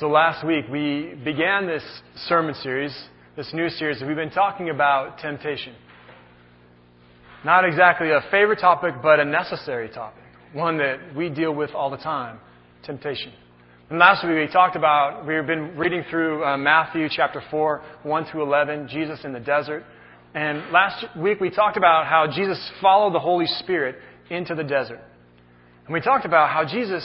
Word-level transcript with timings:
So 0.00 0.08
last 0.08 0.46
week 0.46 0.64
we 0.72 1.12
began 1.22 1.66
this 1.66 1.82
sermon 2.26 2.54
series, 2.54 2.96
this 3.36 3.52
new 3.52 3.68
series. 3.68 4.02
We've 4.02 4.16
been 4.16 4.30
talking 4.30 4.70
about 4.70 5.18
temptation. 5.18 5.74
Not 7.44 7.66
exactly 7.66 8.10
a 8.10 8.22
favorite 8.30 8.58
topic, 8.58 8.94
but 9.02 9.20
a 9.20 9.24
necessary 9.26 9.90
topic. 9.90 10.22
One 10.54 10.78
that 10.78 11.14
we 11.14 11.28
deal 11.28 11.54
with 11.54 11.72
all 11.72 11.90
the 11.90 11.98
time. 11.98 12.38
Temptation. 12.82 13.34
And 13.90 13.98
last 13.98 14.26
week 14.26 14.34
we 14.34 14.50
talked 14.50 14.76
about, 14.76 15.26
we've 15.26 15.46
been 15.46 15.76
reading 15.76 16.04
through 16.08 16.42
uh, 16.42 16.56
Matthew 16.56 17.08
chapter 17.10 17.42
4, 17.50 17.82
1 18.02 18.24
through 18.32 18.44
11, 18.44 18.88
Jesus 18.88 19.20
in 19.24 19.34
the 19.34 19.40
desert. 19.40 19.84
And 20.34 20.72
last 20.72 21.04
week 21.18 21.38
we 21.38 21.50
talked 21.50 21.76
about 21.76 22.06
how 22.06 22.26
Jesus 22.34 22.58
followed 22.80 23.12
the 23.12 23.20
Holy 23.20 23.46
Spirit 23.46 23.96
into 24.30 24.54
the 24.54 24.64
desert. 24.64 25.00
And 25.84 25.92
we 25.92 26.00
talked 26.00 26.24
about 26.24 26.48
how 26.48 26.64
Jesus, 26.64 27.04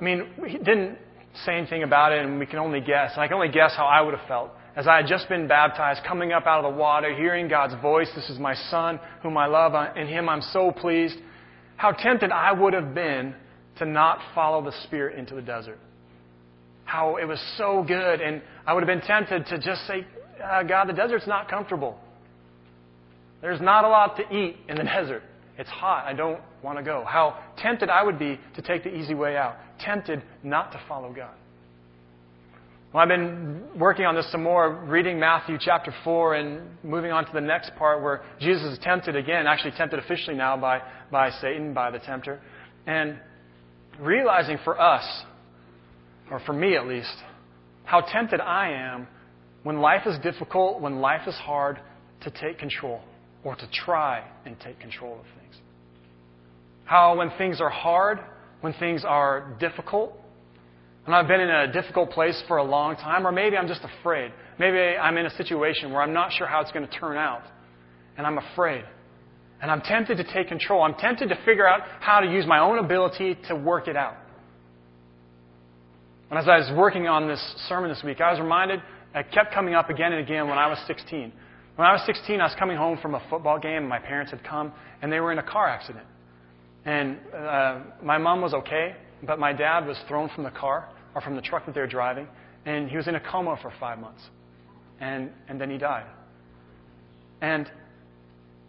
I 0.00 0.04
mean, 0.04 0.28
he 0.46 0.58
didn't 0.58 0.98
say 1.44 1.56
anything 1.56 1.82
about 1.82 2.12
it, 2.12 2.24
and 2.24 2.38
we 2.38 2.46
can 2.46 2.58
only 2.58 2.80
guess. 2.80 3.12
And 3.14 3.22
I 3.22 3.26
can 3.26 3.34
only 3.34 3.48
guess 3.48 3.72
how 3.76 3.86
I 3.86 4.00
would 4.00 4.14
have 4.14 4.26
felt 4.28 4.50
as 4.76 4.88
I 4.88 4.96
had 4.96 5.06
just 5.06 5.28
been 5.28 5.46
baptized, 5.46 6.02
coming 6.06 6.32
up 6.32 6.46
out 6.46 6.64
of 6.64 6.72
the 6.72 6.78
water, 6.78 7.14
hearing 7.14 7.46
God's 7.48 7.80
voice. 7.80 8.08
This 8.14 8.28
is 8.28 8.38
my 8.38 8.54
son, 8.54 8.98
whom 9.22 9.36
I 9.36 9.46
love. 9.46 9.74
In 9.96 10.06
him 10.08 10.28
I'm 10.28 10.42
so 10.42 10.72
pleased. 10.72 11.16
How 11.76 11.92
tempted 11.92 12.32
I 12.32 12.52
would 12.52 12.72
have 12.72 12.94
been 12.94 13.34
to 13.78 13.84
not 13.84 14.18
follow 14.34 14.64
the 14.64 14.72
Spirit 14.84 15.18
into 15.18 15.34
the 15.34 15.42
desert. 15.42 15.78
How 16.84 17.16
it 17.16 17.26
was 17.26 17.40
so 17.56 17.84
good, 17.86 18.20
and 18.20 18.42
I 18.66 18.74
would 18.74 18.82
have 18.82 18.88
been 18.88 19.06
tempted 19.06 19.46
to 19.46 19.58
just 19.58 19.86
say, 19.86 20.06
uh, 20.42 20.62
God, 20.64 20.88
the 20.88 20.92
desert's 20.92 21.26
not 21.26 21.48
comfortable. 21.48 21.98
There's 23.40 23.60
not 23.60 23.84
a 23.84 23.88
lot 23.88 24.16
to 24.16 24.22
eat 24.34 24.56
in 24.68 24.76
the 24.76 24.84
desert. 24.84 25.22
It's 25.56 25.70
hot. 25.70 26.04
I 26.06 26.12
don't 26.12 26.40
want 26.62 26.78
to 26.78 26.84
go. 26.84 27.04
How 27.06 27.38
tempted 27.58 27.88
I 27.88 28.02
would 28.02 28.18
be 28.18 28.38
to 28.56 28.62
take 28.62 28.82
the 28.82 28.94
easy 28.94 29.14
way 29.14 29.36
out. 29.36 29.56
Tempted 29.78 30.22
not 30.42 30.72
to 30.72 30.80
follow 30.88 31.12
God. 31.12 31.34
Well, 32.92 33.02
I've 33.02 33.08
been 33.08 33.62
working 33.76 34.04
on 34.04 34.14
this 34.14 34.30
some 34.30 34.42
more, 34.42 34.72
reading 34.84 35.18
Matthew 35.18 35.58
chapter 35.60 35.92
4 36.04 36.34
and 36.34 36.60
moving 36.84 37.10
on 37.10 37.26
to 37.26 37.32
the 37.32 37.40
next 37.40 37.74
part 37.76 38.02
where 38.02 38.22
Jesus 38.40 38.64
is 38.72 38.78
tempted 38.80 39.16
again, 39.16 39.46
actually 39.46 39.72
tempted 39.72 39.98
officially 39.98 40.36
now 40.36 40.56
by, 40.56 40.80
by 41.10 41.30
Satan, 41.40 41.74
by 41.74 41.90
the 41.90 41.98
tempter. 41.98 42.40
And 42.86 43.18
realizing 43.98 44.58
for 44.62 44.80
us, 44.80 45.04
or 46.30 46.40
for 46.40 46.52
me 46.52 46.76
at 46.76 46.86
least, 46.86 47.14
how 47.84 48.00
tempted 48.00 48.40
I 48.40 48.70
am 48.70 49.08
when 49.64 49.80
life 49.80 50.06
is 50.06 50.18
difficult, 50.20 50.80
when 50.80 51.00
life 51.00 51.26
is 51.26 51.34
hard, 51.34 51.78
to 52.22 52.30
take 52.30 52.58
control 52.58 53.00
or 53.44 53.54
to 53.54 53.68
try 53.70 54.24
and 54.46 54.58
take 54.60 54.80
control 54.80 55.14
of 55.14 55.26
things. 55.40 55.54
How 56.84 57.16
when 57.16 57.30
things 57.38 57.60
are 57.60 57.70
hard, 57.70 58.18
when 58.60 58.72
things 58.74 59.04
are 59.06 59.56
difficult, 59.60 60.18
and 61.06 61.14
I've 61.14 61.28
been 61.28 61.40
in 61.40 61.50
a 61.50 61.70
difficult 61.70 62.10
place 62.10 62.42
for 62.48 62.56
a 62.56 62.64
long 62.64 62.96
time, 62.96 63.26
or 63.26 63.32
maybe 63.32 63.56
I'm 63.56 63.68
just 63.68 63.82
afraid. 64.00 64.32
Maybe 64.58 64.78
I'm 64.78 65.18
in 65.18 65.26
a 65.26 65.36
situation 65.36 65.92
where 65.92 66.00
I'm 66.00 66.14
not 66.14 66.32
sure 66.32 66.46
how 66.46 66.60
it's 66.62 66.72
going 66.72 66.86
to 66.86 66.98
turn 66.98 67.18
out, 67.18 67.42
and 68.16 68.26
I'm 68.26 68.38
afraid. 68.38 68.84
And 69.60 69.70
I'm 69.70 69.82
tempted 69.82 70.16
to 70.16 70.24
take 70.24 70.48
control. 70.48 70.82
I'm 70.82 70.94
tempted 70.94 71.28
to 71.28 71.36
figure 71.44 71.68
out 71.68 71.80
how 72.00 72.20
to 72.20 72.30
use 72.30 72.46
my 72.46 72.58
own 72.58 72.78
ability 72.78 73.36
to 73.48 73.54
work 73.54 73.86
it 73.86 73.96
out. 73.96 74.16
And 76.30 76.38
as 76.38 76.48
I 76.48 76.56
was 76.56 76.72
working 76.76 77.06
on 77.06 77.28
this 77.28 77.40
sermon 77.68 77.90
this 77.90 78.02
week, 78.02 78.20
I 78.20 78.30
was 78.30 78.40
reminded, 78.40 78.80
it 79.14 79.26
kept 79.32 79.54
coming 79.54 79.74
up 79.74 79.90
again 79.90 80.12
and 80.12 80.22
again 80.22 80.48
when 80.48 80.58
I 80.58 80.68
was 80.68 80.78
16. 80.86 81.32
When 81.76 81.88
I 81.88 81.92
was 81.92 82.02
16, 82.06 82.40
I 82.40 82.44
was 82.44 82.54
coming 82.56 82.76
home 82.76 82.98
from 83.02 83.16
a 83.16 83.22
football 83.28 83.58
game, 83.58 83.78
and 83.78 83.88
my 83.88 83.98
parents 83.98 84.30
had 84.30 84.44
come, 84.44 84.72
and 85.02 85.12
they 85.12 85.18
were 85.18 85.32
in 85.32 85.38
a 85.38 85.42
car 85.42 85.68
accident. 85.68 86.06
And 86.84 87.18
uh, 87.34 87.80
my 88.02 88.16
mom 88.16 88.42
was 88.42 88.54
okay, 88.54 88.94
but 89.24 89.40
my 89.40 89.52
dad 89.52 89.86
was 89.86 89.98
thrown 90.06 90.30
from 90.34 90.44
the 90.44 90.50
car, 90.50 90.88
or 91.14 91.20
from 91.20 91.34
the 91.34 91.42
truck 91.42 91.66
that 91.66 91.74
they 91.74 91.80
were 91.80 91.88
driving, 91.88 92.28
and 92.64 92.88
he 92.88 92.96
was 92.96 93.08
in 93.08 93.16
a 93.16 93.20
coma 93.20 93.58
for 93.60 93.72
five 93.80 93.98
months. 93.98 94.22
And, 95.00 95.30
and 95.48 95.60
then 95.60 95.68
he 95.68 95.76
died. 95.76 96.06
And, 97.40 97.68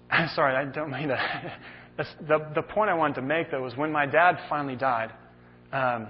I'm 0.10 0.30
sorry, 0.36 0.56
I 0.56 0.66
don't 0.66 0.90
mean 0.92 1.08
that. 1.10 1.60
the, 1.98 2.52
the 2.56 2.62
point 2.64 2.90
I 2.90 2.96
wanted 2.96 3.16
to 3.16 3.22
make, 3.22 3.52
though, 3.52 3.62
was 3.62 3.76
when 3.78 3.92
my 3.92 4.08
dad 4.08 4.40
finally 4.50 4.76
died, 4.76 5.12
um, 5.72 6.08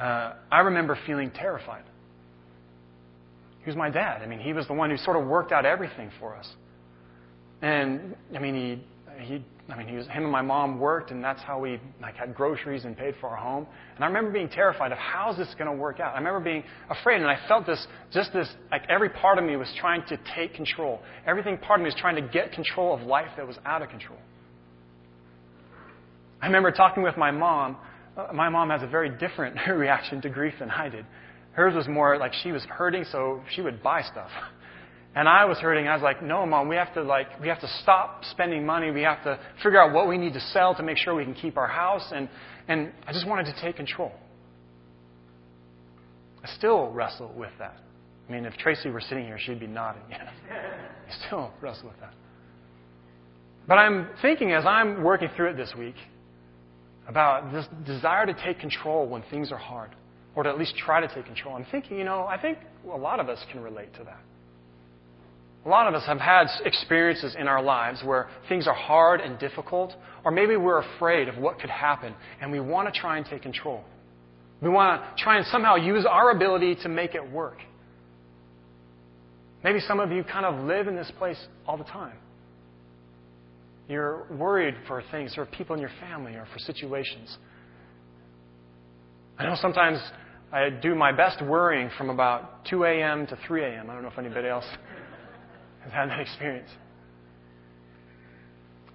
uh, 0.00 0.34
I 0.50 0.60
remember 0.60 0.98
feeling 1.06 1.30
terrified. 1.30 1.84
He 3.66 3.70
was 3.70 3.76
my 3.76 3.90
dad. 3.90 4.22
I 4.22 4.26
mean, 4.26 4.38
he 4.38 4.52
was 4.52 4.68
the 4.68 4.74
one 4.74 4.90
who 4.90 4.96
sort 4.96 5.20
of 5.20 5.26
worked 5.26 5.50
out 5.50 5.66
everything 5.66 6.12
for 6.20 6.36
us. 6.36 6.48
And 7.62 8.14
I 8.32 8.38
mean, 8.38 8.54
he 8.54 9.24
he 9.24 9.44
I 9.68 9.76
mean, 9.76 9.88
he 9.88 9.96
was 9.96 10.06
him 10.06 10.22
and 10.22 10.30
my 10.30 10.40
mom 10.40 10.78
worked, 10.78 11.10
and 11.10 11.22
that's 11.22 11.42
how 11.42 11.58
we 11.58 11.80
like 12.00 12.14
had 12.14 12.32
groceries 12.32 12.84
and 12.84 12.96
paid 12.96 13.16
for 13.20 13.26
our 13.26 13.36
home. 13.36 13.66
And 13.96 14.04
I 14.04 14.06
remember 14.06 14.30
being 14.30 14.48
terrified 14.48 14.92
of 14.92 14.98
how's 14.98 15.36
this 15.36 15.52
going 15.58 15.68
to 15.68 15.76
work 15.76 15.98
out. 15.98 16.14
I 16.14 16.18
remember 16.18 16.38
being 16.38 16.62
afraid, 16.88 17.20
and 17.20 17.28
I 17.28 17.40
felt 17.48 17.66
this 17.66 17.84
just 18.12 18.32
this 18.32 18.48
like 18.70 18.84
every 18.88 19.08
part 19.08 19.36
of 19.36 19.42
me 19.42 19.56
was 19.56 19.68
trying 19.80 20.04
to 20.10 20.18
take 20.36 20.54
control. 20.54 21.00
Everything 21.26 21.58
part 21.58 21.80
of 21.80 21.82
me 21.82 21.88
was 21.88 22.00
trying 22.00 22.14
to 22.14 22.30
get 22.30 22.52
control 22.52 22.94
of 22.94 23.02
life 23.02 23.30
that 23.36 23.48
was 23.48 23.56
out 23.66 23.82
of 23.82 23.88
control. 23.88 24.20
I 26.40 26.46
remember 26.46 26.70
talking 26.70 27.02
with 27.02 27.16
my 27.16 27.32
mom. 27.32 27.78
Uh, 28.16 28.32
my 28.32 28.48
mom 28.48 28.70
has 28.70 28.84
a 28.84 28.86
very 28.86 29.10
different 29.10 29.56
reaction 29.68 30.22
to 30.22 30.28
grief 30.28 30.54
than 30.60 30.70
I 30.70 30.88
did. 30.88 31.04
Hers 31.56 31.74
was 31.74 31.88
more 31.88 32.18
like 32.18 32.34
she 32.34 32.52
was 32.52 32.62
hurting, 32.64 33.04
so 33.10 33.40
she 33.50 33.62
would 33.62 33.82
buy 33.82 34.02
stuff. 34.02 34.28
And 35.14 35.26
I 35.26 35.46
was 35.46 35.56
hurting. 35.56 35.88
I 35.88 35.94
was 35.94 36.02
like, 36.02 36.22
no, 36.22 36.44
mom, 36.44 36.68
we 36.68 36.76
have 36.76 36.92
to 36.92 37.02
like, 37.02 37.40
we 37.40 37.48
have 37.48 37.60
to 37.60 37.68
stop 37.82 38.22
spending 38.30 38.66
money. 38.66 38.90
We 38.90 39.00
have 39.00 39.24
to 39.24 39.38
figure 39.62 39.80
out 39.80 39.94
what 39.94 40.06
we 40.06 40.18
need 40.18 40.34
to 40.34 40.40
sell 40.40 40.74
to 40.74 40.82
make 40.82 40.98
sure 40.98 41.14
we 41.14 41.24
can 41.24 41.32
keep 41.32 41.56
our 41.56 41.66
house. 41.66 42.12
And, 42.14 42.28
and 42.68 42.92
I 43.06 43.12
just 43.14 43.26
wanted 43.26 43.46
to 43.46 43.54
take 43.62 43.76
control. 43.76 44.12
I 46.44 46.48
still 46.58 46.90
wrestle 46.90 47.32
with 47.34 47.52
that. 47.58 47.78
I 48.28 48.32
mean, 48.32 48.44
if 48.44 48.52
Tracy 48.58 48.90
were 48.90 49.00
sitting 49.00 49.24
here, 49.24 49.38
she'd 49.38 49.58
be 49.58 49.66
nodding. 49.66 50.02
I 50.12 51.26
still 51.26 51.52
wrestle 51.62 51.88
with 51.88 52.00
that. 52.00 52.12
But 53.66 53.78
I'm 53.78 54.10
thinking 54.20 54.52
as 54.52 54.66
I'm 54.66 55.02
working 55.02 55.30
through 55.34 55.52
it 55.52 55.56
this 55.56 55.72
week 55.78 55.96
about 57.08 57.50
this 57.50 57.64
desire 57.86 58.26
to 58.26 58.34
take 58.44 58.60
control 58.60 59.08
when 59.08 59.22
things 59.30 59.50
are 59.50 59.56
hard 59.56 59.92
or 60.36 60.42
to 60.42 60.50
at 60.50 60.58
least 60.58 60.76
try 60.76 61.00
to 61.00 61.12
take 61.12 61.24
control. 61.24 61.56
I'm 61.56 61.66
thinking, 61.70 61.98
you 61.98 62.04
know, 62.04 62.26
I 62.26 62.40
think 62.40 62.58
a 62.92 62.96
lot 62.96 63.18
of 63.18 63.28
us 63.28 63.42
can 63.50 63.62
relate 63.62 63.92
to 63.94 64.04
that. 64.04 64.20
A 65.64 65.68
lot 65.68 65.88
of 65.88 65.94
us 65.94 66.06
have 66.06 66.20
had 66.20 66.46
experiences 66.64 67.34
in 67.36 67.48
our 67.48 67.60
lives 67.60 68.02
where 68.04 68.28
things 68.48 68.68
are 68.68 68.74
hard 68.74 69.20
and 69.20 69.36
difficult, 69.40 69.92
or 70.24 70.30
maybe 70.30 70.56
we're 70.56 70.80
afraid 70.80 71.28
of 71.28 71.38
what 71.38 71.58
could 71.58 71.70
happen, 71.70 72.14
and 72.40 72.52
we 72.52 72.60
want 72.60 72.92
to 72.92 73.00
try 73.00 73.16
and 73.16 73.26
take 73.26 73.42
control. 73.42 73.82
We 74.62 74.68
want 74.68 75.02
to 75.02 75.22
try 75.22 75.38
and 75.38 75.46
somehow 75.46 75.74
use 75.74 76.06
our 76.08 76.30
ability 76.30 76.76
to 76.82 76.88
make 76.88 77.16
it 77.16 77.32
work. 77.32 77.58
Maybe 79.64 79.80
some 79.80 79.98
of 79.98 80.12
you 80.12 80.22
kind 80.22 80.46
of 80.46 80.66
live 80.66 80.86
in 80.86 80.94
this 80.94 81.10
place 81.18 81.42
all 81.66 81.76
the 81.76 81.84
time. 81.84 82.16
You're 83.88 84.26
worried 84.30 84.74
for 84.86 85.02
things, 85.10 85.34
or 85.36 85.46
people 85.46 85.74
in 85.74 85.80
your 85.80 85.90
family, 86.00 86.34
or 86.34 86.46
for 86.52 86.58
situations. 86.60 87.36
I 89.38 89.46
know 89.46 89.56
sometimes 89.60 89.98
I 90.52 90.70
do 90.70 90.94
my 90.94 91.12
best 91.12 91.42
worrying 91.42 91.90
from 91.98 92.10
about 92.10 92.64
2 92.66 92.84
a.m. 92.84 93.26
to 93.26 93.38
3 93.46 93.64
a.m. 93.64 93.90
I 93.90 93.94
don't 93.94 94.02
know 94.02 94.10
if 94.10 94.18
anybody 94.18 94.48
else 94.48 94.64
has 95.84 95.92
had 95.92 96.08
that 96.08 96.20
experience. 96.20 96.70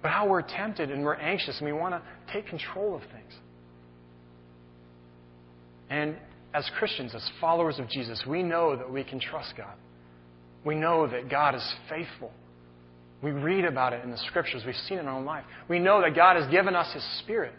But 0.00 0.10
how 0.10 0.28
we're 0.28 0.42
tempted 0.42 0.90
and 0.90 1.04
we're 1.04 1.14
anxious 1.14 1.58
and 1.58 1.66
we 1.66 1.72
want 1.72 1.94
to 1.94 2.02
take 2.32 2.46
control 2.46 2.96
of 2.96 3.02
things. 3.02 3.32
And 5.90 6.16
as 6.54 6.68
Christians, 6.78 7.14
as 7.14 7.28
followers 7.40 7.78
of 7.78 7.88
Jesus, 7.88 8.22
we 8.26 8.42
know 8.42 8.76
that 8.76 8.90
we 8.90 9.04
can 9.04 9.20
trust 9.20 9.54
God. 9.56 9.74
We 10.64 10.74
know 10.74 11.06
that 11.06 11.28
God 11.30 11.54
is 11.54 11.74
faithful. 11.88 12.32
We 13.22 13.30
read 13.30 13.64
about 13.64 13.92
it 13.92 14.02
in 14.02 14.10
the 14.10 14.18
scriptures. 14.28 14.62
We've 14.66 14.74
seen 14.88 14.98
it 14.98 15.02
in 15.02 15.06
our 15.06 15.18
own 15.18 15.24
life. 15.24 15.44
We 15.68 15.78
know 15.78 16.00
that 16.00 16.16
God 16.16 16.36
has 16.36 16.50
given 16.50 16.74
us 16.74 16.92
His 16.92 17.04
Spirit. 17.20 17.52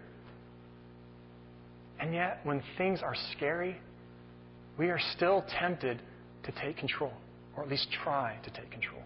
And 1.99 2.13
yet, 2.13 2.39
when 2.43 2.61
things 2.77 3.01
are 3.01 3.15
scary, 3.35 3.77
we 4.77 4.89
are 4.89 4.99
still 5.15 5.45
tempted 5.59 6.01
to 6.43 6.51
take 6.51 6.77
control, 6.77 7.13
or 7.55 7.63
at 7.63 7.69
least 7.69 7.87
try 8.03 8.37
to 8.43 8.49
take 8.49 8.71
control. 8.71 9.01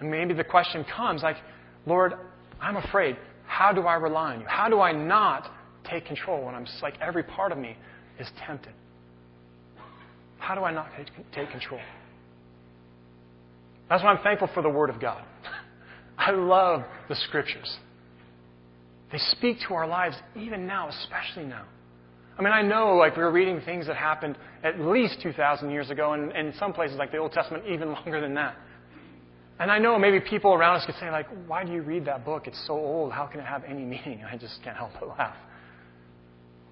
And 0.00 0.10
maybe 0.10 0.34
the 0.34 0.44
question 0.44 0.84
comes 0.84 1.22
like, 1.22 1.36
Lord, 1.86 2.14
I'm 2.60 2.76
afraid. 2.76 3.16
How 3.46 3.72
do 3.72 3.82
I 3.82 3.94
rely 3.94 4.34
on 4.34 4.40
you? 4.40 4.46
How 4.46 4.68
do 4.68 4.80
I 4.80 4.92
not 4.92 5.50
take 5.90 6.06
control 6.06 6.44
when 6.44 6.54
I'm 6.54 6.66
like 6.82 6.94
every 7.00 7.22
part 7.22 7.50
of 7.50 7.58
me 7.58 7.76
is 8.20 8.28
tempted? 8.46 8.72
How 10.38 10.54
do 10.54 10.62
I 10.62 10.72
not 10.72 10.88
take 11.34 11.50
control? 11.50 11.80
That's 13.88 14.02
why 14.02 14.10
I'm 14.10 14.22
thankful 14.22 14.48
for 14.54 14.62
the 14.62 14.68
Word 14.68 14.90
of 14.90 15.00
God. 15.00 15.24
I 16.18 16.30
love 16.30 16.84
the 17.08 17.16
Scriptures. 17.16 17.76
They 19.10 19.18
speak 19.18 19.58
to 19.68 19.74
our 19.74 19.86
lives 19.86 20.16
even 20.36 20.66
now, 20.66 20.88
especially 20.88 21.44
now. 21.44 21.64
I 22.38 22.42
mean, 22.42 22.52
I 22.52 22.62
know, 22.62 22.94
like, 22.94 23.16
we 23.16 23.22
are 23.22 23.32
reading 23.32 23.60
things 23.64 23.86
that 23.88 23.96
happened 23.96 24.38
at 24.62 24.78
least 24.78 25.18
2,000 25.22 25.70
years 25.70 25.90
ago, 25.90 26.12
and 26.12 26.30
in 26.32 26.52
some 26.58 26.72
places, 26.72 26.96
like 26.96 27.10
the 27.10 27.18
Old 27.18 27.32
Testament, 27.32 27.64
even 27.68 27.92
longer 27.92 28.20
than 28.20 28.34
that. 28.34 28.54
And 29.58 29.72
I 29.72 29.78
know 29.78 29.98
maybe 29.98 30.20
people 30.20 30.52
around 30.52 30.76
us 30.76 30.86
could 30.86 30.94
say, 31.00 31.10
like, 31.10 31.26
why 31.48 31.64
do 31.64 31.72
you 31.72 31.82
read 31.82 32.04
that 32.04 32.24
book? 32.24 32.46
It's 32.46 32.64
so 32.66 32.74
old. 32.74 33.12
How 33.12 33.26
can 33.26 33.40
it 33.40 33.46
have 33.46 33.64
any 33.64 33.84
meaning? 33.84 34.22
I 34.30 34.36
just 34.36 34.60
can't 34.62 34.76
help 34.76 34.92
but 35.00 35.08
laugh. 35.08 35.36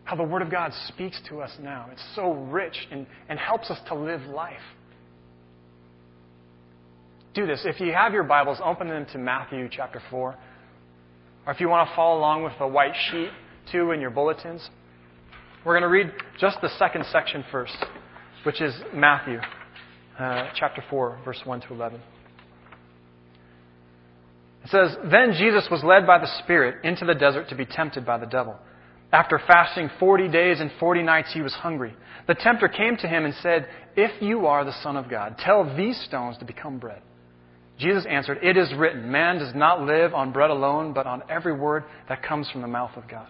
how 0.05 0.15
the 0.15 0.23
Word 0.23 0.43
of 0.43 0.51
God 0.51 0.73
speaks 0.89 1.21
to 1.29 1.41
us 1.41 1.51
now. 1.61 1.89
It's 1.91 2.05
so 2.15 2.33
rich 2.33 2.87
and, 2.93 3.07
and 3.29 3.39
helps 3.39 3.71
us 3.71 3.79
to 3.89 3.95
live 3.95 4.21
life. 4.23 4.55
Do 7.35 7.45
this. 7.47 7.63
If 7.65 7.81
you 7.81 7.93
have 7.93 8.13
your 8.13 8.23
Bibles, 8.23 8.59
open 8.65 8.89
them 8.89 9.05
to 9.13 9.19
Matthew 9.19 9.69
chapter 9.71 10.01
4. 10.11 10.37
Or 11.47 11.53
if 11.53 11.61
you 11.61 11.69
want 11.69 11.89
to 11.89 11.95
follow 11.95 12.19
along 12.19 12.43
with 12.43 12.55
the 12.59 12.67
white 12.67 12.95
sheet, 13.11 13.31
too, 13.71 13.93
in 13.93 14.01
your 14.01 14.11
bulletins. 14.11 14.69
We're 15.65 15.79
going 15.79 15.83
to 15.83 15.89
read 15.89 16.13
just 16.39 16.61
the 16.61 16.69
second 16.79 17.05
section 17.11 17.45
first, 17.51 17.77
which 18.45 18.61
is 18.61 18.75
Matthew 18.95 19.39
uh, 20.19 20.51
chapter 20.55 20.83
4, 20.89 21.21
verse 21.25 21.41
1 21.45 21.61
to 21.63 21.75
11. 21.75 22.01
It 24.65 24.71
says, 24.71 24.97
Then 25.11 25.35
Jesus 25.37 25.69
was 25.71 25.83
led 25.85 26.07
by 26.07 26.19
the 26.19 26.29
Spirit 26.43 26.85
into 26.85 27.05
the 27.05 27.15
desert 27.15 27.49
to 27.51 27.55
be 27.55 27.67
tempted 27.67 28.05
by 28.07 28.19
the 28.19 28.27
devil. 28.27 28.57
After 29.13 29.41
fasting 29.47 29.91
40 30.01 30.29
days 30.29 30.61
and 30.61 30.71
40 30.81 31.03
nights, 31.03 31.33
he 31.33 31.41
was 31.41 31.53
hungry. 31.53 31.95
The 32.27 32.35
tempter 32.35 32.69
came 32.69 32.97
to 32.97 33.09
him 33.09 33.25
and 33.25 33.35
said, 33.35 33.69
If 33.97 34.21
you 34.21 34.47
are 34.47 34.65
the 34.65 34.83
Son 34.83 34.97
of 34.97 35.09
God, 35.09 35.37
tell 35.39 35.77
these 35.77 36.01
stones 36.01 36.39
to 36.39 36.45
become 36.45 36.79
bread. 36.79 37.03
Jesus 37.79 38.07
answered, 38.09 38.39
It 38.43 38.57
is 38.57 38.73
written, 38.75 39.11
Man 39.11 39.39
does 39.39 39.55
not 39.55 39.83
live 39.83 40.15
on 40.15 40.33
bread 40.33 40.51
alone, 40.51 40.93
but 40.93 41.07
on 41.07 41.23
every 41.29 41.53
word 41.53 41.85
that 42.09 42.23
comes 42.23 42.49
from 42.51 42.63
the 42.63 42.69
mouth 42.69 42.93
of 42.97 43.09
God. 43.09 43.29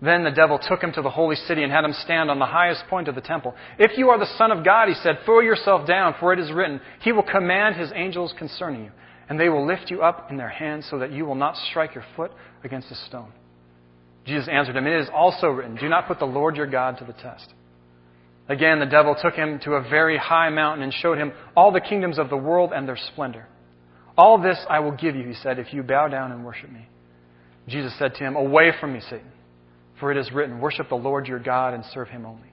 Then 0.00 0.22
the 0.22 0.30
devil 0.30 0.58
took 0.58 0.82
him 0.82 0.92
to 0.92 1.02
the 1.02 1.10
holy 1.10 1.34
city 1.34 1.64
and 1.64 1.72
had 1.72 1.84
him 1.84 1.92
stand 1.92 2.30
on 2.30 2.38
the 2.38 2.46
highest 2.46 2.84
point 2.88 3.08
of 3.08 3.16
the 3.16 3.20
temple. 3.20 3.54
If 3.78 3.98
you 3.98 4.10
are 4.10 4.18
the 4.18 4.32
Son 4.38 4.52
of 4.52 4.64
God, 4.64 4.88
he 4.88 4.94
said, 4.94 5.18
throw 5.24 5.40
yourself 5.40 5.88
down, 5.88 6.14
for 6.20 6.32
it 6.32 6.38
is 6.38 6.52
written, 6.52 6.80
He 7.00 7.10
will 7.10 7.24
command 7.24 7.76
His 7.76 7.90
angels 7.94 8.32
concerning 8.38 8.84
you, 8.84 8.90
and 9.28 9.40
they 9.40 9.48
will 9.48 9.66
lift 9.66 9.90
you 9.90 10.02
up 10.02 10.30
in 10.30 10.36
their 10.36 10.48
hands 10.48 10.86
so 10.88 10.98
that 11.00 11.10
you 11.10 11.26
will 11.26 11.34
not 11.34 11.56
strike 11.56 11.94
your 11.94 12.04
foot 12.14 12.30
against 12.62 12.92
a 12.92 12.94
stone. 12.94 13.32
Jesus 14.24 14.48
answered 14.48 14.76
him, 14.76 14.86
It 14.86 15.00
is 15.00 15.08
also 15.12 15.48
written, 15.48 15.74
Do 15.74 15.88
not 15.88 16.06
put 16.06 16.20
the 16.20 16.26
Lord 16.26 16.54
your 16.54 16.66
God 16.66 16.98
to 16.98 17.04
the 17.04 17.14
test. 17.14 17.52
Again, 18.48 18.80
the 18.80 18.86
devil 18.86 19.14
took 19.20 19.34
him 19.34 19.60
to 19.64 19.72
a 19.72 19.82
very 19.82 20.16
high 20.16 20.48
mountain 20.48 20.82
and 20.82 20.92
showed 20.92 21.18
him 21.18 21.32
all 21.54 21.70
the 21.70 21.80
kingdoms 21.80 22.18
of 22.18 22.30
the 22.30 22.36
world 22.36 22.72
and 22.74 22.88
their 22.88 22.96
splendor. 22.96 23.46
All 24.16 24.40
this 24.40 24.58
I 24.68 24.80
will 24.80 24.92
give 24.92 25.14
you, 25.14 25.24
he 25.24 25.34
said, 25.34 25.58
if 25.58 25.72
you 25.72 25.82
bow 25.82 26.08
down 26.08 26.32
and 26.32 26.44
worship 26.44 26.70
me. 26.72 26.88
Jesus 27.68 27.96
said 27.98 28.14
to 28.14 28.24
him, 28.24 28.36
Away 28.36 28.72
from 28.80 28.94
me, 28.94 29.00
Satan, 29.00 29.30
for 30.00 30.10
it 30.10 30.16
is 30.16 30.32
written, 30.32 30.60
Worship 30.60 30.88
the 30.88 30.94
Lord 30.94 31.26
your 31.26 31.38
God 31.38 31.74
and 31.74 31.84
serve 31.92 32.08
him 32.08 32.24
only. 32.24 32.48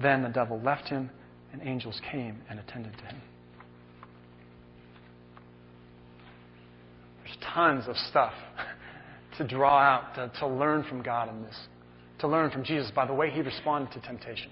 Then 0.00 0.22
the 0.22 0.28
devil 0.28 0.60
left 0.60 0.88
him, 0.88 1.10
and 1.52 1.62
angels 1.62 2.00
came 2.12 2.42
and 2.50 2.60
attended 2.60 2.92
to 2.98 3.04
him. 3.04 3.20
There's 7.24 7.38
tons 7.54 7.84
of 7.88 7.96
stuff 7.96 8.34
to 9.38 9.46
draw 9.46 9.78
out, 9.78 10.14
to, 10.16 10.30
to 10.40 10.46
learn 10.46 10.84
from 10.84 11.02
God 11.02 11.30
in 11.30 11.42
this, 11.42 11.56
to 12.18 12.28
learn 12.28 12.50
from 12.50 12.64
Jesus 12.64 12.92
by 12.94 13.06
the 13.06 13.14
way 13.14 13.30
he 13.30 13.40
responded 13.40 13.92
to 13.92 14.06
temptation. 14.06 14.50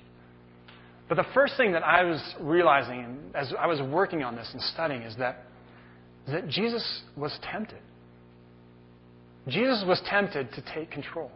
But 1.08 1.17
the 1.17 1.26
first 1.35 1.56
thing 1.56 1.73
that 1.73 1.85
I 1.85 2.05
was 2.05 2.20
realizing 2.41 3.19
as 3.35 3.53
I 3.58 3.67
was 3.67 3.81
working 3.81 4.23
on 4.23 4.35
this 4.35 4.49
and 4.53 4.61
studying 4.61 5.03
is 5.03 5.17
that, 5.19 5.44
that 6.26 6.49
Jesus 6.49 7.03
was 7.17 7.37
tempted. 7.43 7.79
Jesus 9.49 9.85
was 9.87 10.00
tempted 10.08 10.50
to 10.53 10.64
take 10.75 10.91
control. 10.91 11.31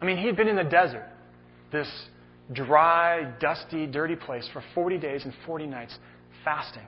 I 0.00 0.06
mean, 0.06 0.16
he 0.16 0.26
had 0.26 0.36
been 0.36 0.48
in 0.48 0.56
the 0.56 0.64
desert, 0.64 1.06
this 1.70 1.88
dry, 2.52 3.30
dusty, 3.40 3.86
dirty 3.86 4.16
place 4.16 4.48
for 4.52 4.62
40 4.74 4.98
days 4.98 5.24
and 5.24 5.34
40 5.46 5.66
nights 5.66 5.96
fasting. 6.44 6.86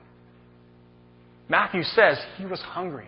Matthew 1.47 1.83
says 1.83 2.17
he 2.37 2.45
was 2.45 2.59
hungry. 2.59 3.07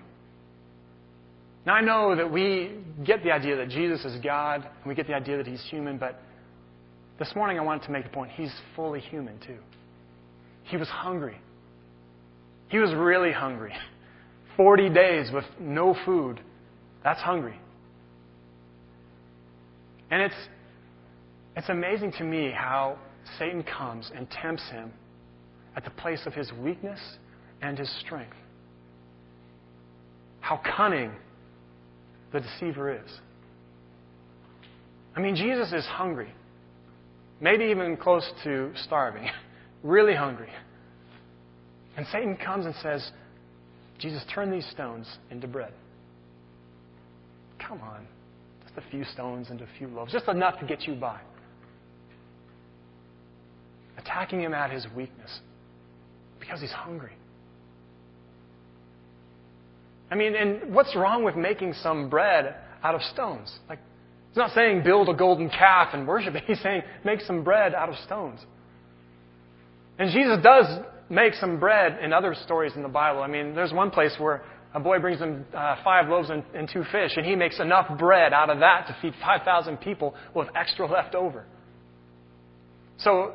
Now, 1.65 1.74
I 1.74 1.81
know 1.81 2.15
that 2.15 2.31
we 2.31 2.77
get 3.04 3.24
the 3.24 3.31
idea 3.31 3.57
that 3.57 3.69
Jesus 3.69 4.06
is 4.06 4.24
God, 4.24 4.63
and 4.63 4.86
we 4.86 4.95
get 4.95 5.07
the 5.07 5.15
idea 5.15 5.38
that 5.38 5.48
he's 5.48 5.62
human, 5.69 5.98
but 5.98 6.21
this 7.19 7.33
morning 7.35 7.57
I 7.57 7.61
wanted 7.61 7.83
to 7.83 7.91
make 7.91 8.05
a 8.05 8.09
point 8.09 8.31
he's 8.31 8.53
fully 8.75 8.99
human, 8.99 9.39
too. 9.39 9.57
He 10.63 10.77
was 10.77 10.87
hungry. 10.87 11.37
He 12.69 12.77
was 12.79 12.93
really 12.93 13.31
hungry. 13.31 13.73
40 14.57 14.89
days 14.89 15.31
with 15.31 15.45
no 15.59 15.95
food. 16.05 16.39
That's 17.03 17.21
hungry. 17.21 17.59
And 20.09 20.21
it's, 20.21 20.35
it's 21.55 21.69
amazing 21.69 22.13
to 22.13 22.23
me 22.23 22.51
how 22.51 22.97
Satan 23.37 23.63
comes 23.63 24.11
and 24.15 24.29
tempts 24.29 24.67
him 24.69 24.91
at 25.75 25.83
the 25.83 25.91
place 25.91 26.21
of 26.25 26.33
his 26.33 26.51
weakness 26.53 26.99
and 27.61 27.77
his 27.77 27.89
strength. 27.99 28.35
How 30.39 30.59
cunning 30.75 31.11
the 32.31 32.39
deceiver 32.39 32.93
is. 32.93 33.11
I 35.15 35.19
mean, 35.19 35.35
Jesus 35.35 35.73
is 35.73 35.85
hungry, 35.85 36.31
maybe 37.41 37.65
even 37.65 37.97
close 37.97 38.29
to 38.43 38.71
starving, 38.83 39.27
really 39.83 40.15
hungry. 40.15 40.49
And 41.95 42.05
Satan 42.11 42.37
comes 42.37 42.65
and 42.65 42.75
says, 42.81 43.11
Jesus, 43.99 44.23
turn 44.33 44.51
these 44.51 44.67
stones 44.69 45.07
into 45.31 45.47
bread. 45.47 45.73
Come 47.59 47.81
on. 47.81 48.05
Just 48.63 48.77
a 48.77 48.91
few 48.91 49.03
stones 49.05 49.49
into 49.49 49.63
a 49.63 49.69
few 49.77 49.87
loaves, 49.87 50.11
just 50.11 50.27
enough 50.27 50.59
to 50.59 50.65
get 50.65 50.83
you 50.83 50.93
by. 50.93 51.19
Attacking 53.97 54.39
him 54.39 54.53
at 54.53 54.71
his 54.71 54.85
weakness 54.95 55.39
because 56.39 56.61
he's 56.61 56.71
hungry. 56.71 57.13
I 60.09 60.15
mean, 60.15 60.35
and 60.35 60.73
what's 60.73 60.95
wrong 60.95 61.23
with 61.23 61.35
making 61.35 61.73
some 61.73 62.09
bread 62.09 62.55
out 62.83 62.95
of 62.95 63.01
stones? 63.01 63.53
Like, 63.67 63.79
he's 64.37 64.43
not 64.43 64.53
saying 64.53 64.83
build 64.83 65.09
a 65.09 65.15
golden 65.15 65.49
calf 65.49 65.89
and 65.93 66.07
worship 66.07 66.35
it. 66.35 66.43
He's 66.47 66.61
saying 66.61 66.83
make 67.03 67.21
some 67.21 67.43
bread 67.43 67.73
out 67.73 67.89
of 67.89 67.95
stones. 68.05 68.39
And 69.97 70.11
Jesus 70.11 70.37
does 70.43 70.85
make 71.09 71.33
some 71.33 71.59
bread 71.59 71.97
in 72.03 72.13
other 72.13 72.35
stories 72.45 72.73
in 72.75 72.83
the 72.83 72.87
Bible. 72.87 73.23
I 73.23 73.27
mean, 73.27 73.55
there's 73.55 73.73
one 73.73 73.89
place 73.89 74.13
where 74.19 74.43
a 74.75 74.79
boy 74.79 74.99
brings 74.99 75.19
him 75.19 75.43
uh, 75.55 75.77
five 75.83 76.07
loaves 76.07 76.29
and, 76.29 76.43
and 76.53 76.69
two 76.71 76.83
fish, 76.91 77.13
and 77.15 77.25
he 77.25 77.35
makes 77.35 77.59
enough 77.59 77.97
bread 77.97 78.31
out 78.31 78.51
of 78.51 78.59
that 78.59 78.85
to 78.87 78.97
feed 79.01 79.13
5,000 79.19 79.77
people 79.77 80.13
with 80.35 80.49
extra 80.55 80.85
left 80.85 81.15
over. 81.15 81.45
So, 82.99 83.33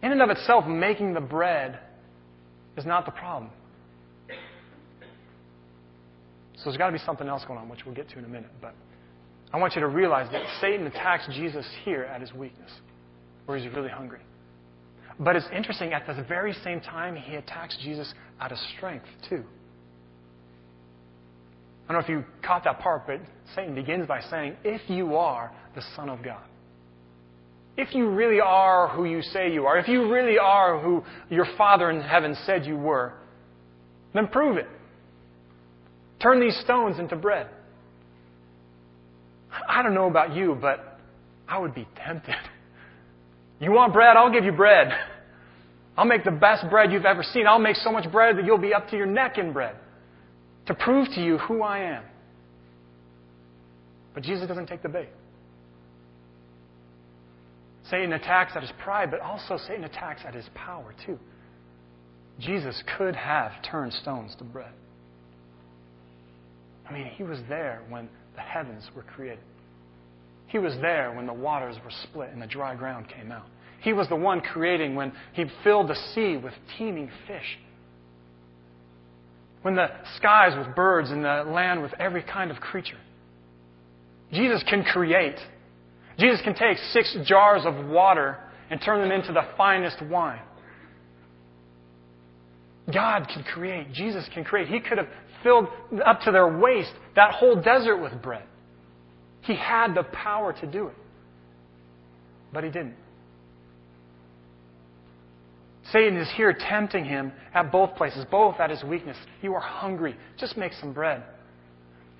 in 0.00 0.12
and 0.12 0.22
of 0.22 0.30
itself, 0.30 0.64
making 0.66 1.14
the 1.14 1.20
bread 1.20 1.80
is 2.76 2.86
not 2.86 3.04
the 3.04 3.10
problem. 3.10 3.50
So 6.58 6.64
there's 6.66 6.76
got 6.76 6.86
to 6.86 6.92
be 6.92 6.98
something 6.98 7.26
else 7.26 7.44
going 7.46 7.58
on, 7.58 7.68
which 7.68 7.80
we'll 7.84 7.94
get 7.96 8.08
to 8.10 8.18
in 8.18 8.24
a 8.24 8.28
minute. 8.28 8.50
But 8.60 8.74
I 9.52 9.58
want 9.58 9.74
you 9.74 9.80
to 9.80 9.88
realize 9.88 10.30
that 10.32 10.44
Satan 10.60 10.86
attacks 10.86 11.26
Jesus 11.32 11.66
here 11.84 12.02
at 12.02 12.20
his 12.20 12.32
weakness, 12.32 12.70
where 13.46 13.58
he's 13.58 13.72
really 13.72 13.88
hungry. 13.88 14.20
But 15.18 15.36
it's 15.36 15.46
interesting, 15.54 15.92
at 15.92 16.06
the 16.06 16.22
very 16.24 16.52
same 16.64 16.80
time, 16.80 17.16
he 17.16 17.36
attacks 17.36 17.76
Jesus 17.82 18.12
out 18.40 18.52
of 18.52 18.58
strength, 18.76 19.06
too. 19.28 19.44
I 21.88 21.92
don't 21.92 22.02
know 22.02 22.04
if 22.04 22.08
you 22.08 22.24
caught 22.42 22.64
that 22.64 22.80
part, 22.80 23.06
but 23.06 23.20
Satan 23.54 23.74
begins 23.74 24.06
by 24.06 24.20
saying, 24.20 24.56
If 24.64 24.90
you 24.90 25.16
are 25.16 25.52
the 25.74 25.82
Son 25.94 26.08
of 26.08 26.22
God, 26.22 26.42
if 27.76 27.94
you 27.94 28.10
really 28.10 28.40
are 28.40 28.88
who 28.88 29.04
you 29.04 29.22
say 29.22 29.52
you 29.52 29.66
are, 29.66 29.78
if 29.78 29.86
you 29.86 30.10
really 30.12 30.38
are 30.38 30.80
who 30.80 31.04
your 31.30 31.46
Father 31.56 31.90
in 31.90 32.00
heaven 32.00 32.36
said 32.44 32.66
you 32.66 32.76
were, 32.76 33.12
then 34.14 34.26
prove 34.28 34.56
it. 34.56 34.66
Turn 36.20 36.40
these 36.40 36.58
stones 36.60 36.98
into 36.98 37.16
bread. 37.16 37.48
I 39.68 39.82
don't 39.82 39.94
know 39.94 40.08
about 40.08 40.34
you, 40.34 40.56
but 40.60 40.98
I 41.48 41.58
would 41.58 41.74
be 41.74 41.86
tempted. 41.96 42.34
You 43.60 43.72
want 43.72 43.92
bread? 43.92 44.16
I'll 44.16 44.32
give 44.32 44.44
you 44.44 44.52
bread. 44.52 44.88
I'll 45.96 46.04
make 46.04 46.24
the 46.24 46.30
best 46.30 46.68
bread 46.68 46.92
you've 46.92 47.06
ever 47.06 47.22
seen. 47.22 47.46
I'll 47.46 47.58
make 47.58 47.76
so 47.76 47.90
much 47.90 48.10
bread 48.12 48.36
that 48.36 48.44
you'll 48.44 48.58
be 48.58 48.74
up 48.74 48.90
to 48.90 48.96
your 48.96 49.06
neck 49.06 49.38
in 49.38 49.52
bread 49.52 49.76
to 50.66 50.74
prove 50.74 51.08
to 51.14 51.22
you 51.22 51.38
who 51.38 51.62
I 51.62 51.78
am. 51.78 52.02
But 54.14 54.22
Jesus 54.22 54.46
doesn't 54.46 54.66
take 54.66 54.82
the 54.82 54.88
bait. 54.88 55.08
Satan 57.90 58.12
attacks 58.12 58.52
at 58.56 58.62
his 58.62 58.72
pride, 58.82 59.10
but 59.10 59.20
also 59.20 59.58
Satan 59.68 59.84
attacks 59.84 60.22
at 60.26 60.34
his 60.34 60.46
power, 60.54 60.94
too. 61.06 61.18
Jesus 62.40 62.82
could 62.98 63.14
have 63.14 63.52
turned 63.62 63.92
stones 63.92 64.34
to 64.38 64.44
bread. 64.44 64.72
I 66.88 66.92
mean, 66.92 67.06
he 67.06 67.22
was 67.22 67.38
there 67.48 67.82
when 67.88 68.08
the 68.36 68.42
heavens 68.42 68.88
were 68.94 69.02
created. 69.02 69.42
He 70.46 70.58
was 70.58 70.74
there 70.80 71.12
when 71.12 71.26
the 71.26 71.32
waters 71.32 71.76
were 71.84 71.90
split 72.04 72.30
and 72.30 72.40
the 72.40 72.46
dry 72.46 72.74
ground 72.74 73.06
came 73.08 73.32
out. 73.32 73.46
He 73.80 73.92
was 73.92 74.08
the 74.08 74.16
one 74.16 74.40
creating 74.40 74.94
when 74.94 75.12
he 75.32 75.44
filled 75.64 75.88
the 75.88 75.96
sea 76.14 76.36
with 76.36 76.54
teeming 76.78 77.10
fish. 77.26 77.58
When 79.62 79.74
the 79.74 79.88
skies 80.16 80.56
with 80.56 80.74
birds 80.76 81.10
and 81.10 81.24
the 81.24 81.44
land 81.46 81.82
with 81.82 81.92
every 81.98 82.22
kind 82.22 82.50
of 82.50 82.58
creature. 82.58 82.98
Jesus 84.32 84.62
can 84.68 84.84
create. 84.84 85.36
Jesus 86.18 86.40
can 86.42 86.54
take 86.54 86.78
six 86.92 87.16
jars 87.24 87.62
of 87.64 87.86
water 87.86 88.38
and 88.70 88.80
turn 88.80 89.00
them 89.00 89.12
into 89.12 89.32
the 89.32 89.42
finest 89.56 90.00
wine. 90.02 90.42
God 92.92 93.26
can 93.32 93.42
create. 93.42 93.92
Jesus 93.92 94.28
can 94.32 94.44
create. 94.44 94.68
He 94.68 94.80
could 94.80 94.98
have 94.98 95.08
filled 95.46 95.68
up 96.04 96.22
to 96.22 96.32
their 96.32 96.58
waist 96.58 96.90
that 97.14 97.30
whole 97.30 97.54
desert 97.54 97.98
with 97.98 98.20
bread. 98.20 98.42
He 99.42 99.54
had 99.54 99.94
the 99.94 100.02
power 100.02 100.52
to 100.52 100.66
do 100.66 100.88
it, 100.88 100.96
but 102.52 102.64
he 102.64 102.70
didn't. 102.70 102.96
Satan 105.92 106.16
is 106.16 106.28
here 106.36 106.52
tempting 106.52 107.04
him 107.04 107.30
at 107.54 107.70
both 107.70 107.94
places, 107.94 108.24
both 108.28 108.58
at 108.58 108.70
his 108.70 108.82
weakness. 108.82 109.16
You 109.40 109.54
are 109.54 109.60
hungry. 109.60 110.16
Just 110.36 110.56
make 110.56 110.72
some 110.72 110.92
bread. 110.92 111.22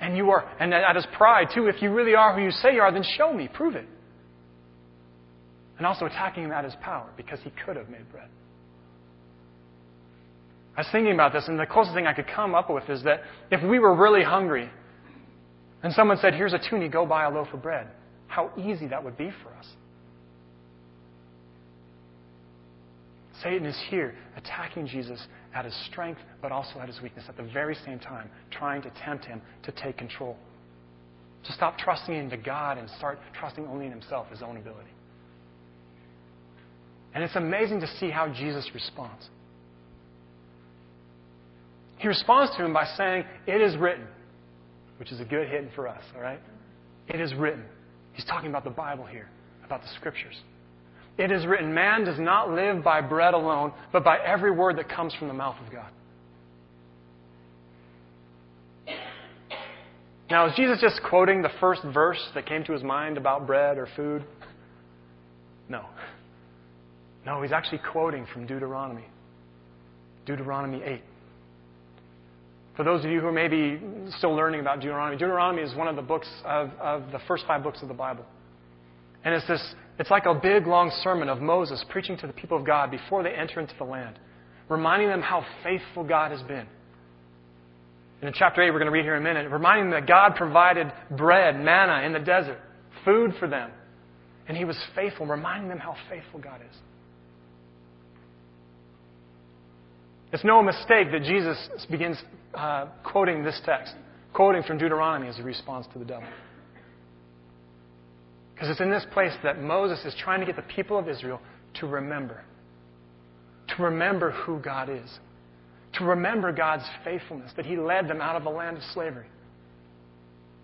And 0.00 0.16
you 0.16 0.30
are, 0.30 0.48
and 0.60 0.72
at 0.72 0.94
his 0.94 1.06
pride 1.16 1.48
too. 1.52 1.66
If 1.66 1.82
you 1.82 1.92
really 1.92 2.14
are 2.14 2.32
who 2.32 2.44
you 2.44 2.52
say 2.52 2.74
you 2.74 2.80
are, 2.80 2.92
then 2.92 3.04
show 3.16 3.32
me, 3.32 3.48
prove 3.52 3.74
it. 3.74 3.88
And 5.78 5.86
also 5.86 6.04
attacking 6.06 6.44
him 6.44 6.52
at 6.52 6.64
his 6.64 6.74
power 6.80 7.10
because 7.16 7.40
he 7.42 7.52
could 7.64 7.74
have 7.74 7.88
made 7.88 8.08
bread. 8.12 8.28
I 10.76 10.80
was 10.80 10.88
thinking 10.92 11.14
about 11.14 11.32
this, 11.32 11.44
and 11.48 11.58
the 11.58 11.64
closest 11.64 11.94
thing 11.94 12.06
I 12.06 12.12
could 12.12 12.26
come 12.26 12.54
up 12.54 12.68
with 12.68 12.88
is 12.90 13.02
that 13.04 13.22
if 13.50 13.62
we 13.66 13.78
were 13.78 13.94
really 13.94 14.22
hungry 14.22 14.68
and 15.82 15.92
someone 15.94 16.18
said, 16.18 16.34
Here's 16.34 16.52
a 16.52 16.58
toonie, 16.58 16.88
go 16.88 17.06
buy 17.06 17.24
a 17.24 17.30
loaf 17.30 17.48
of 17.54 17.62
bread, 17.62 17.88
how 18.26 18.50
easy 18.58 18.86
that 18.88 19.02
would 19.02 19.16
be 19.16 19.30
for 19.42 19.54
us. 19.54 19.66
Satan 23.42 23.66
is 23.66 23.78
here 23.88 24.14
attacking 24.36 24.86
Jesus 24.86 25.20
at 25.54 25.64
his 25.64 25.74
strength, 25.90 26.20
but 26.42 26.52
also 26.52 26.78
at 26.80 26.88
his 26.88 27.00
weakness 27.00 27.24
at 27.28 27.36
the 27.36 27.42
very 27.42 27.76
same 27.86 27.98
time, 27.98 28.30
trying 28.50 28.82
to 28.82 28.90
tempt 29.04 29.24
him 29.24 29.40
to 29.62 29.72
take 29.72 29.96
control. 29.96 30.36
To 31.44 31.52
stop 31.52 31.78
trusting 31.78 32.14
into 32.14 32.36
God 32.36 32.76
and 32.76 32.88
start 32.98 33.18
trusting 33.38 33.66
only 33.66 33.86
in 33.86 33.92
himself, 33.92 34.28
his 34.30 34.42
own 34.42 34.56
ability. 34.56 34.90
And 37.14 37.24
it's 37.24 37.36
amazing 37.36 37.80
to 37.80 37.86
see 37.98 38.10
how 38.10 38.28
Jesus 38.28 38.68
responds. 38.74 39.28
He 41.98 42.08
responds 42.08 42.54
to 42.56 42.64
him 42.64 42.72
by 42.72 42.84
saying, 42.96 43.24
It 43.46 43.60
is 43.60 43.76
written, 43.76 44.06
which 44.98 45.12
is 45.12 45.20
a 45.20 45.24
good 45.24 45.48
hint 45.48 45.68
for 45.74 45.88
us, 45.88 46.02
all 46.14 46.20
right? 46.20 46.40
It 47.08 47.20
is 47.20 47.34
written. 47.34 47.64
He's 48.12 48.24
talking 48.24 48.50
about 48.50 48.64
the 48.64 48.70
Bible 48.70 49.04
here, 49.04 49.28
about 49.64 49.82
the 49.82 49.88
scriptures. 49.96 50.34
It 51.18 51.30
is 51.30 51.46
written, 51.46 51.72
Man 51.72 52.04
does 52.04 52.18
not 52.18 52.50
live 52.50 52.84
by 52.84 53.00
bread 53.00 53.34
alone, 53.34 53.72
but 53.92 54.04
by 54.04 54.18
every 54.18 54.50
word 54.50 54.76
that 54.76 54.88
comes 54.88 55.14
from 55.14 55.28
the 55.28 55.34
mouth 55.34 55.56
of 55.64 55.72
God. 55.72 55.90
Now, 60.28 60.48
is 60.48 60.56
Jesus 60.56 60.78
just 60.80 61.00
quoting 61.08 61.42
the 61.42 61.52
first 61.60 61.82
verse 61.94 62.20
that 62.34 62.46
came 62.46 62.64
to 62.64 62.72
his 62.72 62.82
mind 62.82 63.16
about 63.16 63.46
bread 63.46 63.78
or 63.78 63.88
food? 63.94 64.24
No. 65.68 65.86
No, 67.24 67.42
he's 67.42 67.52
actually 67.52 67.80
quoting 67.92 68.26
from 68.32 68.46
Deuteronomy. 68.46 69.04
Deuteronomy 70.26 70.82
8. 70.82 71.00
For 72.76 72.84
those 72.84 73.04
of 73.04 73.10
you 73.10 73.20
who 73.20 73.26
are 73.26 73.32
maybe 73.32 73.80
still 74.18 74.34
learning 74.34 74.60
about 74.60 74.80
Deuteronomy, 74.80 75.16
Deuteronomy 75.16 75.62
is 75.62 75.74
one 75.74 75.88
of 75.88 75.96
the 75.96 76.02
books 76.02 76.28
of, 76.44 76.70
of 76.80 77.10
the 77.10 77.18
first 77.26 77.44
five 77.46 77.62
books 77.62 77.80
of 77.80 77.88
the 77.88 77.94
Bible. 77.94 78.24
And 79.24 79.34
it's 79.34 79.46
this 79.48 79.74
it's 79.98 80.10
like 80.10 80.26
a 80.26 80.34
big 80.34 80.66
long 80.66 80.90
sermon 81.02 81.28
of 81.28 81.40
Moses 81.40 81.82
preaching 81.88 82.18
to 82.18 82.26
the 82.26 82.34
people 82.34 82.58
of 82.58 82.66
God 82.66 82.90
before 82.90 83.22
they 83.22 83.32
enter 83.32 83.60
into 83.60 83.74
the 83.78 83.84
land, 83.84 84.18
reminding 84.68 85.08
them 85.08 85.22
how 85.22 85.44
faithful 85.64 86.04
God 86.04 86.32
has 86.32 86.42
been. 86.42 86.66
And 88.20 88.28
in 88.28 88.32
chapter 88.34 88.62
8, 88.62 88.70
we're 88.70 88.78
going 88.78 88.86
to 88.86 88.92
read 88.92 89.04
here 89.04 89.16
in 89.16 89.22
a 89.22 89.24
minute, 89.24 89.50
reminding 89.50 89.90
them 89.90 90.00
that 90.00 90.08
God 90.08 90.36
provided 90.36 90.92
bread, 91.16 91.58
manna 91.58 92.04
in 92.06 92.12
the 92.12 92.18
desert, 92.18 92.58
food 93.04 93.32
for 93.38 93.48
them. 93.48 93.70
And 94.48 94.56
he 94.56 94.64
was 94.64 94.78
faithful, 94.94 95.26
reminding 95.26 95.68
them 95.68 95.78
how 95.78 95.96
faithful 96.08 96.40
God 96.40 96.60
is. 96.60 96.76
It's 100.32 100.44
no 100.44 100.62
mistake 100.62 101.12
that 101.12 101.22
Jesus 101.22 101.56
begins 101.90 102.18
uh, 102.54 102.86
quoting 103.04 103.44
this 103.44 103.60
text, 103.64 103.94
quoting 104.34 104.62
from 104.62 104.78
Deuteronomy 104.78 105.28
as 105.28 105.38
a 105.38 105.42
response 105.42 105.86
to 105.92 105.98
the 105.98 106.04
devil. 106.04 106.28
Because 108.54 108.70
it's 108.70 108.80
in 108.80 108.90
this 108.90 109.06
place 109.12 109.32
that 109.42 109.60
Moses 109.60 110.04
is 110.04 110.14
trying 110.18 110.40
to 110.40 110.46
get 110.46 110.56
the 110.56 110.62
people 110.62 110.98
of 110.98 111.08
Israel 111.08 111.40
to 111.74 111.86
remember. 111.86 112.42
To 113.76 113.82
remember 113.82 114.30
who 114.30 114.58
God 114.58 114.88
is. 114.88 115.18
To 115.98 116.04
remember 116.04 116.52
God's 116.52 116.84
faithfulness, 117.04 117.52
that 117.56 117.66
He 117.66 117.76
led 117.76 118.08
them 118.08 118.20
out 118.20 118.36
of 118.36 118.46
a 118.46 118.50
land 118.50 118.78
of 118.78 118.82
slavery. 118.94 119.26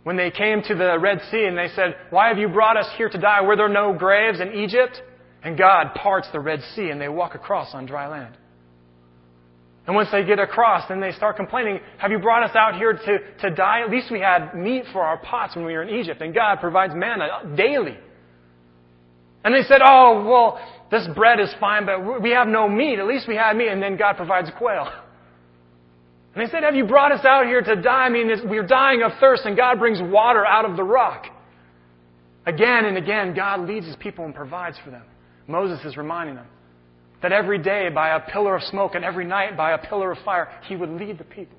When 0.04 0.16
they 0.16 0.31
came 0.31 0.62
to 0.62 0.75
the 0.75 0.99
Red 0.99 1.21
Sea 1.31 1.45
and 1.45 1.57
they 1.57 1.69
said, 1.76 1.95
Why 2.11 2.28
have 2.28 2.38
you 2.38 2.49
brought 2.49 2.76
us 2.76 2.88
here 2.97 3.09
to 3.09 3.19
die? 3.19 3.42
Were 3.42 3.57
there 3.57 3.69
no 3.69 3.92
graves 3.92 4.40
in 4.40 4.52
Egypt? 4.52 5.00
And 5.45 5.57
God 5.57 5.95
parts 5.95 6.28
the 6.33 6.40
Red 6.40 6.61
Sea 6.75 6.90
and 6.90 7.00
they 7.00 7.09
walk 7.09 7.35
across 7.35 7.75
on 7.75 7.87
dry 7.87 8.09
land. 8.09 8.37
And 9.87 9.97
once 9.97 10.09
they 10.12 10.25
get 10.25 10.39
across, 10.39 10.89
then 10.89 11.01
they 11.01 11.11
start 11.12 11.37
complaining, 11.37 11.81
Have 11.99 12.12
you 12.12 12.19
brought 12.19 12.49
us 12.49 12.55
out 12.55 12.77
here 12.77 12.93
to, 12.93 13.19
to 13.41 13.55
die? 13.55 13.81
At 13.81 13.91
least 13.91 14.11
we 14.12 14.21
had 14.21 14.55
meat 14.55 14.85
for 14.93 15.03
our 15.03 15.19
pots 15.19 15.57
when 15.57 15.65
we 15.65 15.73
were 15.73 15.83
in 15.83 15.91
Egypt, 16.01 16.21
and 16.21 16.33
God 16.33 16.61
provides 16.61 16.95
manna 16.95 17.55
daily. 17.57 17.99
And 19.45 19.53
they 19.53 19.62
said, 19.62 19.81
Oh, 19.85 20.25
well, 20.25 20.61
this 20.91 21.09
bread 21.17 21.41
is 21.41 21.53
fine, 21.59 21.85
but 21.85 22.23
we 22.23 22.31
have 22.31 22.47
no 22.47 22.69
meat. 22.69 23.01
At 23.01 23.07
least 23.07 23.27
we 23.27 23.35
had 23.35 23.57
meat. 23.57 23.69
And 23.69 23.83
then 23.83 23.97
God 23.97 24.17
provides 24.17 24.51
quail. 24.57 24.89
And 26.35 26.47
they 26.47 26.51
said, 26.51 26.62
Have 26.62 26.77
you 26.77 26.87
brought 26.87 27.11
us 27.11 27.25
out 27.25 27.47
here 27.47 27.61
to 27.61 27.77
die? 27.77 28.05
I 28.05 28.09
mean, 28.09 28.31
we're 28.49 28.67
dying 28.67 29.03
of 29.03 29.12
thirst, 29.19 29.43
and 29.45 29.57
God 29.57 29.81
brings 29.81 30.01
water 30.01 30.47
out 30.47 30.65
of 30.65 30.77
the 30.77 30.85
rock. 30.85 31.27
Again 32.47 32.85
and 32.85 32.97
again, 32.97 33.35
God 33.35 33.61
leads 33.69 33.87
his 33.87 33.97
people 33.97 34.25
and 34.25 34.35
provides 34.35 34.77
for 34.85 34.91
them. 34.91 35.05
Moses 35.47 35.85
is 35.85 35.97
reminding 35.97 36.37
them. 36.37 36.47
That 37.23 37.31
every 37.31 37.59
day 37.59 37.88
by 37.88 38.17
a 38.17 38.21
pillar 38.21 38.57
of 38.57 38.62
smoke 38.64 38.95
and 38.95 39.05
every 39.05 39.25
night 39.25 39.57
by 39.57 39.73
a 39.73 39.79
pillar 39.79 40.11
of 40.11 40.19
fire, 40.25 40.49
he 40.64 40.75
would 40.75 40.91
lead 40.91 41.19
the 41.19 41.25
people. 41.25 41.57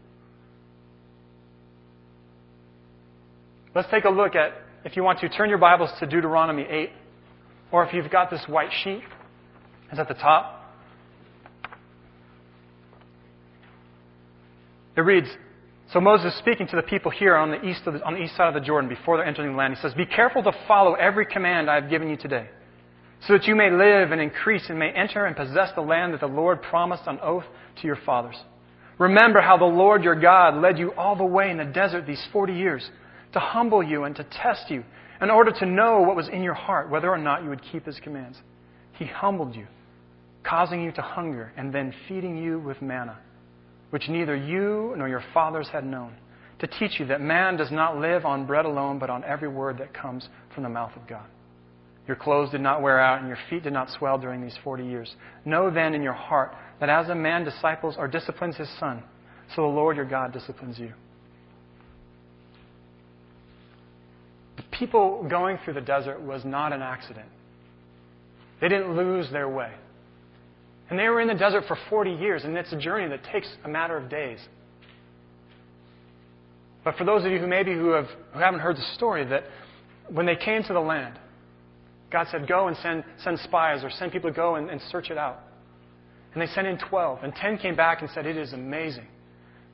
Let's 3.73 3.89
take 3.89 4.03
a 4.03 4.09
look 4.09 4.35
at, 4.35 4.53
if 4.83 4.95
you 4.97 5.03
want 5.03 5.19
to, 5.21 5.29
turn 5.29 5.49
your 5.49 5.57
Bibles 5.57 5.89
to 5.99 6.05
Deuteronomy 6.05 6.63
8. 6.69 6.89
Or 7.71 7.85
if 7.85 7.93
you've 7.93 8.11
got 8.11 8.29
this 8.29 8.43
white 8.47 8.69
sheet, 8.83 9.01
it's 9.89 9.99
at 9.99 10.07
the 10.07 10.13
top. 10.13 10.59
It 14.95 15.01
reads, 15.01 15.27
so 15.91 15.99
Moses 15.99 16.33
is 16.33 16.39
speaking 16.39 16.67
to 16.67 16.75
the 16.75 16.83
people 16.83 17.09
here 17.09 17.35
on 17.35 17.49
the, 17.49 17.63
east 17.63 17.85
the, 17.85 18.03
on 18.03 18.13
the 18.13 18.19
east 18.19 18.35
side 18.35 18.47
of 18.47 18.53
the 18.53 18.59
Jordan 18.59 18.89
before 18.89 19.17
they're 19.17 19.25
entering 19.25 19.53
the 19.53 19.57
land. 19.57 19.73
He 19.75 19.81
says, 19.81 19.93
Be 19.93 20.05
careful 20.05 20.43
to 20.43 20.51
follow 20.67 20.93
every 20.93 21.25
command 21.25 21.69
I 21.69 21.75
have 21.75 21.89
given 21.89 22.09
you 22.09 22.17
today 22.17 22.49
so 23.27 23.33
that 23.33 23.45
you 23.45 23.55
may 23.55 23.71
live 23.71 24.11
and 24.11 24.19
increase 24.19 24.69
and 24.69 24.77
may 24.77 24.91
enter 24.91 25.25
and 25.25 25.35
possess 25.35 25.71
the 25.75 25.81
land 25.81 26.13
that 26.13 26.19
the 26.19 26.27
Lord 26.27 26.61
promised 26.61 27.07
on 27.07 27.19
oath 27.21 27.45
to 27.81 27.87
your 27.87 27.97
fathers. 28.05 28.35
Remember 28.99 29.41
how 29.41 29.57
the 29.57 29.65
Lord 29.65 30.03
your 30.03 30.19
God 30.19 30.61
led 30.61 30.77
you 30.77 30.93
all 30.93 31.15
the 31.15 31.23
way 31.23 31.49
in 31.49 31.57
the 31.57 31.65
desert 31.65 32.05
these 32.05 32.25
40 32.31 32.53
years 32.53 32.89
to 33.33 33.39
humble 33.39 33.81
you 33.81 34.03
and 34.03 34.15
to 34.15 34.25
test 34.25 34.69
you 34.69 34.83
in 35.21 35.31
order 35.31 35.51
to 35.51 35.65
know 35.65 36.01
what 36.01 36.15
was 36.15 36.27
in 36.27 36.43
your 36.43 36.53
heart, 36.53 36.89
whether 36.89 37.09
or 37.09 37.17
not 37.17 37.43
you 37.43 37.49
would 37.49 37.61
keep 37.71 37.85
his 37.85 37.99
commands. 37.99 38.37
He 38.93 39.05
humbled 39.05 39.55
you, 39.55 39.67
causing 40.43 40.83
you 40.83 40.91
to 40.91 41.01
hunger 41.01 41.51
and 41.57 41.73
then 41.73 41.93
feeding 42.07 42.37
you 42.37 42.59
with 42.59 42.81
manna, 42.81 43.17
which 43.89 44.09
neither 44.09 44.35
you 44.35 44.93
nor 44.97 45.07
your 45.07 45.23
fathers 45.33 45.69
had 45.71 45.85
known, 45.85 46.13
to 46.59 46.67
teach 46.67 46.99
you 46.99 47.07
that 47.07 47.21
man 47.21 47.57
does 47.57 47.71
not 47.71 47.97
live 47.97 48.25
on 48.25 48.45
bread 48.45 48.65
alone, 48.65 48.99
but 48.99 49.09
on 49.09 49.23
every 49.23 49.47
word 49.47 49.77
that 49.77 49.93
comes 49.93 50.27
from 50.53 50.63
the 50.63 50.69
mouth 50.69 50.91
of 50.95 51.07
God. 51.07 51.25
Your 52.07 52.17
clothes 52.17 52.51
did 52.51 52.61
not 52.61 52.81
wear 52.81 52.99
out, 52.99 53.19
and 53.19 53.27
your 53.27 53.37
feet 53.49 53.63
did 53.63 53.73
not 53.73 53.89
swell 53.89 54.17
during 54.17 54.41
these 54.41 54.57
40 54.63 54.85
years. 54.85 55.15
Know 55.45 55.69
then 55.69 55.93
in 55.93 56.03
your 56.03 56.13
heart 56.13 56.53
that 56.79 56.89
as 56.89 57.07
a 57.09 57.15
man 57.15 57.45
disciples 57.45 57.95
or 57.97 58.07
disciplines 58.07 58.57
his 58.57 58.69
son, 58.79 59.03
so 59.55 59.61
the 59.61 59.67
Lord 59.67 59.95
your 59.95 60.05
God 60.05 60.33
disciplines 60.33 60.77
you. 60.77 60.91
The 64.57 64.63
people 64.71 65.25
going 65.29 65.57
through 65.63 65.75
the 65.75 65.81
desert 65.81 66.21
was 66.21 66.43
not 66.43 66.73
an 66.73 66.81
accident. 66.81 67.27
They 68.59 68.67
didn't 68.67 68.95
lose 68.95 69.31
their 69.31 69.47
way. 69.47 69.71
And 70.89 70.99
they 70.99 71.07
were 71.07 71.21
in 71.21 71.27
the 71.27 71.33
desert 71.33 71.63
for 71.67 71.77
40 71.89 72.11
years, 72.11 72.43
and 72.43 72.55
it's 72.57 72.71
a 72.73 72.77
journey 72.77 73.07
that 73.09 73.23
takes 73.31 73.47
a 73.63 73.69
matter 73.69 73.97
of 73.97 74.09
days. 74.09 74.39
But 76.83 76.97
for 76.97 77.05
those 77.05 77.23
of 77.23 77.31
you 77.31 77.39
who 77.39 77.47
maybe 77.47 77.73
who, 77.73 77.91
have, 77.91 78.07
who 78.33 78.39
haven't 78.39 78.59
heard 78.59 78.75
the 78.75 78.85
story, 78.93 79.25
that 79.25 79.43
when 80.09 80.25
they 80.25 80.35
came 80.35 80.63
to 80.63 80.73
the 80.73 80.81
land, 80.81 81.17
God 82.13 82.27
said, 82.29 82.47
Go 82.47 82.67
and 82.67 82.77
send, 82.77 83.03
send 83.23 83.39
spies 83.39 83.83
or 83.83 83.89
send 83.89 84.13
people 84.13 84.29
to 84.29 84.35
go 84.35 84.55
and, 84.55 84.69
and 84.69 84.79
search 84.89 85.09
it 85.09 85.17
out. 85.17 85.39
And 86.33 86.41
they 86.41 86.47
sent 86.47 86.67
in 86.67 86.77
12. 86.77 87.23
And 87.23 87.33
10 87.35 87.57
came 87.57 87.75
back 87.75 88.01
and 88.01 88.09
said, 88.13 88.25
It 88.25 88.37
is 88.37 88.53
amazing. 88.53 89.07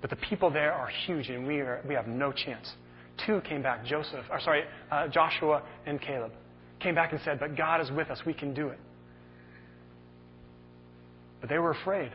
But 0.01 0.10
the 0.10 0.15
people 0.15 0.50
there 0.50 0.74
are 0.74 0.88
huge 1.05 1.29
and 1.29 1.46
we, 1.46 1.60
are, 1.60 1.84
we 1.88 1.93
have 1.93 2.08
no 2.08 2.31
chance. 2.31 2.72
Two 3.25 3.41
came 3.41 3.62
back, 3.62 3.86
Joseph, 3.86 4.24
or 4.31 4.39
sorry, 4.39 4.63
uh, 4.89 5.10
Joshua 5.10 5.62
and 5.86 6.01
Caleb, 6.01 6.31
came 6.79 6.96
back 6.96 7.12
and 7.12 7.19
said, 7.25 7.38
But 7.39 7.58
God 7.58 7.81
is 7.81 7.91
with 7.91 8.10
us. 8.10 8.19
We 8.25 8.34
can 8.34 8.53
do 8.53 8.69
it. 8.69 8.79
But 11.41 11.50
they 11.50 11.60
were 11.60 11.72
afraid. 11.72 12.12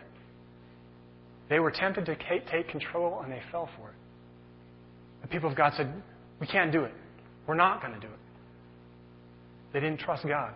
They 1.50 1.60
were 1.60 1.70
tempted 1.70 2.06
to 2.06 2.16
take 2.50 2.68
control 2.68 3.20
and 3.22 3.30
they 3.30 3.42
fell 3.52 3.68
for 3.78 3.90
it. 3.90 3.96
The 5.20 5.28
people 5.28 5.50
of 5.50 5.56
God 5.56 5.74
said, 5.76 5.92
We 6.40 6.46
can't 6.46 6.72
do 6.72 6.84
it. 6.84 6.92
We're 7.46 7.54
not 7.54 7.82
going 7.82 7.92
to 7.92 8.00
do 8.00 8.06
it. 8.06 8.18
They 9.74 9.80
didn't 9.80 9.98
trust 9.98 10.26
God. 10.26 10.54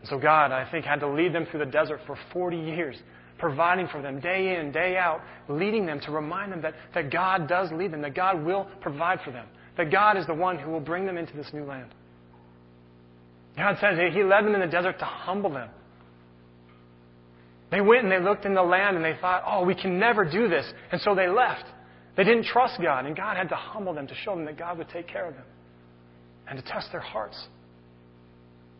And 0.00 0.08
so 0.08 0.18
God, 0.18 0.50
I 0.50 0.70
think, 0.70 0.84
had 0.84 1.00
to 1.00 1.08
lead 1.08 1.32
them 1.32 1.46
through 1.50 1.60
the 1.60 1.70
desert 1.70 2.00
for 2.06 2.18
40 2.32 2.58
years, 2.58 2.96
providing 3.38 3.86
for 3.86 4.02
them 4.02 4.20
day 4.20 4.56
in, 4.56 4.72
day 4.72 4.96
out, 4.96 5.22
leading 5.48 5.86
them 5.86 6.00
to 6.00 6.10
remind 6.10 6.52
them 6.52 6.60
that, 6.62 6.74
that 6.94 7.10
God 7.10 7.48
does 7.48 7.70
lead 7.72 7.92
them, 7.92 8.02
that 8.02 8.14
God 8.14 8.44
will 8.44 8.66
provide 8.80 9.20
for 9.24 9.30
them, 9.30 9.46
that 9.76 9.90
God 9.90 10.18
is 10.18 10.26
the 10.26 10.34
one 10.34 10.58
who 10.58 10.70
will 10.70 10.80
bring 10.80 11.06
them 11.06 11.16
into 11.16 11.34
this 11.34 11.48
new 11.54 11.64
land. 11.64 11.94
God 13.56 13.78
says 13.80 13.96
He 14.12 14.24
led 14.24 14.44
them 14.44 14.54
in 14.54 14.60
the 14.60 14.66
desert 14.66 14.98
to 14.98 15.04
humble 15.04 15.50
them. 15.50 15.70
They 17.70 17.80
went 17.80 18.02
and 18.02 18.12
they 18.12 18.20
looked 18.20 18.44
in 18.44 18.54
the 18.54 18.62
land 18.62 18.96
and 18.96 19.04
they 19.04 19.16
thought, 19.18 19.44
oh, 19.46 19.64
we 19.64 19.74
can 19.74 19.98
never 19.98 20.24
do 20.24 20.48
this. 20.48 20.66
And 20.90 21.00
so 21.00 21.14
they 21.14 21.28
left. 21.28 21.64
They 22.16 22.24
didn't 22.24 22.44
trust 22.44 22.78
God, 22.82 23.06
and 23.06 23.16
God 23.16 23.38
had 23.38 23.48
to 23.48 23.56
humble 23.56 23.94
them 23.94 24.06
to 24.06 24.14
show 24.14 24.34
them 24.34 24.44
that 24.44 24.58
God 24.58 24.76
would 24.76 24.90
take 24.90 25.08
care 25.08 25.26
of 25.26 25.34
them 25.34 25.44
and 26.46 26.62
to 26.62 26.70
test 26.70 26.88
their 26.92 27.00
hearts, 27.00 27.46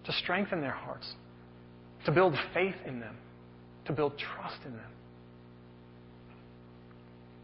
to 0.05 0.13
strengthen 0.13 0.61
their 0.61 0.73
hearts, 0.73 1.11
to 2.07 2.13
build 2.13 2.35
faith 2.55 2.75
in 2.87 3.01
them, 3.01 3.17
to 3.87 3.93
build 3.93 4.19
trust 4.19 4.59
in 4.65 4.73
them. 4.73 4.91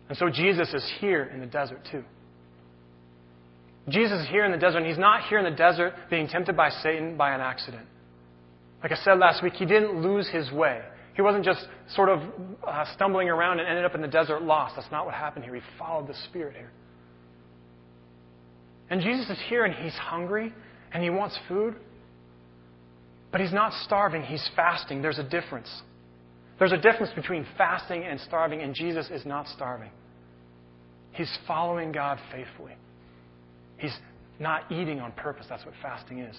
And 0.08 0.16
so 0.16 0.28
Jesus 0.30 0.72
is 0.72 0.90
here 1.00 1.24
in 1.24 1.40
the 1.40 1.46
desert 1.46 1.80
too. 1.90 2.04
Jesus 3.88 4.20
is 4.20 4.28
here 4.28 4.44
in 4.44 4.52
the 4.52 4.58
desert, 4.58 4.78
and 4.78 4.86
he's 4.86 4.98
not 4.98 5.28
here 5.28 5.38
in 5.38 5.44
the 5.44 5.56
desert 5.56 5.94
being 6.10 6.28
tempted 6.28 6.56
by 6.56 6.68
Satan 6.68 7.16
by 7.16 7.34
an 7.34 7.40
accident. 7.40 7.86
Like 8.82 8.92
I 8.92 8.96
said 8.96 9.18
last 9.18 9.42
week, 9.42 9.54
he 9.54 9.64
didn't 9.64 10.02
lose 10.02 10.28
his 10.28 10.50
way. 10.52 10.82
He 11.14 11.22
wasn't 11.22 11.44
just 11.44 11.66
sort 11.94 12.10
of 12.10 12.20
uh, 12.66 12.84
stumbling 12.94 13.28
around 13.28 13.58
and 13.58 13.68
ended 13.68 13.84
up 13.84 13.94
in 13.94 14.00
the 14.00 14.08
desert 14.08 14.42
lost. 14.42 14.76
That's 14.76 14.90
not 14.92 15.04
what 15.04 15.14
happened 15.14 15.44
here. 15.44 15.54
He 15.54 15.62
followed 15.78 16.06
the 16.06 16.14
Spirit 16.28 16.54
here. 16.54 16.70
And 18.90 19.00
Jesus 19.00 19.28
is 19.28 19.38
here 19.48 19.64
and 19.64 19.74
he's 19.74 19.94
hungry 19.94 20.52
and 20.92 21.02
he 21.02 21.10
wants 21.10 21.36
food. 21.48 21.74
But 23.30 23.40
he's 23.40 23.52
not 23.52 23.72
starving, 23.84 24.22
he's 24.22 24.48
fasting. 24.56 25.02
There's 25.02 25.18
a 25.18 25.28
difference. 25.28 25.68
There's 26.58 26.72
a 26.72 26.78
difference 26.78 27.12
between 27.14 27.46
fasting 27.56 28.04
and 28.04 28.18
starving, 28.20 28.62
and 28.62 28.74
Jesus 28.74 29.08
is 29.10 29.24
not 29.26 29.46
starving. 29.48 29.90
He's 31.12 31.30
following 31.46 31.92
God 31.92 32.18
faithfully. 32.32 32.74
He's 33.76 33.96
not 34.40 34.70
eating 34.72 35.00
on 35.00 35.12
purpose. 35.12 35.46
That's 35.48 35.64
what 35.64 35.74
fasting 35.82 36.20
is. 36.20 36.36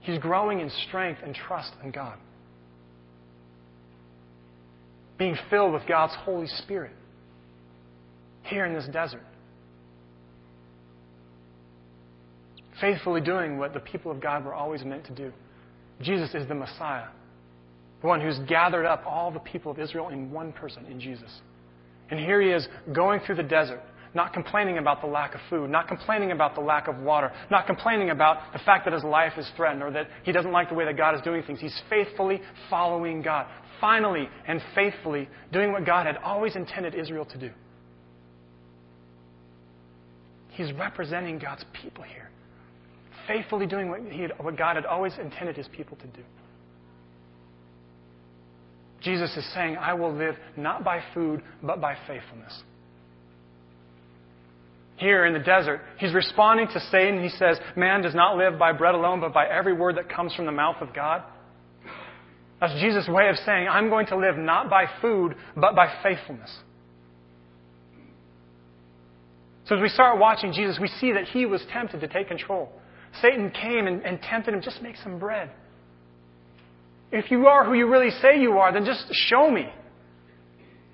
He's 0.00 0.18
growing 0.18 0.60
in 0.60 0.70
strength 0.88 1.20
and 1.24 1.34
trust 1.34 1.72
in 1.82 1.90
God 1.90 2.18
being 5.18 5.36
filled 5.50 5.72
with 5.72 5.82
God's 5.86 6.14
Holy 6.20 6.46
Spirit 6.46 6.92
here 8.44 8.64
in 8.64 8.72
this 8.72 8.88
desert. 8.92 9.22
Faithfully 12.80 13.20
doing 13.20 13.58
what 13.58 13.72
the 13.74 13.80
people 13.80 14.10
of 14.10 14.20
God 14.20 14.44
were 14.44 14.54
always 14.54 14.84
meant 14.84 15.04
to 15.06 15.14
do. 15.14 15.32
Jesus 16.00 16.34
is 16.34 16.46
the 16.46 16.54
Messiah, 16.54 17.08
the 18.00 18.06
one 18.06 18.20
who's 18.20 18.38
gathered 18.48 18.86
up 18.86 19.04
all 19.06 19.30
the 19.30 19.40
people 19.40 19.72
of 19.72 19.78
Israel 19.78 20.10
in 20.10 20.30
one 20.30 20.52
person, 20.52 20.86
in 20.86 21.00
Jesus. 21.00 21.40
And 22.10 22.20
here 22.20 22.40
he 22.40 22.50
is 22.50 22.66
going 22.92 23.20
through 23.20 23.34
the 23.34 23.42
desert, 23.42 23.82
not 24.14 24.32
complaining 24.32 24.78
about 24.78 25.00
the 25.00 25.06
lack 25.06 25.34
of 25.34 25.40
food, 25.50 25.70
not 25.70 25.88
complaining 25.88 26.30
about 26.30 26.54
the 26.54 26.60
lack 26.60 26.88
of 26.88 26.98
water, 26.98 27.32
not 27.50 27.66
complaining 27.66 28.10
about 28.10 28.52
the 28.52 28.58
fact 28.60 28.84
that 28.84 28.94
his 28.94 29.04
life 29.04 29.32
is 29.36 29.46
threatened 29.56 29.82
or 29.82 29.90
that 29.90 30.08
he 30.22 30.32
doesn't 30.32 30.52
like 30.52 30.68
the 30.68 30.74
way 30.74 30.84
that 30.84 30.96
God 30.96 31.14
is 31.14 31.20
doing 31.22 31.42
things. 31.42 31.60
He's 31.60 31.78
faithfully 31.90 32.40
following 32.70 33.22
God, 33.22 33.46
finally 33.80 34.28
and 34.46 34.62
faithfully 34.74 35.28
doing 35.52 35.72
what 35.72 35.84
God 35.84 36.06
had 36.06 36.16
always 36.18 36.56
intended 36.56 36.94
Israel 36.94 37.24
to 37.26 37.38
do. 37.38 37.50
He's 40.50 40.72
representing 40.72 41.38
God's 41.38 41.64
people 41.82 42.02
here, 42.02 42.30
faithfully 43.28 43.66
doing 43.66 43.90
what, 43.90 44.00
he 44.10 44.22
had, 44.22 44.32
what 44.40 44.56
God 44.56 44.74
had 44.74 44.86
always 44.86 45.12
intended 45.18 45.56
his 45.56 45.68
people 45.68 45.96
to 45.98 46.06
do. 46.08 46.22
Jesus 49.00 49.36
is 49.36 49.46
saying, 49.54 49.76
I 49.76 49.94
will 49.94 50.12
live 50.12 50.34
not 50.56 50.82
by 50.82 51.00
food, 51.14 51.42
but 51.62 51.80
by 51.80 51.94
faithfulness. 52.06 52.62
Here 54.96 55.26
in 55.26 55.32
the 55.32 55.38
desert, 55.38 55.80
he's 55.98 56.12
responding 56.12 56.66
to 56.72 56.80
Satan. 56.90 57.22
He 57.22 57.28
says, 57.28 57.58
Man 57.76 58.02
does 58.02 58.16
not 58.16 58.36
live 58.36 58.58
by 58.58 58.72
bread 58.72 58.96
alone, 58.96 59.20
but 59.20 59.32
by 59.32 59.46
every 59.46 59.72
word 59.72 59.96
that 59.96 60.08
comes 60.08 60.34
from 60.34 60.46
the 60.46 60.52
mouth 60.52 60.76
of 60.80 60.92
God. 60.92 61.22
That's 62.60 62.72
Jesus' 62.80 63.06
way 63.06 63.28
of 63.28 63.36
saying, 63.46 63.68
I'm 63.68 63.88
going 63.90 64.06
to 64.06 64.16
live 64.16 64.36
not 64.36 64.68
by 64.68 64.86
food, 65.00 65.36
but 65.54 65.76
by 65.76 65.92
faithfulness. 66.02 66.52
So 69.66 69.76
as 69.76 69.82
we 69.82 69.88
start 69.88 70.18
watching 70.18 70.52
Jesus, 70.52 70.78
we 70.80 70.88
see 70.88 71.12
that 71.12 71.26
he 71.26 71.46
was 71.46 71.62
tempted 71.70 72.00
to 72.00 72.08
take 72.08 72.26
control. 72.26 72.72
Satan 73.20 73.50
came 73.50 73.86
and, 73.86 74.02
and 74.02 74.20
tempted 74.22 74.54
him, 74.54 74.60
just 74.62 74.82
make 74.82 74.96
some 75.02 75.18
bread. 75.18 75.50
If 77.10 77.30
you 77.30 77.46
are 77.46 77.64
who 77.64 77.74
you 77.74 77.90
really 77.90 78.10
say 78.22 78.40
you 78.40 78.58
are, 78.58 78.72
then 78.72 78.84
just 78.84 79.06
show 79.12 79.50
me. 79.50 79.68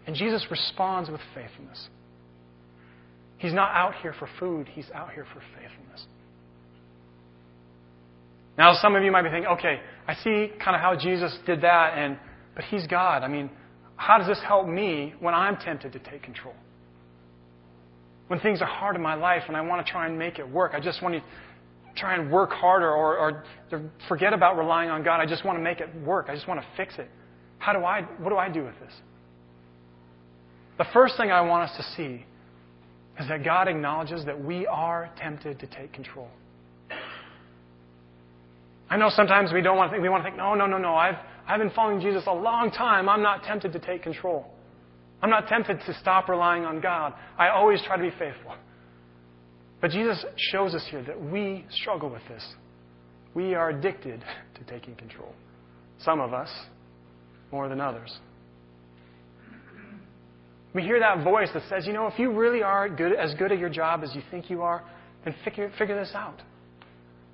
And 0.06 0.14
Jesus 0.14 0.46
responds 0.50 1.10
with 1.10 1.20
faithfulness. 1.34 1.88
He's 3.38 3.52
not 3.52 3.70
out 3.74 3.94
here 4.00 4.14
for 4.18 4.28
food, 4.38 4.68
he's 4.68 4.90
out 4.94 5.12
here 5.12 5.26
for 5.32 5.40
faithfulness. 5.58 6.06
Now, 8.56 8.74
some 8.74 8.94
of 8.94 9.02
you 9.02 9.10
might 9.10 9.22
be 9.22 9.30
thinking, 9.30 9.50
okay, 9.50 9.80
I 10.06 10.14
see 10.14 10.52
kind 10.62 10.76
of 10.76 10.80
how 10.80 10.94
Jesus 10.96 11.36
did 11.44 11.62
that, 11.62 11.98
and 11.98 12.16
but 12.54 12.64
He's 12.64 12.86
God. 12.86 13.22
I 13.22 13.28
mean, 13.28 13.50
how 13.96 14.18
does 14.18 14.26
this 14.26 14.40
help 14.46 14.68
me 14.68 15.14
when 15.20 15.34
I'm 15.34 15.56
tempted 15.56 15.92
to 15.92 15.98
take 15.98 16.22
control? 16.22 16.54
When 18.28 18.40
things 18.40 18.62
are 18.62 18.66
hard 18.66 18.96
in 18.96 19.02
my 19.02 19.14
life 19.14 19.42
and 19.48 19.56
I 19.56 19.60
want 19.60 19.84
to 19.84 19.92
try 19.92 20.06
and 20.06 20.18
make 20.18 20.38
it 20.38 20.48
work, 20.48 20.72
I 20.74 20.80
just 20.80 21.02
want 21.02 21.14
to 21.16 21.22
try 21.96 22.14
and 22.14 22.30
work 22.30 22.50
harder 22.50 22.90
or, 22.90 23.16
or 23.18 23.44
forget 24.08 24.32
about 24.32 24.56
relying 24.56 24.90
on 24.90 25.02
God. 25.02 25.20
I 25.20 25.26
just 25.26 25.44
want 25.44 25.58
to 25.58 25.62
make 25.62 25.80
it 25.80 25.88
work. 26.02 26.26
I 26.28 26.34
just 26.34 26.48
want 26.48 26.60
to 26.60 26.66
fix 26.76 26.94
it. 26.98 27.08
How 27.58 27.72
do 27.72 27.84
I, 27.84 28.02
what 28.18 28.30
do 28.30 28.36
I 28.36 28.48
do 28.48 28.64
with 28.64 28.78
this? 28.80 28.92
The 30.78 30.86
first 30.92 31.16
thing 31.16 31.30
I 31.30 31.40
want 31.42 31.70
us 31.70 31.76
to 31.76 31.82
see 31.96 32.24
is 33.20 33.28
that 33.28 33.44
God 33.44 33.68
acknowledges 33.68 34.24
that 34.24 34.42
we 34.42 34.66
are 34.66 35.10
tempted 35.16 35.60
to 35.60 35.66
take 35.66 35.92
control. 35.92 36.28
I 38.90 38.96
know 38.96 39.08
sometimes 39.08 39.52
we 39.52 39.62
don't 39.62 39.76
want 39.76 39.90
to 39.90 39.94
think, 39.94 40.02
we 40.02 40.08
want 40.08 40.24
to 40.24 40.28
think, 40.28 40.36
no, 40.36 40.54
no, 40.54 40.66
no, 40.66 40.78
no, 40.78 40.94
I've, 40.94 41.16
I've 41.46 41.58
been 41.58 41.70
following 41.70 42.00
Jesus 42.00 42.24
a 42.26 42.32
long 42.32 42.70
time. 42.70 43.08
I'm 43.08 43.22
not 43.22 43.44
tempted 43.44 43.72
to 43.72 43.78
take 43.78 44.02
control. 44.02 44.46
I'm 45.22 45.30
not 45.30 45.48
tempted 45.48 45.80
to 45.86 45.94
stop 46.00 46.28
relying 46.28 46.64
on 46.64 46.80
God. 46.80 47.14
I 47.38 47.48
always 47.48 47.80
try 47.82 47.96
to 47.96 48.02
be 48.02 48.10
faithful. 48.10 48.54
But 49.84 49.90
Jesus 49.90 50.24
shows 50.50 50.74
us 50.74 50.82
here 50.90 51.02
that 51.02 51.22
we 51.30 51.66
struggle 51.68 52.08
with 52.08 52.22
this. 52.26 52.42
We 53.34 53.54
are 53.54 53.68
addicted 53.68 54.24
to 54.54 54.64
taking 54.64 54.94
control. 54.94 55.34
Some 55.98 56.22
of 56.22 56.32
us 56.32 56.48
more 57.52 57.68
than 57.68 57.82
others. 57.82 58.18
We 60.72 60.80
hear 60.80 60.98
that 61.00 61.22
voice 61.22 61.50
that 61.52 61.64
says, 61.68 61.86
you 61.86 61.92
know, 61.92 62.06
if 62.06 62.18
you 62.18 62.32
really 62.32 62.62
are 62.62 62.88
good, 62.88 63.12
as 63.12 63.34
good 63.34 63.52
at 63.52 63.58
your 63.58 63.68
job 63.68 64.02
as 64.02 64.14
you 64.14 64.22
think 64.30 64.48
you 64.48 64.62
are, 64.62 64.82
then 65.22 65.34
figure, 65.44 65.70
figure 65.76 66.00
this 66.00 66.12
out. 66.14 66.40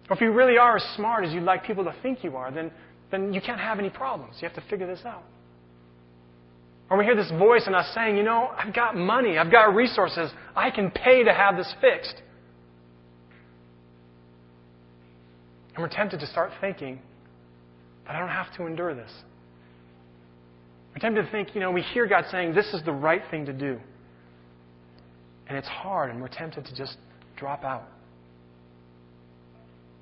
Or 0.09 0.17
if 0.17 0.21
you 0.21 0.33
really 0.33 0.59
are 0.59 0.79
as 0.79 0.85
smart 0.97 1.25
as 1.25 1.33
you'd 1.33 1.45
like 1.45 1.63
people 1.63 1.85
to 1.85 1.95
think 2.03 2.25
you 2.25 2.35
are, 2.35 2.51
then, 2.51 2.73
then 3.13 3.33
you 3.33 3.41
can't 3.41 3.61
have 3.61 3.79
any 3.79 3.91
problems. 3.91 4.39
You 4.41 4.49
have 4.49 4.61
to 4.61 4.69
figure 4.69 4.89
this 4.89 5.05
out. 5.05 5.23
Or 6.91 6.99
we 6.99 7.05
hear 7.05 7.15
this 7.15 7.31
voice 7.31 7.69
in 7.69 7.77
us 7.77 7.95
saying, 7.95 8.17
you 8.17 8.25
know, 8.25 8.51
I've 8.59 8.75
got 8.75 8.97
money, 8.97 9.39
I've 9.39 9.53
got 9.53 9.73
resources, 9.73 10.33
I 10.57 10.73
can 10.73 10.91
pay 10.91 11.23
to 11.23 11.33
have 11.33 11.57
this 11.57 11.73
fixed. 11.81 12.23
And 15.81 15.89
we're 15.89 15.97
tempted 15.97 16.21
to 16.21 16.27
start 16.27 16.51
thinking 16.61 16.99
that 18.05 18.15
I 18.15 18.19
don't 18.19 18.29
have 18.29 18.55
to 18.59 18.67
endure 18.67 18.95
this. 18.95 19.11
We're 20.93 21.01
tempted 21.01 21.23
to 21.23 21.31
think, 21.31 21.55
you 21.55 21.61
know, 21.63 21.71
we 21.71 21.81
hear 21.81 22.07
God 22.07 22.27
saying 22.31 22.55
this 22.55 22.75
is 22.75 22.83
the 22.85 22.93
right 22.93 23.23
thing 23.31 23.47
to 23.47 23.55
do. 23.55 23.81
And 25.49 25.57
it's 25.57 25.69
hard, 25.69 26.11
and 26.11 26.21
we're 26.21 26.29
tempted 26.29 26.67
to 26.67 26.75
just 26.75 26.99
drop 27.35 27.65
out 27.65 27.89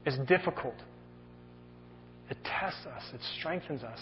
It's 0.04 0.18
difficult. 0.26 0.74
It 2.28 2.38
tests 2.42 2.84
us, 2.84 3.04
it 3.14 3.20
strengthens 3.38 3.84
us. 3.84 4.00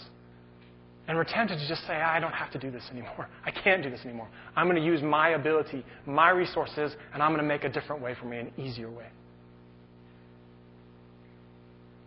And 1.07 1.15
we're 1.15 1.25
tempted 1.25 1.59
to 1.59 1.67
just 1.67 1.85
say, 1.85 1.93
I 1.93 2.19
don't 2.19 2.33
have 2.33 2.51
to 2.53 2.57
do 2.57 2.71
this 2.71 2.85
anymore. 2.89 3.27
I 3.45 3.51
can't 3.51 3.83
do 3.83 3.91
this 3.91 4.01
anymore. 4.03 4.29
I'm 4.55 4.65
going 4.65 4.81
to 4.81 4.83
use 4.83 5.03
my 5.03 5.29
ability, 5.29 5.85
my 6.07 6.31
resources, 6.31 6.95
and 7.13 7.21
I'm 7.21 7.29
going 7.29 7.43
to 7.43 7.47
make 7.47 7.65
a 7.65 7.69
different 7.69 8.01
way 8.01 8.15
for 8.19 8.25
me, 8.25 8.39
an 8.39 8.51
easier 8.57 8.89
way. 8.89 9.05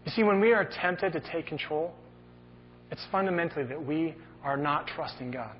You 0.05 0.13
see, 0.13 0.23
when 0.23 0.41
we 0.41 0.53
are 0.53 0.65
tempted 0.65 1.13
to 1.13 1.21
take 1.21 1.47
control, 1.47 1.93
it's 2.91 3.05
fundamentally 3.13 3.65
that 3.65 3.85
we 3.85 4.15
are 4.43 4.57
not 4.57 4.87
trusting 4.87 5.31
God. 5.31 5.55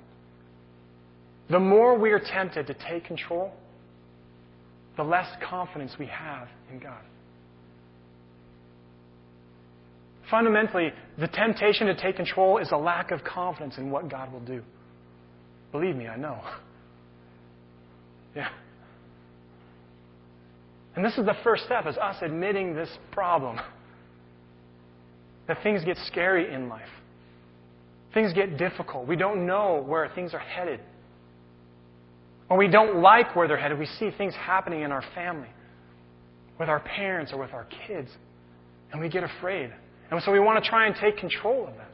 The 1.49 1.59
more 1.59 1.97
we 1.97 2.11
are 2.11 2.19
tempted 2.19 2.67
to 2.67 2.73
take 2.73 3.05
control, 3.05 3.51
the 4.97 5.03
less 5.03 5.27
confidence 5.47 5.93
we 5.99 6.07
have 6.07 6.47
in 6.71 6.79
God. 6.79 7.01
Fundamentally, 10.29 10.93
the 11.19 11.27
temptation 11.27 11.87
to 11.87 11.95
take 11.95 12.15
control 12.15 12.57
is 12.57 12.71
a 12.71 12.77
lack 12.77 13.11
of 13.11 13.23
confidence 13.23 13.77
in 13.77 13.91
what 13.91 14.09
God 14.09 14.31
will 14.31 14.39
do. 14.39 14.61
Believe 15.71 15.95
me, 15.95 16.07
I 16.07 16.17
know. 16.17 16.39
Yeah. 18.33 18.47
And 20.95 21.03
this 21.03 21.17
is 21.17 21.25
the 21.25 21.35
first 21.43 21.65
step, 21.65 21.85
is 21.85 21.97
us 21.97 22.15
admitting 22.21 22.73
this 22.73 22.87
problem. 23.11 23.59
That 25.47 25.57
things 25.63 25.83
get 25.83 25.97
scary 26.07 26.53
in 26.53 26.69
life. 26.69 26.81
Things 28.13 28.33
get 28.33 28.57
difficult. 28.57 29.07
We 29.07 29.15
don't 29.15 29.45
know 29.45 29.83
where 29.85 30.09
things 30.13 30.33
are 30.33 30.39
headed. 30.39 30.79
When 32.47 32.59
we 32.59 32.67
don't 32.67 33.01
like 33.01 33.35
where 33.35 33.47
they're 33.47 33.57
headed, 33.57 33.79
we 33.79 33.85
see 33.85 34.11
things 34.17 34.33
happening 34.35 34.81
in 34.81 34.91
our 34.91 35.03
family, 35.15 35.47
with 36.59 36.67
our 36.67 36.81
parents 36.81 37.31
or 37.31 37.39
with 37.39 37.53
our 37.53 37.65
kids, 37.87 38.09
and 38.91 38.99
we 38.99 39.07
get 39.07 39.23
afraid. 39.23 39.71
And 40.09 40.21
so 40.23 40.33
we 40.33 40.39
want 40.39 40.61
to 40.61 40.69
try 40.69 40.87
and 40.87 40.95
take 40.95 41.17
control 41.17 41.67
of 41.67 41.75
that. 41.75 41.91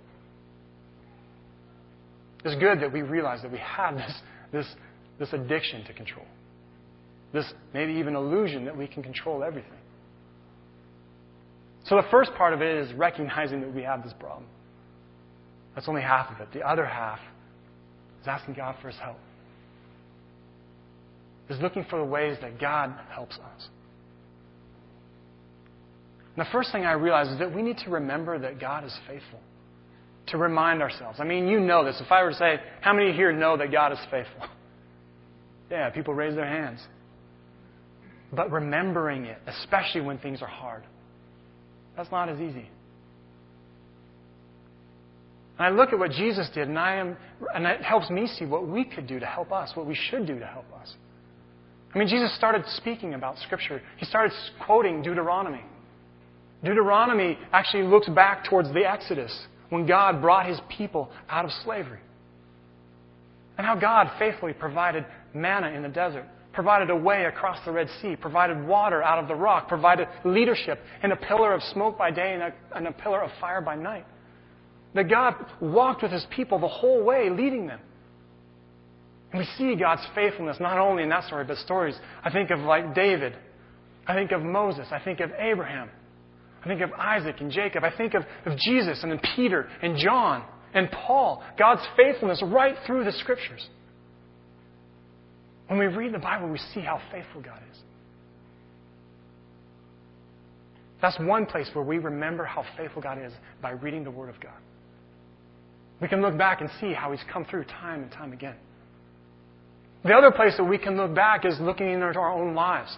It's 2.43 2.59
good 2.59 2.79
that 2.81 2.91
we 2.91 3.03
realize 3.03 3.41
that 3.43 3.51
we 3.51 3.59
have 3.59 3.95
this, 3.97 4.21
this, 4.51 4.65
this 5.19 5.33
addiction 5.33 5.85
to 5.85 5.93
control. 5.93 6.25
This 7.33 7.45
maybe 7.73 7.93
even 7.93 8.15
illusion 8.15 8.65
that 8.65 8.75
we 8.75 8.87
can 8.87 9.03
control 9.03 9.43
everything. 9.43 9.71
So 11.87 11.95
the 11.95 12.07
first 12.11 12.33
part 12.35 12.53
of 12.53 12.61
it 12.61 12.75
is 12.75 12.93
recognizing 12.93 13.61
that 13.61 13.73
we 13.73 13.83
have 13.83 14.03
this 14.03 14.13
problem. 14.19 14.45
That's 15.73 15.87
only 15.87 16.01
half 16.01 16.31
of 16.31 16.41
it. 16.41 16.51
The 16.53 16.67
other 16.67 16.85
half 16.85 17.19
is 18.21 18.27
asking 18.27 18.55
God 18.55 18.75
for 18.81 18.87
His 18.89 18.97
help. 18.97 19.17
Is 21.49 21.61
looking 21.61 21.85
for 21.89 21.97
the 21.97 22.05
ways 22.05 22.37
that 22.41 22.59
God 22.59 22.93
helps 23.09 23.35
us. 23.35 23.67
And 26.35 26.45
the 26.45 26.51
first 26.51 26.73
thing 26.73 26.83
I 26.83 26.91
realize 26.91 27.29
is 27.29 27.39
that 27.39 27.55
we 27.55 27.61
need 27.61 27.77
to 27.85 27.89
remember 27.89 28.37
that 28.37 28.59
God 28.59 28.83
is 28.83 28.93
faithful. 29.07 29.39
To 30.27 30.37
remind 30.37 30.81
ourselves. 30.81 31.19
I 31.21 31.23
mean, 31.23 31.47
you 31.47 31.61
know 31.61 31.85
this. 31.85 32.01
If 32.03 32.11
I 32.11 32.21
were 32.21 32.31
to 32.31 32.35
say, 32.35 32.59
how 32.81 32.91
many 32.91 33.13
here 33.13 33.31
know 33.31 33.55
that 33.55 33.71
God 33.71 33.93
is 33.93 33.99
faithful? 34.11 34.47
Yeah, 35.69 35.89
people 35.89 36.13
raise 36.13 36.33
their 36.33 36.47
hands. 36.47 36.79
But 38.31 38.49
remembering 38.53 39.25
it, 39.25 39.37
especially 39.45 39.99
when 39.99 40.17
things 40.17 40.41
are 40.41 40.47
hard, 40.47 40.83
that's 41.97 42.11
not 42.11 42.29
as 42.29 42.39
easy. 42.39 42.69
And 45.57 45.65
I 45.65 45.69
look 45.69 45.91
at 45.91 45.97
what 45.97 46.11
Jesus 46.11 46.47
did, 46.53 46.67
and 46.67 46.77
I 46.77 46.97
am, 46.97 47.17
and 47.53 47.65
it 47.65 47.81
helps 47.81 48.11
me 48.11 48.27
see 48.27 48.45
what 48.45 48.67
we 48.67 48.85
could 48.85 49.07
do 49.07 49.19
to 49.19 49.25
help 49.25 49.51
us, 49.51 49.71
what 49.73 49.87
we 49.87 49.95
should 49.95 50.27
do 50.27 50.37
to 50.37 50.45
help 50.45 50.71
us. 50.79 50.93
I 51.93 51.97
mean, 51.97 52.07
Jesus 52.07 52.35
started 52.35 52.63
speaking 52.75 53.15
about 53.15 53.39
Scripture. 53.39 53.81
He 53.97 54.05
started 54.05 54.31
quoting 54.63 55.01
Deuteronomy. 55.01 55.63
Deuteronomy 56.63 57.39
actually 57.51 57.83
looks 57.83 58.07
back 58.09 58.45
towards 58.45 58.71
the 58.73 58.87
Exodus 58.87 59.47
when 59.69 59.87
God 59.87 60.21
brought 60.21 60.45
his 60.45 60.59
people 60.69 61.09
out 61.27 61.45
of 61.45 61.51
slavery. 61.63 61.99
And 63.57 63.65
how 63.65 63.75
God 63.75 64.11
faithfully 64.19 64.53
provided 64.53 65.05
manna 65.33 65.69
in 65.69 65.81
the 65.81 65.89
desert 65.89 66.25
provided 66.53 66.89
a 66.89 66.95
way 66.95 67.25
across 67.25 67.63
the 67.65 67.71
Red 67.71 67.87
Sea, 68.01 68.15
provided 68.15 68.65
water 68.65 69.03
out 69.03 69.19
of 69.19 69.27
the 69.27 69.35
rock, 69.35 69.67
provided 69.67 70.07
leadership 70.23 70.79
in 71.03 71.11
a 71.11 71.15
pillar 71.15 71.53
of 71.53 71.61
smoke 71.73 71.97
by 71.97 72.11
day 72.11 72.33
and 72.33 72.43
a, 72.43 72.53
and 72.75 72.87
a 72.87 72.91
pillar 72.91 73.21
of 73.21 73.31
fire 73.39 73.61
by 73.61 73.75
night. 73.75 74.05
That 74.95 75.09
God 75.09 75.35
walked 75.61 76.01
with 76.01 76.11
his 76.11 76.25
people 76.31 76.59
the 76.59 76.67
whole 76.67 77.03
way, 77.03 77.29
leading 77.29 77.67
them. 77.67 77.79
And 79.31 79.39
we 79.39 79.45
see 79.57 79.75
God's 79.79 80.05
faithfulness 80.15 80.57
not 80.59 80.77
only 80.77 81.03
in 81.03 81.09
that 81.09 81.25
story, 81.25 81.43
but 81.45 81.57
stories. 81.57 81.95
I 82.23 82.31
think 82.31 82.49
of 82.49 82.59
like 82.59 82.95
David. 82.95 83.35
I 84.07 84.15
think 84.15 84.31
of 84.31 84.41
Moses. 84.41 84.87
I 84.91 84.99
think 84.99 85.19
of 85.19 85.31
Abraham. 85.37 85.89
I 86.63 86.67
think 86.67 86.81
of 86.81 86.91
Isaac 86.93 87.35
and 87.39 87.51
Jacob. 87.51 87.83
I 87.83 87.95
think 87.95 88.13
of, 88.13 88.23
of 88.45 88.57
Jesus 88.57 88.99
and 89.03 89.11
then 89.11 89.19
Peter 89.35 89.67
and 89.81 89.97
John 89.97 90.43
and 90.73 90.89
Paul. 90.91 91.43
God's 91.59 91.81
faithfulness 91.95 92.41
right 92.45 92.75
through 92.85 93.03
the 93.03 93.11
scriptures. 93.11 93.67
When 95.67 95.79
we 95.79 95.87
read 95.87 96.13
the 96.13 96.19
Bible, 96.19 96.47
we 96.49 96.59
see 96.73 96.79
how 96.79 97.01
faithful 97.11 97.41
God 97.41 97.59
is. 97.71 97.77
That's 101.01 101.19
one 101.19 101.45
place 101.45 101.69
where 101.73 101.83
we 101.83 101.99
remember 101.99 102.45
how 102.45 102.65
faithful 102.75 103.01
God 103.01 103.19
is 103.23 103.33
by 103.61 103.71
reading 103.71 104.03
the 104.03 104.11
Word 104.11 104.29
of 104.29 104.39
God. 104.41 104.57
We 106.01 106.07
can 106.07 106.21
look 106.21 106.37
back 106.37 106.61
and 106.61 106.69
see 106.79 106.93
how 106.93 107.11
He's 107.11 107.23
come 107.31 107.45
through 107.45 107.65
time 107.65 108.01
and 108.01 108.11
time 108.11 108.33
again. 108.33 108.55
The 110.03 110.13
other 110.13 110.31
place 110.31 110.53
that 110.57 110.63
we 110.63 110.77
can 110.77 110.95
look 110.95 111.13
back 111.13 111.45
is 111.45 111.59
looking 111.59 111.89
into 111.89 112.05
our 112.05 112.31
own 112.31 112.55
lives. 112.55 112.97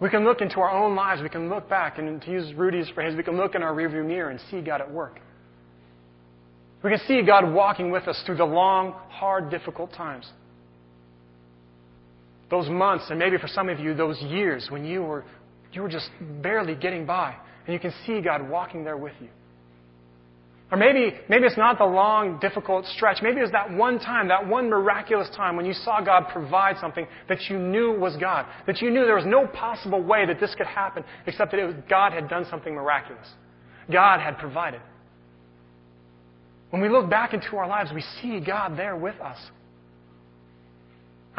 We 0.00 0.10
can 0.10 0.24
look 0.24 0.40
into 0.40 0.60
our 0.60 0.70
own 0.70 0.94
lives. 0.94 1.22
We 1.22 1.28
can 1.28 1.48
look 1.48 1.68
back, 1.68 1.98
and 1.98 2.20
to 2.22 2.30
use 2.30 2.54
Rudy's 2.54 2.88
phrase, 2.90 3.16
we 3.16 3.22
can 3.22 3.36
look 3.36 3.54
in 3.54 3.62
our 3.62 3.74
rearview 3.74 4.06
mirror 4.06 4.30
and 4.30 4.40
see 4.50 4.60
God 4.60 4.80
at 4.80 4.90
work. 4.90 5.20
We 6.82 6.90
can 6.90 7.00
see 7.06 7.22
God 7.22 7.52
walking 7.52 7.90
with 7.90 8.08
us 8.08 8.20
through 8.24 8.36
the 8.36 8.44
long, 8.44 8.92
hard, 9.08 9.50
difficult 9.50 9.92
times 9.92 10.30
those 12.50 12.68
months, 12.68 13.06
and 13.10 13.18
maybe 13.18 13.38
for 13.38 13.48
some 13.48 13.68
of 13.68 13.78
you, 13.78 13.94
those 13.94 14.20
years 14.22 14.68
when 14.70 14.84
you 14.84 15.02
were, 15.02 15.24
you 15.72 15.82
were 15.82 15.88
just 15.88 16.10
barely 16.42 16.74
getting 16.74 17.06
by, 17.06 17.34
and 17.66 17.72
you 17.72 17.80
can 17.80 17.92
see 18.04 18.20
God 18.20 18.48
walking 18.48 18.84
there 18.84 18.96
with 18.96 19.14
you. 19.20 19.28
Or 20.72 20.78
maybe, 20.78 21.14
maybe 21.28 21.46
it's 21.46 21.56
not 21.56 21.78
the 21.78 21.84
long, 21.84 22.38
difficult 22.38 22.86
stretch. 22.86 23.18
Maybe 23.22 23.40
it's 23.40 23.50
that 23.50 23.72
one 23.72 23.98
time, 23.98 24.28
that 24.28 24.46
one 24.46 24.70
miraculous 24.70 25.28
time 25.36 25.56
when 25.56 25.66
you 25.66 25.72
saw 25.72 26.00
God 26.00 26.26
provide 26.32 26.76
something 26.80 27.08
that 27.28 27.40
you 27.48 27.58
knew 27.58 27.98
was 27.98 28.16
God. 28.16 28.46
That 28.68 28.80
you 28.80 28.90
knew 28.90 29.04
there 29.04 29.16
was 29.16 29.26
no 29.26 29.48
possible 29.48 30.00
way 30.00 30.26
that 30.26 30.38
this 30.38 30.54
could 30.54 30.68
happen 30.68 31.02
except 31.26 31.50
that 31.50 31.58
it 31.58 31.66
was, 31.66 31.74
God 31.88 32.12
had 32.12 32.28
done 32.28 32.46
something 32.48 32.72
miraculous. 32.72 33.26
God 33.90 34.20
had 34.20 34.38
provided. 34.38 34.80
When 36.70 36.80
we 36.80 36.88
look 36.88 37.10
back 37.10 37.34
into 37.34 37.56
our 37.56 37.66
lives, 37.66 37.90
we 37.92 38.04
see 38.22 38.38
God 38.38 38.78
there 38.78 38.96
with 38.96 39.20
us. 39.20 39.38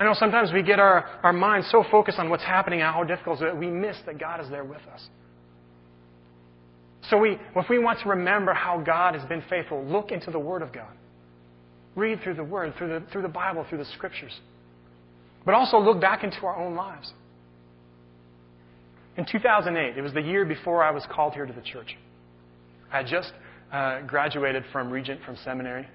I 0.01 0.03
know 0.03 0.15
sometimes 0.15 0.51
we 0.51 0.63
get 0.63 0.79
our, 0.79 1.05
our 1.21 1.31
minds 1.31 1.69
so 1.69 1.83
focused 1.91 2.17
on 2.17 2.31
what's 2.31 2.43
happening 2.43 2.81
and 2.81 2.91
how 2.91 3.03
difficult 3.03 3.39
it 3.39 3.45
is 3.45 3.51
that 3.51 3.59
we 3.59 3.67
miss 3.67 3.95
that 4.07 4.19
God 4.19 4.43
is 4.43 4.49
there 4.49 4.63
with 4.63 4.81
us. 4.91 5.07
So 7.11 7.19
we, 7.19 7.37
if 7.55 7.69
we 7.69 7.77
want 7.77 7.99
to 7.99 8.09
remember 8.09 8.51
how 8.51 8.81
God 8.81 9.13
has 9.13 9.23
been 9.29 9.43
faithful, 9.47 9.85
look 9.85 10.11
into 10.11 10.31
the 10.31 10.39
Word 10.39 10.63
of 10.63 10.73
God. 10.73 10.89
Read 11.95 12.19
through 12.23 12.33
the 12.33 12.43
Word, 12.43 12.73
through 12.79 12.87
the, 12.87 13.05
through 13.11 13.21
the 13.21 13.27
Bible, 13.27 13.63
through 13.69 13.77
the 13.77 13.85
Scriptures. 13.93 14.39
But 15.45 15.53
also 15.53 15.77
look 15.77 16.01
back 16.01 16.23
into 16.23 16.47
our 16.47 16.57
own 16.57 16.73
lives. 16.73 17.13
In 19.17 19.27
2008, 19.31 19.99
it 19.99 20.01
was 20.01 20.13
the 20.13 20.21
year 20.21 20.45
before 20.45 20.83
I 20.83 20.89
was 20.89 21.05
called 21.11 21.33
here 21.33 21.45
to 21.45 21.53
the 21.53 21.61
church. 21.61 21.95
I 22.91 22.97
had 22.97 23.05
just 23.05 23.33
uh, 23.71 24.01
graduated 24.07 24.63
from 24.71 24.89
Regent 24.89 25.21
from 25.23 25.37
seminary. 25.43 25.87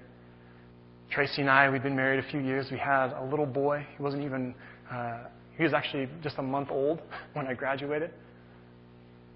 Tracy 1.11 1.41
and 1.41 1.49
I, 1.49 1.69
we'd 1.69 1.83
been 1.83 1.95
married 1.95 2.23
a 2.23 2.29
few 2.29 2.39
years. 2.39 2.67
We 2.71 2.77
had 2.77 3.13
a 3.13 3.23
little 3.23 3.45
boy. 3.45 3.85
He 3.95 4.03
wasn't 4.03 4.23
even, 4.23 4.53
uh, 4.91 5.25
he 5.55 5.63
was 5.63 5.73
actually 5.73 6.09
just 6.21 6.37
a 6.37 6.41
month 6.41 6.69
old 6.69 7.01
when 7.33 7.47
I 7.47 7.53
graduated. 7.53 8.11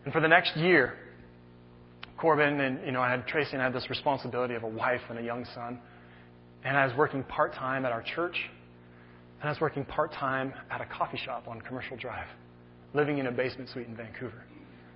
And 0.03 0.13
for 0.13 0.19
the 0.19 0.27
next 0.27 0.55
year, 0.57 0.95
Corbin 2.17 2.59
and, 2.59 2.85
you 2.85 2.91
know, 2.91 3.01
I 3.01 3.09
had 3.09 3.25
Tracy 3.27 3.53
and 3.53 3.61
I 3.61 3.65
had 3.65 3.73
this 3.73 3.89
responsibility 3.89 4.55
of 4.55 4.63
a 4.63 4.67
wife 4.67 5.01
and 5.09 5.17
a 5.17 5.23
young 5.23 5.45
son. 5.55 5.79
And 6.63 6.77
I 6.77 6.85
was 6.85 6.95
working 6.95 7.23
part 7.23 7.53
time 7.53 7.85
at 7.85 7.91
our 7.91 8.03
church. 8.03 8.35
And 9.39 9.49
I 9.49 9.51
was 9.51 9.59
working 9.59 9.85
part 9.85 10.11
time 10.13 10.53
at 10.69 10.81
a 10.81 10.85
coffee 10.85 11.17
shop 11.17 11.47
on 11.47 11.61
Commercial 11.61 11.97
Drive, 11.97 12.27
living 12.93 13.17
in 13.17 13.25
a 13.25 13.31
basement 13.31 13.69
suite 13.69 13.87
in 13.87 13.95
Vancouver. 13.95 14.43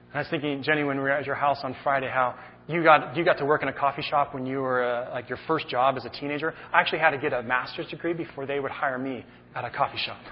And 0.10 0.14
I 0.14 0.20
was 0.20 0.28
thinking, 0.30 0.62
Jenny, 0.62 0.84
when 0.84 0.98
we 0.98 1.04
were 1.04 1.10
at 1.10 1.26
your 1.26 1.36
house 1.36 1.60
on 1.64 1.76
Friday, 1.84 2.10
how 2.10 2.36
you 2.68 2.84
got, 2.84 3.16
you 3.16 3.24
got 3.24 3.38
to 3.38 3.46
work 3.46 3.62
in 3.62 3.68
a 3.68 3.74
coffee 3.74 4.02
shop 4.02 4.34
when 4.34 4.48
you 4.48 4.58
were 4.58 4.84
uh, 4.84 5.12
like 5.12 5.30
your 5.30 5.38
first 5.48 5.70
job 5.70 5.98
as 5.98 6.06
a 6.06 6.10
teenager. 6.10 6.52
I 6.74 6.82
actually 6.82 6.98
had 7.00 7.12
to 7.12 7.20
get 7.20 7.32
a 7.32 7.44
master's 7.44 7.88
degree 7.88 8.14
before 8.14 8.48
they 8.48 8.60
would 8.60 8.72
hire 8.72 8.98
me 8.98 9.24
at 9.54 9.64
a 9.64 9.70
coffee 9.70 10.00
shop. 10.04 10.18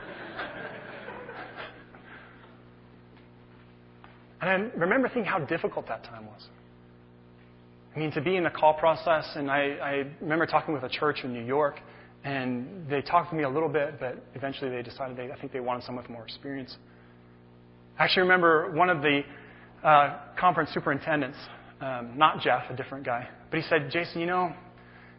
and 4.41 4.49
I 4.49 4.53
remember 4.75 5.09
thinking 5.09 5.25
how 5.25 5.37
difficult 5.39 5.87
that 5.87 6.03
time 6.05 6.25
was. 6.25 6.47
I 7.95 7.99
mean, 7.99 8.11
to 8.13 8.21
be 8.21 8.35
in 8.35 8.43
the 8.43 8.49
call 8.49 8.73
process, 8.73 9.29
and 9.35 9.51
I, 9.51 9.77
I 9.81 10.05
remember 10.19 10.47
talking 10.47 10.73
with 10.73 10.81
a 10.81 10.89
church 10.89 11.19
in 11.23 11.31
New 11.31 11.43
York, 11.43 11.79
and 12.23 12.89
they 12.89 13.03
talked 13.03 13.29
to 13.29 13.35
me 13.35 13.43
a 13.43 13.49
little 13.49 13.69
bit, 13.69 13.99
but 13.99 14.17
eventually 14.33 14.71
they 14.71 14.81
decided 14.81 15.17
they, 15.17 15.31
I 15.31 15.39
think 15.39 15.53
they 15.53 15.59
wanted 15.59 15.83
someone 15.83 16.03
with 16.03 16.09
more 16.09 16.23
experience. 16.23 16.75
I 17.99 18.05
actually 18.05 18.23
remember 18.23 18.71
one 18.71 18.89
of 18.89 19.03
the 19.03 19.21
uh, 19.83 20.17
conference 20.39 20.71
superintendents 20.73 21.37
um, 21.83 22.17
not 22.17 22.39
Jeff, 22.39 22.63
a 22.69 22.75
different 22.75 23.05
guy. 23.05 23.27
But 23.51 23.59
he 23.59 23.65
said, 23.67 23.89
Jason, 23.91 24.21
you 24.21 24.27
know, 24.27 24.53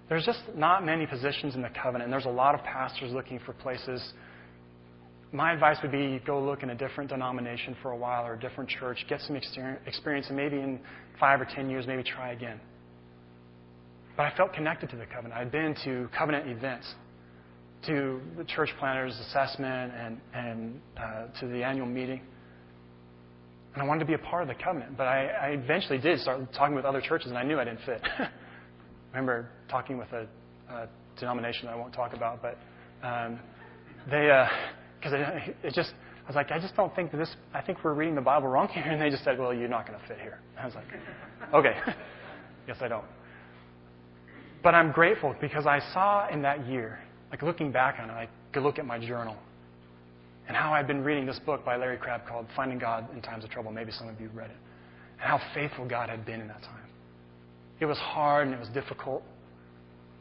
there's 0.09 0.25
just 0.25 0.41
not 0.57 0.85
many 0.85 1.07
positions 1.07 1.55
in 1.55 1.63
the 1.63 1.69
covenant, 1.69 2.05
and 2.05 2.13
there's 2.13 2.25
a 2.25 2.31
lot 2.31 2.55
of 2.55 2.63
pastors 2.63 3.13
looking 3.13 3.39
for 3.45 3.53
places. 3.53 4.03
My 5.33 5.53
advice 5.53 5.77
would 5.83 5.93
be 5.93 6.23
go 6.27 6.41
look 6.41 6.63
in 6.63 6.71
a 6.71 6.75
different 6.75 7.11
denomination 7.11 7.77
for 7.83 7.91
a 7.91 7.97
while 7.97 8.25
or 8.25 8.35
a 8.35 8.41
different 8.41 8.71
church, 8.71 9.05
get 9.09 9.21
some 9.23 9.37
experience, 9.37 10.27
and 10.29 10.37
maybe 10.37 10.57
in 10.57 10.81
five 11.21 11.41
or 11.41 11.45
ten 11.45 11.69
years, 11.69 11.87
maybe 11.87 12.03
try 12.03 12.33
again. 12.33 12.61
But 14.17 14.25
I 14.25 14.37
felt 14.37 14.53
connected 14.53 14.91
to 14.91 14.97
the 14.97 15.07
covenant. 15.07 15.35
I'd 15.35 15.51
been 15.51 15.75
to 15.85 16.09
covenant 16.17 16.49
events, 16.49 16.87
to 17.87 18.21
the 18.39 18.45
church 18.45 18.71
planners 18.79 19.19
assessment, 19.29 19.93
and, 19.95 20.21
and 20.33 20.81
uh, 20.97 21.41
to 21.41 21.47
the 21.49 21.63
annual 21.63 21.87
meeting. 21.87 22.23
And 23.75 23.83
I 23.83 23.87
wanted 23.87 24.01
to 24.01 24.07
be 24.07 24.15
a 24.15 24.19
part 24.19 24.43
of 24.43 24.49
the 24.49 24.55
covenant. 24.63 24.97
But 24.97 25.09
I, 25.09 25.27
I 25.27 25.47
eventually 25.49 25.99
did 25.99 26.21
start 26.21 26.41
talking 26.53 26.77
with 26.77 26.85
other 26.85 27.01
churches, 27.01 27.29
and 27.29 27.37
I 27.37 27.43
knew 27.43 27.59
I 27.59 27.65
didn't 27.65 27.81
fit. 27.85 28.01
I 28.19 28.29
remember 29.09 29.49
talking 29.69 29.99
with 29.99 30.13
a, 30.13 30.27
a, 30.71 30.89
denomination 31.19 31.69
I 31.69 31.77
won't 31.77 31.95
talk 31.95 32.13
about, 32.13 32.43
but 32.43 32.59
um, 33.07 33.39
they, 34.11 34.29
because 34.99 35.13
uh, 35.13 35.17
it, 35.47 35.57
it 35.63 35.75
just, 35.75 35.93
I 36.25 36.27
was 36.27 36.35
like, 36.35 36.51
I 36.51 36.59
just 36.59 36.75
don't 36.75 36.95
think 36.97 37.13
that 37.13 37.19
this, 37.19 37.31
I 37.53 37.63
think 37.63 37.85
we're 37.85 37.95
reading 37.95 38.17
the 38.17 38.21
Bible 38.21 38.49
wrong 38.49 38.67
here. 38.69 38.83
And 38.83 39.01
they 39.01 39.11
just 39.11 39.23
said, 39.23 39.39
well, 39.39 39.55
you're 39.55 39.69
not 39.69 39.87
going 39.87 39.99
to 39.99 40.07
fit 40.09 40.19
here. 40.19 40.41
I 40.59 40.67
was 40.67 40.75
like, 40.75 40.87
okay, 41.55 41.75
guess 42.67 42.79
I 42.81 42.89
don't. 42.89 43.05
But 44.63 44.75
I'm 44.75 44.91
grateful 44.91 45.37
because 45.41 45.67
I 45.67 45.81
saw 45.93 46.29
in 46.29 46.43
that 46.43 46.67
year, 46.67 46.99
like 47.31 47.43
looking 47.43 47.71
back 47.71 47.99
on 48.01 48.11
it, 48.11 48.15
I 48.15 48.29
could 48.53 48.63
look 48.63 48.79
at 48.79 48.87
my 48.87 48.99
journal 48.99 49.37
and 50.47 50.57
how 50.57 50.73
I've 50.73 50.87
been 50.87 51.03
reading 51.03 51.27
this 51.27 51.39
book 51.39 51.65
by 51.65 51.77
Larry 51.77 51.97
Crabb 51.97 52.27
called 52.29 52.47
Finding 52.55 52.79
God 52.79 53.09
in 53.15 53.23
Times 53.23 53.45
of 53.45 53.51
Trouble. 53.51 53.73
Maybe 53.73 53.93
some 53.93 54.09
of 54.09 54.21
you 54.21 54.29
read 54.35 54.51
it. 54.51 54.57
And 55.21 55.29
how 55.29 55.41
faithful 55.55 55.87
God 55.89 56.11
had 56.11 56.27
been 56.27 56.41
in 56.41 56.49
that 56.49 56.63
time. 56.63 56.89
It 57.81 57.87
was 57.87 57.99
hard 57.99 58.47
and 58.47 58.55
it 58.55 58.61
was 58.61 58.69
difficult, 58.69 59.23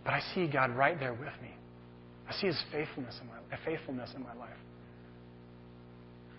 but 0.03 0.13
I 0.13 0.21
see 0.33 0.47
God 0.47 0.71
right 0.71 0.99
there 0.99 1.13
with 1.13 1.33
me. 1.41 1.55
I 2.27 2.33
see 2.33 2.47
His 2.47 2.61
faithfulness 2.71 3.19
in 3.21 3.27
my 3.27 3.33
faithfulness 3.65 4.09
in 4.15 4.23
my 4.23 4.33
life. 4.33 4.49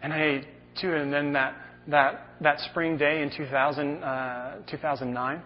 And 0.02 0.12
I 0.12 0.44
too, 0.80 0.94
and 0.94 1.12
then 1.12 1.32
that 1.34 1.54
that 1.88 2.28
that 2.40 2.60
spring 2.70 2.96
day 2.96 3.22
in 3.22 3.30
2000, 3.34 4.02
uh, 4.02 4.56
2009, 4.68 5.42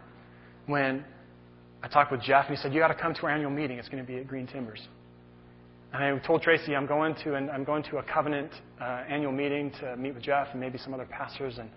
when 0.66 1.04
I 1.82 1.88
talked 1.88 2.10
with 2.10 2.22
Jeff 2.22 2.46
and 2.48 2.56
he 2.56 2.62
said, 2.62 2.72
"You 2.72 2.80
got 2.80 2.88
to 2.88 2.94
come 2.94 3.14
to 3.14 3.22
our 3.26 3.30
annual 3.30 3.50
meeting. 3.50 3.78
It's 3.78 3.88
going 3.88 4.04
to 4.04 4.06
be 4.06 4.18
at 4.18 4.26
Green 4.26 4.46
Timbers." 4.46 4.80
And 5.92 6.04
I 6.04 6.26
told 6.26 6.42
Tracy 6.42 6.76
I'm 6.76 6.86
going 6.86 7.14
to 7.24 7.34
I'm 7.34 7.64
going 7.64 7.82
to 7.84 7.98
a 7.98 8.02
covenant 8.02 8.52
uh, 8.80 9.04
annual 9.08 9.32
meeting 9.32 9.72
to 9.80 9.96
meet 9.96 10.14
with 10.14 10.22
Jeff 10.22 10.48
and 10.52 10.60
maybe 10.60 10.78
some 10.78 10.92
other 10.92 11.06
pastors. 11.06 11.58
And, 11.58 11.70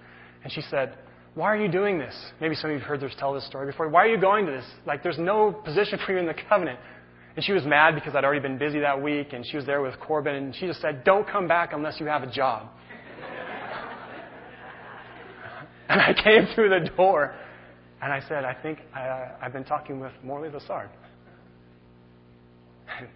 and 0.44 0.52
she 0.52 0.62
said, 0.62 0.98
why 1.34 1.46
are 1.46 1.58
you 1.58 1.72
doing 1.72 1.98
this? 1.98 2.14
Maybe 2.42 2.56
some 2.56 2.70
of 2.70 2.74
you 2.74 2.80
have 2.80 2.88
heard 2.88 3.00
this 3.00 3.16
tell 3.18 3.34
this 3.34 3.48
story 3.48 3.68
before. 3.68 3.88
Why 3.88 4.04
are 4.04 4.10
you 4.10 4.20
going 4.20 4.46
to 4.48 4.52
this? 4.52 4.66
Like, 4.86 5.02
there's 5.02 5.18
no 5.18 5.54
position 5.54 5.98
for 6.06 6.12
you 6.12 6.20
in 6.20 6.26
the 6.26 6.36
covenant. 6.50 6.78
And 7.38 7.46
she 7.46 7.54
was 7.54 7.64
mad 7.64 7.96
because 7.96 8.14
I'd 8.14 8.26
already 8.26 8.42
been 8.42 8.58
busy 8.58 8.82
that 8.82 9.02
week, 9.02 9.32
and 9.32 9.46
she 9.46 9.56
was 9.56 9.66
there 9.66 9.82
with 9.82 9.98
Corbin, 10.02 10.36
and 10.36 10.54
she 10.54 10.68
just 10.68 10.82
said, 10.82 11.06
Don't 11.06 11.26
come 11.26 11.48
back 11.48 11.72
unless 11.72 12.02
you 12.02 12.08
have 12.08 12.24
a 12.24 12.30
job. 12.30 12.68
and 15.88 16.02
I 16.02 16.14
came 16.22 16.48
through 16.54 16.68
the 16.70 16.90
door, 16.98 17.34
and 18.02 18.12
I 18.12 18.20
said, 18.28 18.44
I 18.44 18.54
think 18.54 18.80
I, 18.94 19.08
uh, 19.08 19.38
I've 19.42 19.54
been 19.54 19.64
talking 19.64 20.02
with 20.02 20.12
Morley 20.24 20.50
Lassard. 20.50 20.90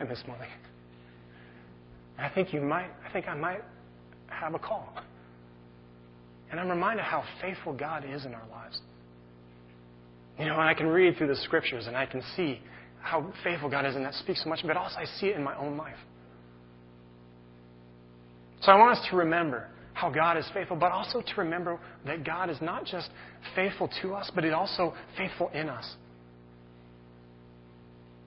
and 0.00 0.08
Miss 0.08 0.22
Morley. 0.26 0.46
I 2.18 2.28
think 2.28 2.52
you 2.52 2.60
might, 2.60 2.88
I 3.06 3.12
think 3.12 3.28
I 3.28 3.34
might 3.34 3.62
have 4.28 4.54
a 4.54 4.58
call. 4.58 4.88
And 6.50 6.60
I'm 6.60 6.68
reminded 6.68 7.04
how 7.04 7.24
faithful 7.40 7.72
God 7.72 8.04
is 8.08 8.24
in 8.24 8.34
our 8.34 8.46
lives. 8.50 8.80
You 10.38 10.46
know, 10.46 10.54
and 10.54 10.68
I 10.68 10.74
can 10.74 10.86
read 10.86 11.16
through 11.16 11.28
the 11.28 11.36
scriptures 11.36 11.86
and 11.86 11.96
I 11.96 12.06
can 12.06 12.22
see 12.36 12.60
how 13.00 13.32
faithful 13.44 13.68
God 13.68 13.84
is, 13.84 13.96
and 13.96 14.04
that 14.04 14.14
speaks 14.14 14.42
so 14.42 14.48
much, 14.48 14.60
but 14.66 14.76
also 14.76 14.96
I 14.96 15.04
see 15.04 15.26
it 15.26 15.36
in 15.36 15.44
my 15.44 15.56
own 15.56 15.76
life. 15.76 15.96
So 18.62 18.72
I 18.72 18.78
want 18.78 18.98
us 18.98 19.06
to 19.10 19.16
remember 19.16 19.68
how 19.92 20.10
God 20.10 20.38
is 20.38 20.46
faithful, 20.54 20.76
but 20.76 20.90
also 20.90 21.20
to 21.20 21.34
remember 21.36 21.78
that 22.06 22.24
God 22.24 22.48
is 22.48 22.56
not 22.62 22.86
just 22.86 23.10
faithful 23.54 23.90
to 24.00 24.14
us, 24.14 24.30
but 24.34 24.42
He's 24.42 24.54
also 24.54 24.94
faithful 25.18 25.50
in 25.50 25.68
us. 25.68 25.84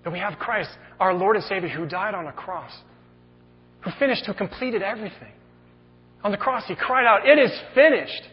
That 0.04 0.14
we 0.14 0.20
have 0.20 0.38
Christ, 0.38 0.70
our 1.00 1.14
Lord 1.14 1.36
and 1.36 1.46
Savior, 1.46 1.70
who 1.70 1.86
died 1.86 2.16
on 2.16 2.28
a 2.28 2.32
cross, 2.32 2.72
who 3.82 3.92
finished, 4.00 4.26
who 4.26 4.34
completed 4.34 4.82
everything. 4.82 5.32
On 6.24 6.32
the 6.32 6.38
cross, 6.38 6.64
He 6.68 6.76
cried 6.76 7.06
out, 7.06 7.28
It 7.28 7.40
is 7.40 7.52
finished. 7.76 8.24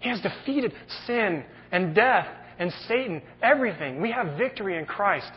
He 0.00 0.08
has 0.08 0.20
defeated 0.20 0.72
sin 1.06 1.44
and 1.72 1.94
death 1.94 2.26
and 2.58 2.72
Satan, 2.86 3.22
everything. 3.42 4.00
We 4.00 4.10
have 4.12 4.36
victory 4.36 4.78
in 4.78 4.86
Christ. 4.86 5.30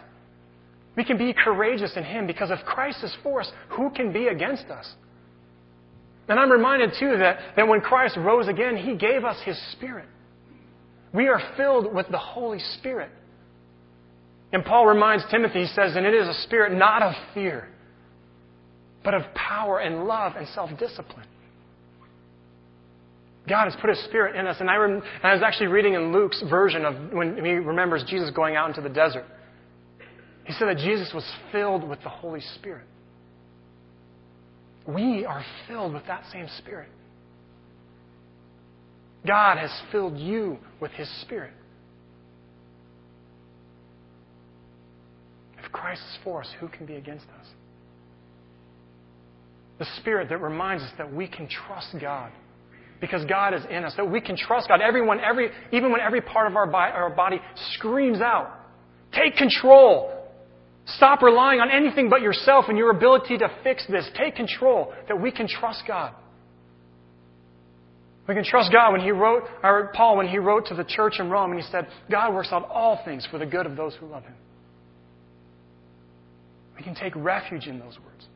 We 0.95 1.03
can 1.05 1.17
be 1.17 1.33
courageous 1.33 1.95
in 1.95 2.03
Him 2.03 2.27
because 2.27 2.51
if 2.51 2.59
Christ 2.65 3.03
is 3.03 3.15
for 3.23 3.41
us, 3.41 3.51
who 3.69 3.89
can 3.91 4.11
be 4.11 4.27
against 4.27 4.65
us? 4.65 4.91
And 6.27 6.39
I'm 6.39 6.51
reminded, 6.51 6.91
too, 6.99 7.17
that, 7.19 7.39
that 7.55 7.67
when 7.67 7.79
Christ 7.79 8.17
rose 8.17 8.47
again, 8.47 8.75
He 8.75 8.95
gave 8.95 9.23
us 9.23 9.37
His 9.45 9.57
Spirit. 9.73 10.07
We 11.13 11.29
are 11.29 11.41
filled 11.55 11.93
with 11.93 12.07
the 12.09 12.17
Holy 12.17 12.59
Spirit. 12.77 13.09
And 14.51 14.63
Paul 14.63 14.87
reminds 14.87 15.25
Timothy, 15.29 15.61
he 15.61 15.67
says, 15.67 15.95
and 15.95 16.05
it 16.05 16.13
is 16.13 16.27
a 16.27 16.41
spirit 16.43 16.77
not 16.77 17.01
of 17.03 17.13
fear, 17.33 17.67
but 19.03 19.13
of 19.13 19.23
power 19.35 19.79
and 19.79 20.05
love 20.05 20.33
and 20.37 20.47
self 20.49 20.69
discipline. 20.79 21.27
God 23.47 23.65
has 23.65 23.75
put 23.79 23.89
His 23.89 24.03
Spirit 24.05 24.35
in 24.35 24.45
us. 24.45 24.57
And 24.59 24.69
I, 24.69 24.75
rem- 24.75 25.01
and 25.01 25.23
I 25.23 25.33
was 25.33 25.41
actually 25.41 25.67
reading 25.67 25.93
in 25.93 26.11
Luke's 26.11 26.43
version 26.49 26.83
of 26.85 27.13
when 27.13 27.43
he 27.43 27.51
remembers 27.51 28.03
Jesus 28.07 28.29
going 28.31 28.55
out 28.55 28.67
into 28.67 28.81
the 28.81 28.93
desert. 28.93 29.25
He 30.43 30.53
said 30.53 30.67
that 30.67 30.77
Jesus 30.77 31.11
was 31.13 31.29
filled 31.51 31.87
with 31.87 32.01
the 32.03 32.09
Holy 32.09 32.41
Spirit. 32.55 32.85
We 34.87 35.25
are 35.25 35.43
filled 35.67 35.93
with 35.93 36.05
that 36.07 36.23
same 36.31 36.47
Spirit. 36.57 36.89
God 39.25 39.57
has 39.57 39.71
filled 39.91 40.17
you 40.17 40.57
with 40.79 40.91
His 40.91 41.09
Spirit. 41.21 41.53
Christ 45.71 46.01
is 46.01 46.17
for 46.23 46.41
us, 46.41 46.49
who 46.59 46.67
can 46.67 46.85
be 46.85 46.95
against 46.95 47.25
us? 47.39 47.47
The 49.79 49.85
Spirit 49.97 50.29
that 50.29 50.41
reminds 50.41 50.83
us 50.83 50.91
that 50.97 51.13
we 51.13 51.27
can 51.27 51.47
trust 51.47 51.95
God 51.99 52.31
because 52.99 53.23
God 53.25 53.53
is 53.53 53.61
in 53.69 53.83
us, 53.83 53.93
that 53.97 54.09
we 54.09 54.19
can 54.21 54.35
trust 54.35 54.67
God. 54.67 54.81
Everyone, 54.81 55.19
every, 55.19 55.49
even 55.71 55.91
when 55.91 56.01
every 56.01 56.21
part 56.21 56.49
of 56.49 56.55
our, 56.55 56.65
bi- 56.65 56.89
our 56.89 57.11
body 57.11 57.39
screams 57.73 58.21
out, 58.21 58.51
take 59.13 59.35
control. 59.35 60.13
Stop 60.95 61.21
relying 61.21 61.59
on 61.59 61.69
anything 61.69 62.09
but 62.09 62.21
yourself 62.21 62.65
and 62.69 62.77
your 62.77 62.91
ability 62.91 63.37
to 63.37 63.49
fix 63.63 63.85
this. 63.87 64.09
Take 64.17 64.35
control, 64.35 64.93
that 65.07 65.19
we 65.19 65.31
can 65.31 65.47
trust 65.47 65.83
God. 65.87 66.13
We 68.27 68.33
can 68.33 68.43
trust 68.43 68.71
God 68.73 68.91
when 68.91 69.01
he 69.01 69.11
wrote, 69.11 69.43
or 69.63 69.91
Paul 69.95 70.17
when 70.17 70.27
he 70.27 70.37
wrote 70.37 70.65
to 70.67 70.75
the 70.75 70.83
church 70.83 71.15
in 71.19 71.29
Rome 71.29 71.51
and 71.51 71.61
he 71.61 71.71
said, 71.71 71.87
God 72.11 72.33
works 72.33 72.49
out 72.51 72.67
all 72.69 72.99
things 73.05 73.27
for 73.29 73.37
the 73.37 73.45
good 73.45 73.65
of 73.65 73.77
those 73.77 73.95
who 73.95 74.07
love 74.07 74.23
him. 74.23 74.35
We 76.77 76.83
can 76.83 76.95
take 76.95 77.15
refuge 77.15 77.67
in 77.67 77.79
those 77.79 77.97
words. 78.05 78.27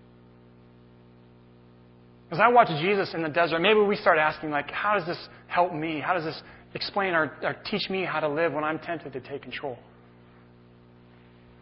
As 2.32 2.40
I 2.40 2.48
watch 2.48 2.70
Jesus 2.82 3.14
in 3.14 3.22
the 3.22 3.30
desert, 3.30 3.60
maybe 3.60 3.82
we 3.82 3.96
start 3.96 4.18
asking, 4.18 4.52
like, 4.52 4.72
how 4.72 4.98
does 4.98 5.06
this 5.06 5.18
help 5.48 5.74
me? 5.74 6.00
How 6.00 6.14
does 6.14 6.24
this 6.24 6.42
explain 6.74 7.14
or, 7.14 7.32
or 7.44 7.56
teach 7.70 7.90
me 7.90 8.06
how 8.06 8.22
to 8.22 8.30
live 8.30 8.54
when 8.54 8.64
I'm 8.64 8.80
tempted 8.80 9.14
to 9.14 9.20
take 9.20 9.42
control? 9.42 9.78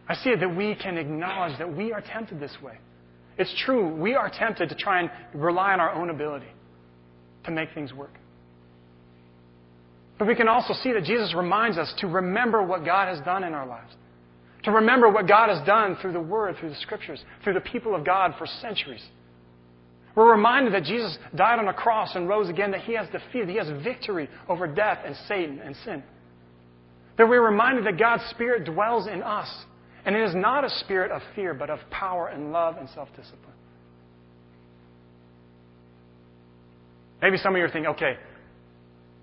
I 0.08 0.14
see 0.14 0.30
it 0.30 0.40
that 0.40 0.56
we 0.56 0.74
can 0.74 0.96
acknowledge 0.96 1.58
that 1.58 1.76
we 1.76 1.92
are 1.92 2.00
tempted 2.00 2.40
this 2.40 2.56
way. 2.62 2.78
It's 3.36 3.54
true, 3.64 3.94
we 3.94 4.14
are 4.14 4.30
tempted 4.30 4.68
to 4.68 4.74
try 4.74 5.00
and 5.00 5.10
rely 5.34 5.72
on 5.72 5.80
our 5.80 5.92
own 5.92 6.10
ability 6.10 6.52
to 7.44 7.50
make 7.50 7.72
things 7.74 7.92
work. 7.92 8.14
But 10.18 10.28
we 10.28 10.34
can 10.34 10.48
also 10.48 10.74
see 10.82 10.92
that 10.92 11.04
Jesus 11.04 11.34
reminds 11.34 11.78
us 11.78 11.92
to 11.98 12.06
remember 12.06 12.62
what 12.62 12.84
God 12.84 13.08
has 13.08 13.24
done 13.24 13.42
in 13.44 13.54
our 13.54 13.66
lives. 13.66 13.92
To 14.64 14.72
remember 14.72 15.08
what 15.08 15.26
God 15.26 15.48
has 15.48 15.64
done 15.66 15.96
through 16.00 16.12
the 16.12 16.20
Word, 16.20 16.56
through 16.58 16.70
the 16.70 16.76
Scriptures, 16.76 17.22
through 17.42 17.54
the 17.54 17.60
people 17.60 17.94
of 17.94 18.04
God 18.04 18.34
for 18.38 18.46
centuries. 18.46 19.04
We're 20.14 20.32
reminded 20.32 20.74
that 20.74 20.84
Jesus 20.84 21.16
died 21.34 21.58
on 21.58 21.68
a 21.68 21.72
cross 21.72 22.14
and 22.14 22.28
rose 22.28 22.48
again, 22.48 22.72
that 22.72 22.82
He 22.82 22.94
has 22.94 23.08
defeated, 23.08 23.48
He 23.48 23.56
has 23.56 23.68
victory 23.82 24.28
over 24.48 24.66
death 24.66 24.98
and 25.04 25.16
Satan 25.28 25.60
and 25.64 25.74
sin. 25.84 26.02
That 27.16 27.28
we're 27.28 27.44
reminded 27.44 27.86
that 27.86 27.98
God's 27.98 28.24
Spirit 28.30 28.64
dwells 28.64 29.06
in 29.06 29.22
us. 29.22 29.48
And 30.04 30.16
it 30.16 30.22
is 30.22 30.34
not 30.34 30.64
a 30.64 30.70
spirit 30.70 31.10
of 31.10 31.20
fear, 31.34 31.52
but 31.52 31.68
of 31.68 31.78
power 31.90 32.28
and 32.28 32.52
love 32.52 32.76
and 32.78 32.88
self 32.90 33.08
discipline. 33.10 33.52
Maybe 37.20 37.36
some 37.36 37.54
of 37.54 37.58
you 37.58 37.64
are 37.64 37.68
thinking, 37.68 37.90
okay, 37.90 38.16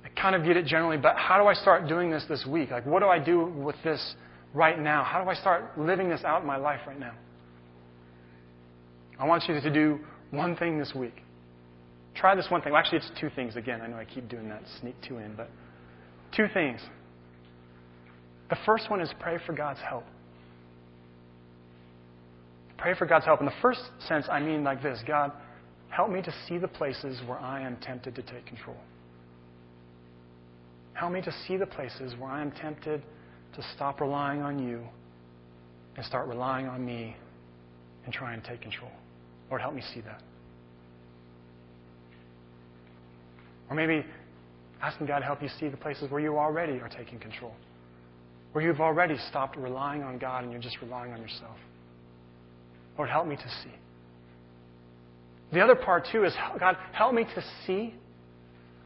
I 0.06 0.10
kind 0.20 0.36
of 0.36 0.44
get 0.44 0.56
it 0.56 0.66
generally, 0.66 0.98
but 0.98 1.16
how 1.16 1.42
do 1.42 1.48
I 1.48 1.54
start 1.54 1.88
doing 1.88 2.12
this 2.12 2.24
this 2.30 2.46
week? 2.46 2.70
Like, 2.70 2.86
what 2.86 3.00
do 3.00 3.08
I 3.08 3.18
do 3.18 3.46
with 3.46 3.76
this 3.84 4.16
right 4.54 4.80
now? 4.80 5.04
How 5.04 5.24
do 5.24 5.30
I 5.30 5.36
start 5.36 5.78
living 5.78 6.10
this 6.10 6.24
out 6.24 6.42
in 6.42 6.48
my 6.48 6.58
life 6.58 6.82
right 6.88 7.00
now? 7.00 7.14
I 9.20 9.26
want 9.26 9.44
you 9.48 9.60
to 9.60 9.74
do 9.74 10.00
one 10.32 10.56
thing 10.56 10.78
this 10.78 10.94
week. 10.96 11.22
Try 12.16 12.36
this 12.36 12.48
one 12.50 12.62
thing. 12.62 12.74
Well, 12.74 12.80
actually, 12.80 13.00
it's 13.00 13.12
two 13.20 13.30
things 13.36 13.56
again. 13.56 13.82
I 13.82 13.88
know 13.88 13.98
I 13.98 14.06
keep 14.06 14.28
doing 14.28 14.50
that, 14.50 14.64
sneak 14.80 14.96
two 15.08 15.18
in, 15.18 15.36
but 15.36 15.50
two 16.36 16.48
things. 16.54 16.82
The 18.50 18.58
first 18.66 18.90
one 18.90 19.02
is 19.02 19.10
pray 19.20 19.38
for 19.46 19.54
God's 19.54 19.80
help. 19.88 20.04
Pray 22.78 22.94
for 22.96 23.06
God's 23.06 23.26
help. 23.26 23.40
In 23.40 23.46
the 23.46 23.54
first 23.62 23.82
sense, 24.08 24.26
I 24.32 24.40
mean 24.40 24.64
like 24.64 24.82
this 24.82 25.00
God, 25.08 25.32
help 25.90 26.10
me 26.10 26.22
to 26.22 26.34
see 26.48 26.58
the 26.58 26.68
places 26.68 27.20
where 27.28 27.40
I 27.40 27.62
am 27.62 27.78
tempted 27.78 28.16
to 28.16 28.22
take 28.22 28.46
control. 28.46 28.78
Help 30.94 31.12
me 31.12 31.22
to 31.22 31.34
see 31.48 31.58
the 31.58 31.66
places 31.66 32.14
where 32.18 32.30
I 32.30 32.42
am 32.42 32.52
tempted 32.52 33.04
to 33.58 33.64
stop 33.76 34.00
relying 34.00 34.42
on 34.42 34.60
you 34.60 34.82
and 35.96 36.06
start 36.06 36.28
relying 36.28 36.68
on 36.68 36.86
me 36.86 37.16
and 38.06 38.14
try 38.14 38.34
and 38.34 38.44
take 38.44 38.62
control. 38.62 38.92
Lord, 39.50 39.62
help 39.62 39.74
me 39.74 39.82
see 39.94 40.02
that. 40.02 40.22
Or 43.70 43.76
maybe 43.76 44.06
asking 44.82 45.08
God 45.08 45.20
to 45.20 45.26
help 45.26 45.42
you 45.42 45.50
see 45.60 45.68
the 45.70 45.78
places 45.78 46.10
where 46.12 46.22
you 46.22 46.38
already 46.38 46.80
are 46.80 46.88
taking 46.88 47.20
control, 47.20 47.54
where 48.52 48.64
you've 48.64 48.80
already 48.80 49.18
stopped 49.30 49.58
relying 49.58 50.04
on 50.04 50.20
God 50.20 50.44
and 50.44 50.52
you're 50.54 50.62
just 50.62 50.78
relying 50.82 51.12
on 51.12 51.22
yourself. 51.22 51.58
Lord, 52.98 53.10
help 53.10 53.28
me 53.28 53.36
to 53.36 53.50
see. 53.64 53.74
The 55.52 55.62
other 55.62 55.76
part, 55.76 56.08
too, 56.12 56.26
is 56.26 56.34
God, 56.60 56.78
help 56.94 57.14
me 57.14 57.24
to 57.24 57.44
see, 57.66 57.96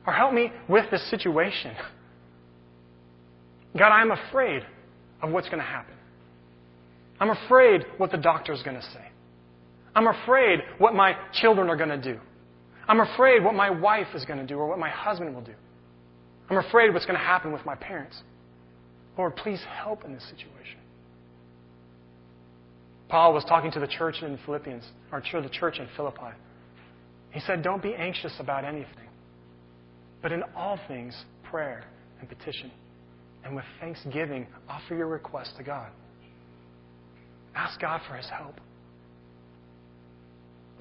or 0.07 0.13
help 0.13 0.33
me 0.33 0.51
with 0.69 0.89
this 0.91 1.07
situation. 1.09 1.75
God, 3.77 3.89
I'm 3.89 4.11
afraid 4.11 4.63
of 5.21 5.31
what's 5.31 5.47
going 5.47 5.59
to 5.59 5.65
happen. 5.65 5.95
I'm 7.19 7.29
afraid 7.29 7.85
what 7.97 8.11
the 8.11 8.17
doctor's 8.17 8.63
going 8.63 8.75
to 8.75 8.81
say. 8.81 9.07
I'm 9.95 10.07
afraid 10.07 10.59
what 10.77 10.93
my 10.95 11.15
children 11.33 11.69
are 11.69 11.75
going 11.75 11.89
to 11.89 12.01
do. 12.01 12.19
I'm 12.87 12.99
afraid 12.99 13.43
what 13.43 13.53
my 13.53 13.69
wife 13.69 14.07
is 14.15 14.25
going 14.25 14.39
to 14.39 14.45
do 14.45 14.57
or 14.57 14.67
what 14.67 14.79
my 14.79 14.89
husband 14.89 15.33
will 15.33 15.41
do. 15.41 15.53
I'm 16.49 16.57
afraid 16.57 16.93
what's 16.93 17.05
going 17.05 17.17
to 17.17 17.23
happen 17.23 17.53
with 17.53 17.65
my 17.65 17.75
parents. 17.75 18.21
Lord, 19.17 19.35
please 19.35 19.61
help 19.83 20.03
in 20.03 20.13
this 20.13 20.23
situation. 20.23 20.79
Paul 23.07 23.33
was 23.33 23.43
talking 23.43 23.71
to 23.71 23.79
the 23.79 23.87
church 23.87 24.15
in 24.21 24.39
Philippians, 24.45 24.85
or 25.11 25.21
to 25.21 25.41
the 25.41 25.49
church 25.49 25.79
in 25.79 25.87
Philippi. 25.97 26.31
He 27.31 27.41
said, 27.41 27.61
Don't 27.61 27.83
be 27.83 27.93
anxious 27.93 28.33
about 28.39 28.63
anything, 28.63 29.09
but 30.21 30.31
in 30.31 30.43
all 30.55 30.79
things, 30.87 31.13
prayer 31.43 31.83
and 32.19 32.29
petition. 32.29 32.71
And 33.43 33.55
with 33.55 33.65
thanksgiving, 33.79 34.47
offer 34.69 34.95
your 34.95 35.07
request 35.07 35.53
to 35.57 35.63
God. 35.63 35.91
Ask 37.55 37.79
God 37.79 38.01
for 38.07 38.15
his 38.15 38.29
help. 38.29 38.55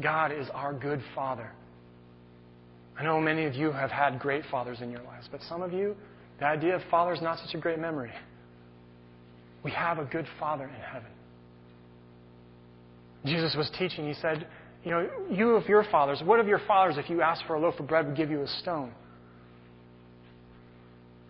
God 0.03 0.33
is 0.33 0.49
our 0.55 0.73
good 0.73 1.03
Father. 1.14 1.51
I 2.99 3.03
know 3.03 3.20
many 3.20 3.44
of 3.44 3.55
you 3.55 3.73
have 3.73 3.90
had 3.90 4.18
great 4.18 4.44
fathers 4.51 4.81
in 4.83 4.90
your 4.90 5.03
lives, 5.03 5.29
but 5.31 5.40
some 5.49 5.62
of 5.62 5.73
you, 5.73 5.96
the 6.38 6.46
idea 6.46 6.77
of 6.77 6.83
father 6.90 7.14
is 7.14 7.23
not 7.23 7.38
such 7.38 7.55
a 7.55 7.59
great 7.59 7.79
memory. 7.79 8.12
We 9.62 9.70
have 9.73 9.99
a 9.99 10.05
good 10.05 10.27
Father 10.38 10.64
in 10.64 10.81
heaven. 10.81 11.11
Jesus 13.25 13.55
was 13.57 13.70
teaching, 13.79 14.07
he 14.07 14.14
said, 14.14 14.46
You 14.85 14.90
know, 14.90 15.11
you 15.31 15.51
of 15.51 15.66
your 15.68 15.85
fathers, 15.90 16.23
what 16.25 16.40
of 16.40 16.46
your 16.46 16.61
fathers, 16.66 16.96
if 16.99 17.11
you 17.11 17.20
asked 17.20 17.44
for 17.46 17.55
a 17.55 17.61
loaf 17.61 17.79
of 17.79 17.87
bread, 17.87 18.07
would 18.07 18.16
give 18.16 18.31
you 18.31 18.42
a 18.42 18.49
stone? 18.49 18.92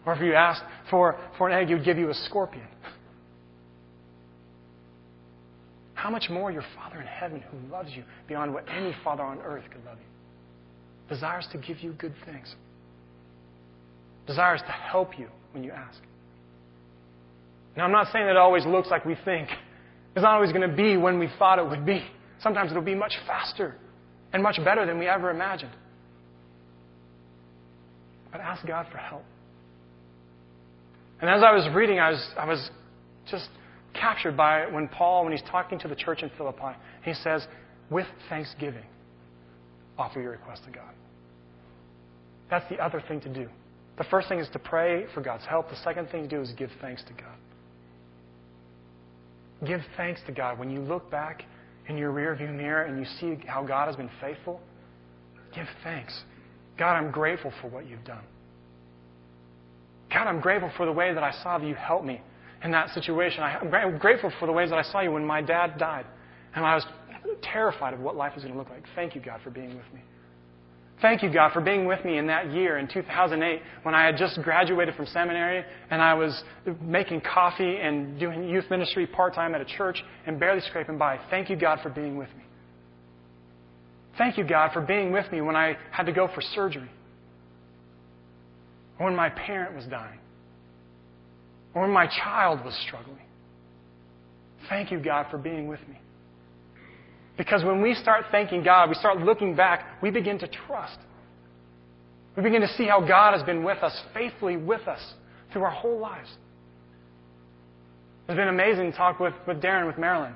Or 0.06 0.14
if 0.14 0.20
you 0.20 0.34
asked 0.34 0.62
for, 0.88 1.18
for 1.36 1.48
an 1.48 1.58
egg, 1.58 1.68
he 1.68 1.74
would 1.74 1.84
give 1.84 1.98
you 1.98 2.10
a 2.10 2.14
scorpion. 2.14 2.66
How 5.94 6.08
much 6.08 6.30
more 6.30 6.50
your 6.50 6.64
Father 6.74 7.00
in 7.00 7.06
heaven, 7.06 7.42
who 7.42 7.70
loves 7.70 7.90
you 7.94 8.04
beyond 8.26 8.54
what 8.54 8.64
any 8.70 8.94
father 9.04 9.22
on 9.22 9.38
earth 9.40 9.64
could 9.70 9.84
love 9.84 9.98
you, 9.98 11.14
desires 11.14 11.46
to 11.52 11.58
give 11.58 11.80
you 11.80 11.92
good 11.92 12.14
things, 12.24 12.54
desires 14.26 14.62
to 14.62 14.72
help 14.72 15.18
you 15.18 15.28
when 15.52 15.62
you 15.62 15.72
ask. 15.72 16.00
Now, 17.76 17.84
I'm 17.84 17.92
not 17.92 18.10
saying 18.12 18.24
that 18.24 18.32
it 18.32 18.36
always 18.36 18.64
looks 18.64 18.88
like 18.90 19.04
we 19.04 19.16
think. 19.24 19.48
It's 20.16 20.22
not 20.22 20.34
always 20.34 20.52
going 20.52 20.68
to 20.68 20.74
be 20.74 20.96
when 20.96 21.18
we 21.18 21.28
thought 21.38 21.58
it 21.58 21.68
would 21.68 21.84
be. 21.84 22.02
Sometimes 22.40 22.70
it'll 22.70 22.82
be 22.82 22.94
much 22.94 23.12
faster 23.26 23.76
and 24.32 24.42
much 24.42 24.56
better 24.64 24.86
than 24.86 24.98
we 24.98 25.06
ever 25.06 25.30
imagined. 25.30 25.72
But 28.32 28.40
ask 28.40 28.66
God 28.66 28.86
for 28.90 28.98
help. 28.98 29.24
And 31.20 31.28
as 31.28 31.42
I 31.42 31.52
was 31.52 31.68
reading, 31.74 31.98
I 31.98 32.10
was, 32.10 32.28
I 32.38 32.46
was 32.46 32.70
just 33.30 33.48
captured 33.94 34.36
by 34.36 34.66
when 34.66 34.88
Paul, 34.88 35.24
when 35.24 35.32
he's 35.32 35.42
talking 35.50 35.78
to 35.80 35.88
the 35.88 35.94
church 35.94 36.22
in 36.22 36.30
Philippi, 36.36 36.76
he 37.04 37.12
says, 37.14 37.46
with 37.90 38.06
thanksgiving, 38.28 38.84
offer 39.98 40.20
your 40.20 40.30
request 40.32 40.62
to 40.64 40.70
God. 40.70 40.94
That's 42.48 42.68
the 42.70 42.78
other 42.78 43.02
thing 43.06 43.20
to 43.22 43.28
do. 43.32 43.48
The 43.98 44.04
first 44.04 44.28
thing 44.28 44.38
is 44.38 44.48
to 44.52 44.58
pray 44.58 45.06
for 45.12 45.20
God's 45.20 45.44
help. 45.44 45.68
The 45.68 45.76
second 45.76 46.08
thing 46.08 46.22
to 46.22 46.28
do 46.28 46.40
is 46.40 46.52
give 46.56 46.70
thanks 46.80 47.02
to 47.04 47.12
God. 47.12 47.36
Give 49.66 49.80
thanks 49.96 50.20
to 50.26 50.32
God. 50.32 50.58
When 50.58 50.70
you 50.70 50.80
look 50.80 51.10
back 51.10 51.44
in 51.86 51.98
your 51.98 52.12
rearview 52.12 52.54
mirror 52.54 52.84
and 52.84 52.98
you 52.98 53.04
see 53.20 53.46
how 53.46 53.62
God 53.62 53.86
has 53.88 53.96
been 53.96 54.10
faithful, 54.20 54.60
give 55.54 55.66
thanks. 55.84 56.18
God, 56.78 56.94
I'm 56.94 57.10
grateful 57.10 57.52
for 57.60 57.68
what 57.68 57.86
you've 57.86 58.04
done. 58.04 58.24
God, 60.12 60.26
I'm 60.26 60.40
grateful 60.40 60.70
for 60.76 60.86
the 60.86 60.92
way 60.92 61.14
that 61.14 61.22
I 61.22 61.32
saw 61.42 61.58
that 61.58 61.66
you 61.66 61.74
helped 61.74 62.04
me 62.04 62.20
in 62.64 62.72
that 62.72 62.90
situation. 62.90 63.42
I'm 63.42 63.98
grateful 63.98 64.32
for 64.38 64.46
the 64.46 64.52
ways 64.52 64.70
that 64.70 64.78
I 64.78 64.82
saw 64.82 65.00
you 65.00 65.12
when 65.12 65.24
my 65.24 65.40
dad 65.40 65.78
died. 65.78 66.06
And 66.54 66.64
I 66.64 66.74
was 66.74 66.84
terrified 67.42 67.94
of 67.94 68.00
what 68.00 68.16
life 68.16 68.34
was 68.34 68.42
going 68.44 68.54
to 68.54 68.58
look 68.58 68.70
like. 68.70 68.84
Thank 68.94 69.14
you, 69.14 69.20
God, 69.20 69.40
for 69.42 69.50
being 69.50 69.68
with 69.68 69.86
me. 69.94 70.00
Thank 71.00 71.22
you, 71.22 71.32
God, 71.32 71.52
for 71.52 71.62
being 71.62 71.86
with 71.86 72.04
me 72.04 72.18
in 72.18 72.26
that 72.26 72.52
year 72.52 72.76
in 72.76 72.86
2008 72.86 73.62
when 73.84 73.94
I 73.94 74.04
had 74.04 74.18
just 74.18 74.42
graduated 74.42 74.94
from 74.96 75.06
seminary 75.06 75.64
and 75.90 76.02
I 76.02 76.12
was 76.12 76.42
making 76.82 77.22
coffee 77.22 77.76
and 77.76 78.20
doing 78.20 78.46
youth 78.46 78.68
ministry 78.68 79.06
part 79.06 79.34
time 79.34 79.54
at 79.54 79.62
a 79.62 79.64
church 79.64 80.02
and 80.26 80.38
barely 80.38 80.60
scraping 80.60 80.98
by. 80.98 81.18
Thank 81.30 81.48
you, 81.48 81.56
God, 81.56 81.78
for 81.82 81.88
being 81.88 82.18
with 82.18 82.28
me. 82.36 82.44
Thank 84.18 84.36
you, 84.36 84.44
God, 84.44 84.72
for 84.72 84.82
being 84.82 85.10
with 85.10 85.30
me 85.32 85.40
when 85.40 85.56
I 85.56 85.78
had 85.90 86.04
to 86.04 86.12
go 86.12 86.28
for 86.34 86.42
surgery, 86.42 86.90
or 89.00 89.06
when 89.06 89.16
my 89.16 89.30
parent 89.30 89.74
was 89.74 89.86
dying, 89.86 90.18
or 91.74 91.82
when 91.82 91.90
my 91.90 92.06
child 92.06 92.62
was 92.62 92.78
struggling. 92.86 93.16
Thank 94.68 94.92
you, 94.92 95.00
God, 95.00 95.26
for 95.30 95.38
being 95.38 95.66
with 95.68 95.80
me. 95.88 95.98
Because 97.38 97.64
when 97.64 97.80
we 97.80 97.94
start 97.94 98.26
thanking 98.30 98.62
God, 98.62 98.90
we 98.90 98.94
start 98.96 99.18
looking 99.18 99.56
back, 99.56 99.86
we 100.02 100.10
begin 100.10 100.38
to 100.40 100.48
trust. 100.66 100.98
We 102.36 102.42
begin 102.42 102.60
to 102.60 102.68
see 102.76 102.84
how 102.84 103.00
God 103.00 103.32
has 103.32 103.42
been 103.42 103.64
with 103.64 103.78
us, 103.78 103.98
faithfully 104.12 104.58
with 104.58 104.86
us, 104.86 105.00
through 105.50 105.62
our 105.62 105.70
whole 105.70 105.98
lives. 105.98 106.28
It's 108.28 108.36
been 108.36 108.48
amazing 108.48 108.92
to 108.92 108.96
talk 108.96 109.18
with, 109.18 109.32
with 109.46 109.62
Darren, 109.62 109.86
with 109.86 109.96
Marilyn. 109.96 110.34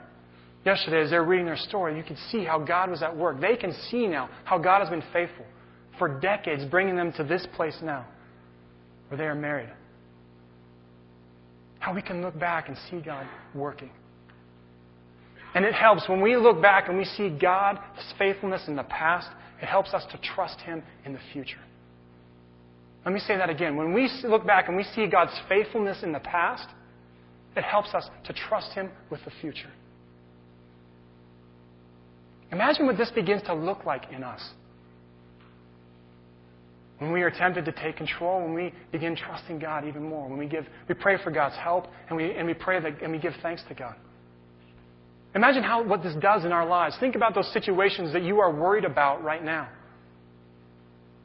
Yesterday, 0.64 1.02
as 1.02 1.10
they 1.10 1.18
were 1.18 1.26
reading 1.26 1.44
their 1.44 1.58
story, 1.58 1.98
you 1.98 2.02
could 2.02 2.16
see 2.30 2.44
how 2.44 2.58
God 2.58 2.90
was 2.90 3.02
at 3.02 3.14
work. 3.14 3.42
They 3.42 3.56
can 3.56 3.74
see 3.90 4.06
now 4.06 4.30
how 4.44 4.56
God 4.56 4.80
has 4.80 4.88
been 4.88 5.04
faithful 5.12 5.44
for 5.98 6.18
decades, 6.18 6.64
bringing 6.64 6.96
them 6.96 7.12
to 7.18 7.24
this 7.24 7.46
place 7.54 7.76
now 7.82 8.06
where 9.08 9.18
they 9.18 9.24
are 9.24 9.34
married. 9.34 9.70
How 11.78 11.94
we 11.94 12.02
can 12.02 12.22
look 12.22 12.38
back 12.38 12.68
and 12.68 12.76
see 12.90 13.00
God 13.00 13.26
working. 13.54 13.90
And 15.54 15.64
it 15.64 15.74
helps 15.74 16.08
when 16.08 16.20
we 16.20 16.36
look 16.36 16.60
back 16.60 16.88
and 16.88 16.98
we 16.98 17.04
see 17.04 17.28
God's 17.28 17.78
faithfulness 18.18 18.62
in 18.66 18.74
the 18.74 18.82
past, 18.84 19.28
it 19.62 19.66
helps 19.66 19.94
us 19.94 20.04
to 20.10 20.18
trust 20.18 20.60
Him 20.60 20.82
in 21.04 21.12
the 21.12 21.20
future. 21.32 21.60
Let 23.04 23.12
me 23.14 23.20
say 23.20 23.36
that 23.36 23.50
again. 23.50 23.76
When 23.76 23.92
we 23.92 24.10
look 24.24 24.46
back 24.46 24.68
and 24.68 24.76
we 24.76 24.82
see 24.82 25.06
God's 25.06 25.38
faithfulness 25.48 26.02
in 26.02 26.12
the 26.12 26.20
past, 26.20 26.66
it 27.56 27.62
helps 27.62 27.94
us 27.94 28.08
to 28.24 28.32
trust 28.32 28.72
Him 28.72 28.90
with 29.10 29.20
the 29.24 29.30
future. 29.40 29.70
Imagine 32.50 32.86
what 32.86 32.96
this 32.96 33.10
begins 33.10 33.42
to 33.42 33.54
look 33.54 33.84
like 33.84 34.04
in 34.12 34.24
us. 34.24 34.40
When 36.98 37.12
we 37.12 37.22
are 37.22 37.30
tempted 37.30 37.64
to 37.64 37.72
take 37.72 37.96
control, 37.96 38.42
when 38.42 38.54
we 38.54 38.72
begin 38.92 39.16
trusting 39.16 39.58
God 39.58 39.86
even 39.86 40.08
more, 40.08 40.28
when 40.28 40.38
we 40.38 40.46
give, 40.46 40.64
we 40.88 40.94
pray 40.94 41.16
for 41.22 41.30
God's 41.30 41.56
help 41.56 41.88
and 42.08 42.16
we, 42.16 42.32
and 42.36 42.46
we 42.46 42.54
pray 42.54 42.80
that, 42.80 43.02
and 43.02 43.10
we 43.10 43.18
give 43.18 43.32
thanks 43.42 43.62
to 43.68 43.74
God. 43.74 43.96
Imagine 45.34 45.64
how, 45.64 45.82
what 45.82 46.02
this 46.02 46.14
does 46.20 46.44
in 46.44 46.52
our 46.52 46.64
lives. 46.64 46.96
Think 47.00 47.16
about 47.16 47.34
those 47.34 47.52
situations 47.52 48.12
that 48.12 48.22
you 48.22 48.38
are 48.38 48.54
worried 48.54 48.84
about 48.84 49.24
right 49.24 49.44
now. 49.44 49.68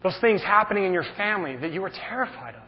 Those 0.02 0.18
things 0.22 0.42
happening 0.42 0.86
in 0.86 0.94
your 0.94 1.06
family 1.16 1.56
that 1.58 1.72
you 1.72 1.84
are 1.84 1.92
terrified 1.92 2.56
of. 2.56 2.64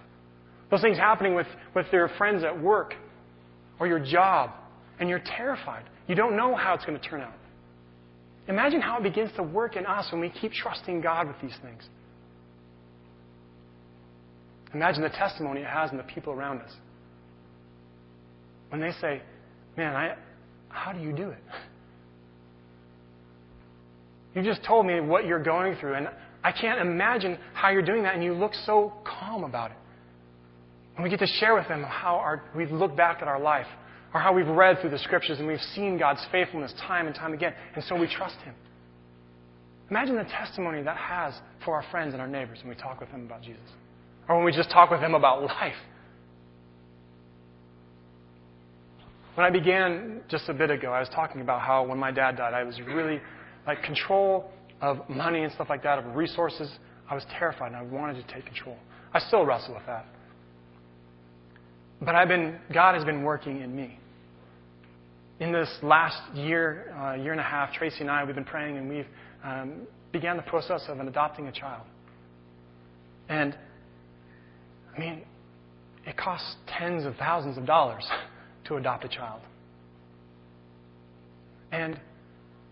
Those 0.70 0.82
things 0.82 0.98
happening 0.98 1.34
with, 1.34 1.48
with 1.74 1.88
your 1.92 2.10
friends 2.18 2.44
at 2.44 2.62
work 2.62 2.94
or 3.80 3.88
your 3.88 4.00
job, 4.00 4.52
and 5.00 5.10
you're 5.10 5.24
terrified. 5.26 5.84
You 6.08 6.14
don't 6.14 6.38
know 6.38 6.56
how 6.56 6.76
it's 6.76 6.86
going 6.86 7.00
to 7.00 7.06
turn 7.06 7.22
out. 7.22 7.34
Imagine 8.48 8.82
how 8.82 8.98
it 8.98 9.04
begins 9.04 9.32
to 9.38 9.44
work 9.44 9.76
in 9.76 9.86
us 9.86 10.12
when 10.12 10.22
we 10.22 10.30
keep 10.30 10.52
trusting 10.52 11.02
God 11.02 11.28
with 11.28 11.38
these 11.42 11.56
things. 11.64 11.84
Imagine 14.74 15.04
the 15.04 15.10
testimony 15.10 15.62
it 15.62 15.68
has 15.68 15.92
in 15.92 15.98
the 15.98 16.04
people 16.04 16.34
around 16.34 16.62
us. 16.62 16.72
When 18.70 18.80
they 18.82 18.92
say, 19.02 19.22
Man, 19.78 19.96
I, 19.96 20.16
how 20.70 20.92
do 20.92 21.00
you 21.00 21.14
do 21.14 21.30
it? 21.30 21.40
You 24.34 24.42
just 24.44 24.64
told 24.64 24.86
me 24.86 25.02
what 25.02 25.26
you're 25.26 25.44
going 25.44 25.76
through, 25.76 25.96
and 25.96 26.08
I 26.42 26.54
can't 26.54 26.80
imagine 26.80 27.38
how 27.54 27.70
you're 27.70 27.82
doing 27.82 28.04
that, 28.04 28.16
and 28.16 28.24
you 28.24 28.34
look 28.34 28.54
so 28.66 28.94
calm 29.04 29.44
about 29.44 29.72
it. 29.72 29.78
And 30.96 31.04
we 31.04 31.10
get 31.10 31.20
to 31.20 31.28
share 31.28 31.54
with 31.54 31.68
them 31.68 31.84
how 31.84 32.16
our, 32.16 32.42
we've 32.56 32.72
looked 32.72 32.96
back 32.96 33.22
at 33.22 33.28
our 33.28 33.42
life, 33.42 33.68
or 34.14 34.20
how 34.20 34.34
we've 34.34 34.48
read 34.48 34.80
through 34.80 34.92
the 34.92 35.00
scriptures 35.00 35.40
and 35.40 35.48
we've 35.48 35.60
seen 35.76 35.98
God's 35.98 36.26
faithfulness 36.32 36.74
time 36.88 37.08
and 37.08 37.16
time 37.16 37.34
again, 37.34 37.54
and 37.76 37.84
so 37.84 37.96
we 37.96 38.08
trust 38.08 38.38
Him. 38.44 38.56
Imagine 39.90 40.16
the 40.16 40.24
testimony 40.24 40.82
that 40.84 40.96
has 40.98 41.34
for 41.66 41.76
our 41.76 41.84
friends 41.92 42.14
and 42.14 42.22
our 42.22 42.28
neighbors 42.28 42.60
when 42.64 42.70
we 42.70 42.82
talk 42.82 43.02
with 43.02 43.12
them 43.12 43.26
about 43.26 43.42
Jesus, 43.42 43.60
or 44.32 44.38
when 44.38 44.46
we 44.46 44.54
just 44.54 44.72
talk 44.72 44.90
with 44.90 45.02
Him 45.02 45.14
about 45.14 45.44
life. 45.62 45.76
When 49.36 49.46
I 49.46 49.50
began 49.50 50.22
just 50.30 50.48
a 50.48 50.54
bit 50.54 50.70
ago, 50.70 50.92
I 50.92 51.00
was 51.00 51.10
talking 51.10 51.42
about 51.42 51.62
how 51.62 51.86
when 51.86 51.98
my 51.98 52.12
dad 52.12 52.38
died, 52.38 52.54
I 52.54 52.64
was 52.64 52.80
really 52.82 53.20
like 53.68 53.84
control 53.84 54.50
of 54.82 55.08
money 55.10 55.44
and 55.44 55.54
stuff 55.54 55.68
like 55.70 55.84
that, 55.84 56.00
of 56.00 56.16
resources. 56.16 56.70
I 57.10 57.16
was 57.16 57.26
terrified 57.38 57.68
and 57.68 57.76
I 57.76 57.82
wanted 57.82 58.26
to 58.26 58.34
take 58.34 58.46
control. 58.46 58.78
I 59.14 59.20
still 59.20 59.46
wrestle 59.46 59.74
with 59.74 59.86
that. 59.86 60.06
But 62.02 62.16
I've 62.16 62.28
been, 62.28 62.58
God 62.74 62.96
has 62.96 63.04
been 63.04 63.24
working 63.24 63.62
in 63.62 63.76
me. 63.76 64.00
In 65.40 65.52
this 65.52 65.70
last 65.82 66.22
year, 66.36 66.94
uh, 66.98 67.14
year 67.16 67.32
and 67.32 67.40
a 67.40 67.44
half, 67.44 67.74
Tracy 67.74 68.02
and 68.02 68.10
I, 68.10 68.24
we've 68.24 68.36
been 68.36 68.44
praying 68.44 68.78
and 68.78 68.90
we've 68.90 69.08
um, 69.44 69.74
began 70.12 70.38
the 70.38 70.44
process 70.44 70.84
of 70.88 71.00
adopting 71.00 71.48
a 71.48 71.52
child. 71.52 71.84
And, 73.30 73.56
I 74.96 75.00
mean, 75.00 75.22
it 76.06 76.18
costs 76.18 76.56
tens 76.68 77.06
of 77.06 77.16
thousands 77.16 77.58
of 77.58 77.66
dollars 77.66 78.08
to 78.66 78.76
adopt 78.76 79.06
a 79.06 79.10
child. 79.10 79.42
And 81.72 82.00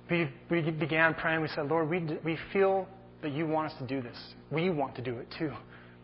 we, 0.09 0.29
we 0.49 0.61
began 0.71 1.13
praying. 1.13 1.41
We 1.41 1.47
said, 1.49 1.67
Lord, 1.67 1.89
we, 1.89 2.05
we 2.25 2.37
feel 2.51 2.87
that 3.21 3.31
you 3.31 3.47
want 3.47 3.71
us 3.71 3.77
to 3.79 3.87
do 3.87 4.01
this. 4.01 4.17
We 4.51 4.69
want 4.69 4.95
to 4.95 5.01
do 5.01 5.17
it 5.17 5.27
too. 5.37 5.51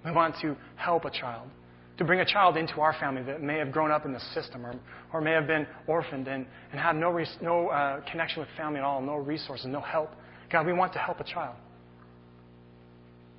We 0.04 0.12
want 0.12 0.36
to 0.42 0.56
help 0.76 1.06
a 1.06 1.10
child, 1.10 1.50
to 1.98 2.04
bring 2.04 2.20
a 2.20 2.26
child 2.26 2.58
into 2.58 2.80
our 2.82 2.94
family 3.00 3.24
that 3.24 3.42
may 3.42 3.58
have 3.58 3.72
grown 3.72 3.90
up 3.90 4.06
in 4.06 4.14
the 4.14 4.20
system 4.34 4.66
or, 4.66 4.76
or 5.12 5.22
may 5.22 5.32
have 5.32 5.48
been 5.48 5.66
orphaned 5.88 6.28
and, 6.28 6.46
and 6.72 6.80
had 6.80 6.96
no, 6.96 7.10
res, 7.10 7.36
no 7.42 7.70
uh, 7.70 8.02
connection 8.12 8.42
with 8.42 8.50
family 8.56 8.78
at 8.78 8.84
all, 8.84 9.02
no 9.02 9.16
resources, 9.16 9.66
no 9.66 9.82
help. 9.82 10.12
God, 10.52 10.66
we 10.66 10.74
want 10.74 10.94
to 10.94 11.00
help 11.00 11.20
a 11.20 11.24
child. 11.24 11.56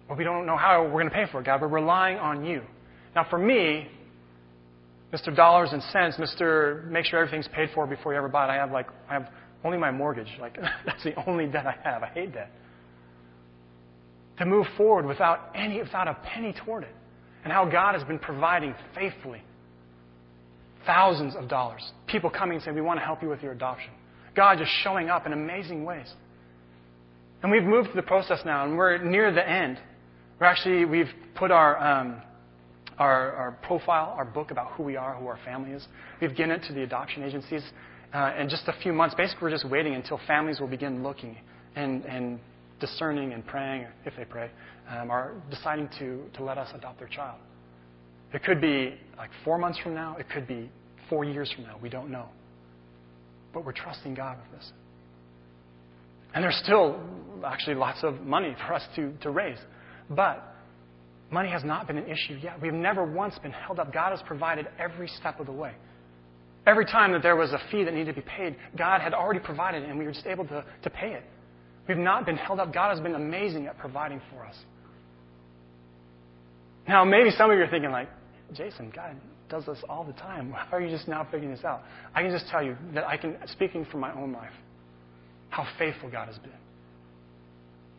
But 0.09 0.18
we 0.18 0.24
don't 0.24 0.46
know 0.46 0.57
how 0.57 0.84
we're 0.84 1.02
going 1.02 1.11
to 1.11 1.14
pay 1.14 1.26
for 1.30 1.40
it, 1.40 1.46
God. 1.46 1.61
We're 1.61 1.68
relying 1.68 2.18
on 2.18 2.44
you. 2.44 2.62
Now, 3.14 3.26
for 3.28 3.38
me, 3.38 3.88
Mr. 5.12 5.34
Dollars 5.34 5.70
and 5.72 5.82
Cents, 5.84 6.16
Mr. 6.16 6.84
Make 6.86 7.07
sure 7.07 7.20
everything's 7.20 7.48
paid 7.48 7.70
for 7.74 7.86
before 7.86 8.12
you 8.12 8.18
ever 8.18 8.28
buy 8.28 8.44
it, 8.44 8.50
I 8.50 8.54
have 8.54 8.70
like, 8.70 8.86
I 9.09 9.14
have 9.14 9.28
only 9.64 9.78
my 9.78 9.90
mortgage. 9.90 10.28
Like, 10.40 10.59
that's 10.86 11.02
the 11.02 11.14
only 11.26 11.46
debt 11.46 11.66
I 11.66 11.76
have. 11.82 12.02
I 12.02 12.09
hate 12.09 12.32
debt. 12.32 12.50
To 14.38 14.46
move 14.46 14.66
forward 14.76 15.07
without 15.07 15.50
any, 15.54 15.80
without 15.80 16.09
a 16.09 16.14
penny 16.14 16.54
toward 16.64 16.84
it. 16.84 16.94
And 17.44 17.52
how 17.52 17.64
God 17.64 17.94
has 17.94 18.04
been 18.04 18.18
providing 18.18 18.74
faithfully. 18.94 19.42
Thousands 20.84 21.34
of 21.36 21.48
dollars. 21.48 21.92
People 22.07 22.28
coming 22.28 22.57
and 22.57 22.64
saying, 22.64 22.74
We 22.74 22.82
want 22.82 22.98
to 23.00 23.04
help 23.04 23.22
you 23.22 23.28
with 23.28 23.42
your 23.42 23.52
adoption. 23.52 23.90
God 24.34 24.59
just 24.59 24.70
showing 24.82 25.09
up 25.09 25.26
in 25.26 25.32
amazing 25.32 25.84
ways. 25.84 26.12
And 27.42 27.50
we've 27.50 27.62
moved 27.62 27.92
through 27.92 28.00
the 28.00 28.07
process 28.07 28.40
now, 28.44 28.64
and 28.64 28.76
we're 28.76 28.98
near 28.98 29.32
the 29.32 29.48
end. 29.48 29.78
We're 30.39 30.47
actually, 30.47 30.84
we've 30.84 31.11
put 31.34 31.51
our, 31.51 31.78
um, 31.78 32.20
our, 32.99 33.32
our, 33.32 33.53
profile, 33.62 34.14
our 34.18 34.26
book 34.26 34.51
about 34.51 34.72
who 34.72 34.82
we 34.82 34.97
are, 34.97 35.14
who 35.14 35.26
our 35.26 35.39
family 35.47 35.70
is. 35.70 35.87
We've 36.20 36.37
given 36.37 36.51
it 36.51 36.62
to 36.68 36.74
the 36.74 36.82
adoption 36.82 37.22
agencies. 37.22 37.62
Uh, 38.12 38.32
in 38.39 38.49
just 38.51 38.68
a 38.68 38.74
few 38.82 38.93
months, 38.93 39.14
basically, 39.14 39.45
we're 39.45 39.51
just 39.51 39.68
waiting 39.68 39.95
until 39.95 40.20
families 40.26 40.61
will 40.61 40.68
begin 40.68 41.03
looking 41.03 41.39
and, 41.74 42.05
and 42.05 42.39
discerning 42.80 43.32
and 43.32 43.47
praying, 43.47 43.87
if 44.05 44.14
they 44.16 44.26
pray, 44.26 44.51
um, 44.91 45.11
are 45.11 45.32
deciding 45.51 45.89
to, 45.99 46.24
to 46.34 46.45
let 46.45 46.59
us 46.59 46.68
adopt 46.74 46.99
their 46.99 47.09
child. 47.09 47.39
It 48.34 48.45
could 48.45 48.61
be 48.61 48.95
like 49.16 49.30
four 49.43 49.57
months 49.57 49.78
from 49.78 49.95
now, 49.95 50.16
it 50.18 50.26
could 50.28 50.47
be 50.47 50.70
four 51.09 51.24
years 51.24 51.51
from 51.55 51.64
now. 51.64 51.78
We 51.80 51.89
don't 51.89 52.11
know. 52.11 52.26
But 53.55 53.64
we're 53.64 53.72
trusting 53.72 54.14
God 54.14 54.37
with 54.37 54.61
this. 54.61 54.70
And 56.34 56.45
there's 56.45 56.61
still 56.62 57.01
actually 57.47 57.76
lots 57.76 58.01
of 58.03 58.20
money 58.20 58.55
for 58.66 58.74
us 58.74 58.82
to, 58.97 59.12
to 59.22 59.30
raise. 59.30 59.59
But 60.11 60.42
money 61.30 61.50
has 61.50 61.64
not 61.64 61.86
been 61.86 61.98
an 61.98 62.07
issue 62.07 62.38
yet. 62.42 62.61
We've 62.61 62.72
never 62.72 63.04
once 63.04 63.38
been 63.38 63.52
held 63.52 63.78
up. 63.78 63.92
God 63.92 64.11
has 64.11 64.22
provided 64.26 64.66
every 64.78 65.09
step 65.09 65.40
of 65.40 65.46
the 65.46 65.52
way. 65.52 65.72
Every 66.66 66.84
time 66.84 67.12
that 67.12 67.22
there 67.22 67.36
was 67.36 67.52
a 67.52 67.61
fee 67.70 67.84
that 67.84 67.94
needed 67.94 68.14
to 68.14 68.20
be 68.20 68.26
paid, 68.26 68.57
God 68.76 69.00
had 69.00 69.14
already 69.14 69.40
provided 69.40 69.84
it, 69.84 69.88
and 69.88 69.98
we 69.98 70.04
were 70.04 70.12
just 70.12 70.26
able 70.26 70.44
to, 70.48 70.64
to 70.82 70.90
pay 70.90 71.12
it. 71.12 71.22
We've 71.88 71.96
not 71.96 72.26
been 72.26 72.36
held 72.36 72.59
up. 72.59 72.74
God 72.74 72.90
has 72.90 73.00
been 73.00 73.14
amazing 73.14 73.66
at 73.66 73.78
providing 73.78 74.20
for 74.32 74.44
us. 74.44 74.57
Now, 76.88 77.04
maybe 77.04 77.30
some 77.30 77.50
of 77.50 77.57
you 77.57 77.64
are 77.64 77.68
thinking, 77.70 77.90
like, 77.90 78.09
Jason, 78.52 78.92
God 78.94 79.16
does 79.48 79.64
this 79.66 79.78
all 79.88 80.04
the 80.04 80.12
time. 80.14 80.50
How 80.52 80.76
are 80.76 80.80
you 80.80 80.90
just 80.90 81.07
now 81.07 81.24
figuring 81.30 81.50
this 81.54 81.64
out? 81.64 81.82
I 82.14 82.22
can 82.22 82.32
just 82.32 82.48
tell 82.48 82.62
you 82.62 82.76
that 82.94 83.07
I 83.07 83.16
can, 83.16 83.36
speaking 83.46 83.86
from 83.90 84.00
my 84.00 84.12
own 84.12 84.32
life, 84.32 84.52
how 85.50 85.66
faithful 85.78 86.11
God 86.11 86.26
has 86.26 86.38
been. 86.38 86.50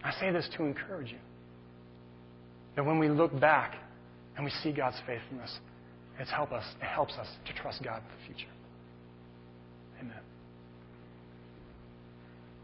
I 0.04 0.12
say 0.20 0.32
this 0.32 0.50
to 0.58 0.64
encourage 0.64 1.12
you. 1.12 1.18
That 2.78 2.86
when 2.86 3.00
we 3.00 3.10
look 3.10 3.38
back 3.38 3.76
and 4.36 4.46
we 4.46 4.52
see 4.64 4.72
God's 4.72 4.98
faithfulness, 5.06 5.60
it's 6.20 6.32
help 6.32 6.52
us, 6.52 6.64
it 6.80 6.86
helps 6.86 7.16
us 7.16 7.28
to 7.48 7.54
trust 7.54 7.84
God 7.84 8.02
for 8.08 8.16
the 8.16 8.34
future. 8.34 8.52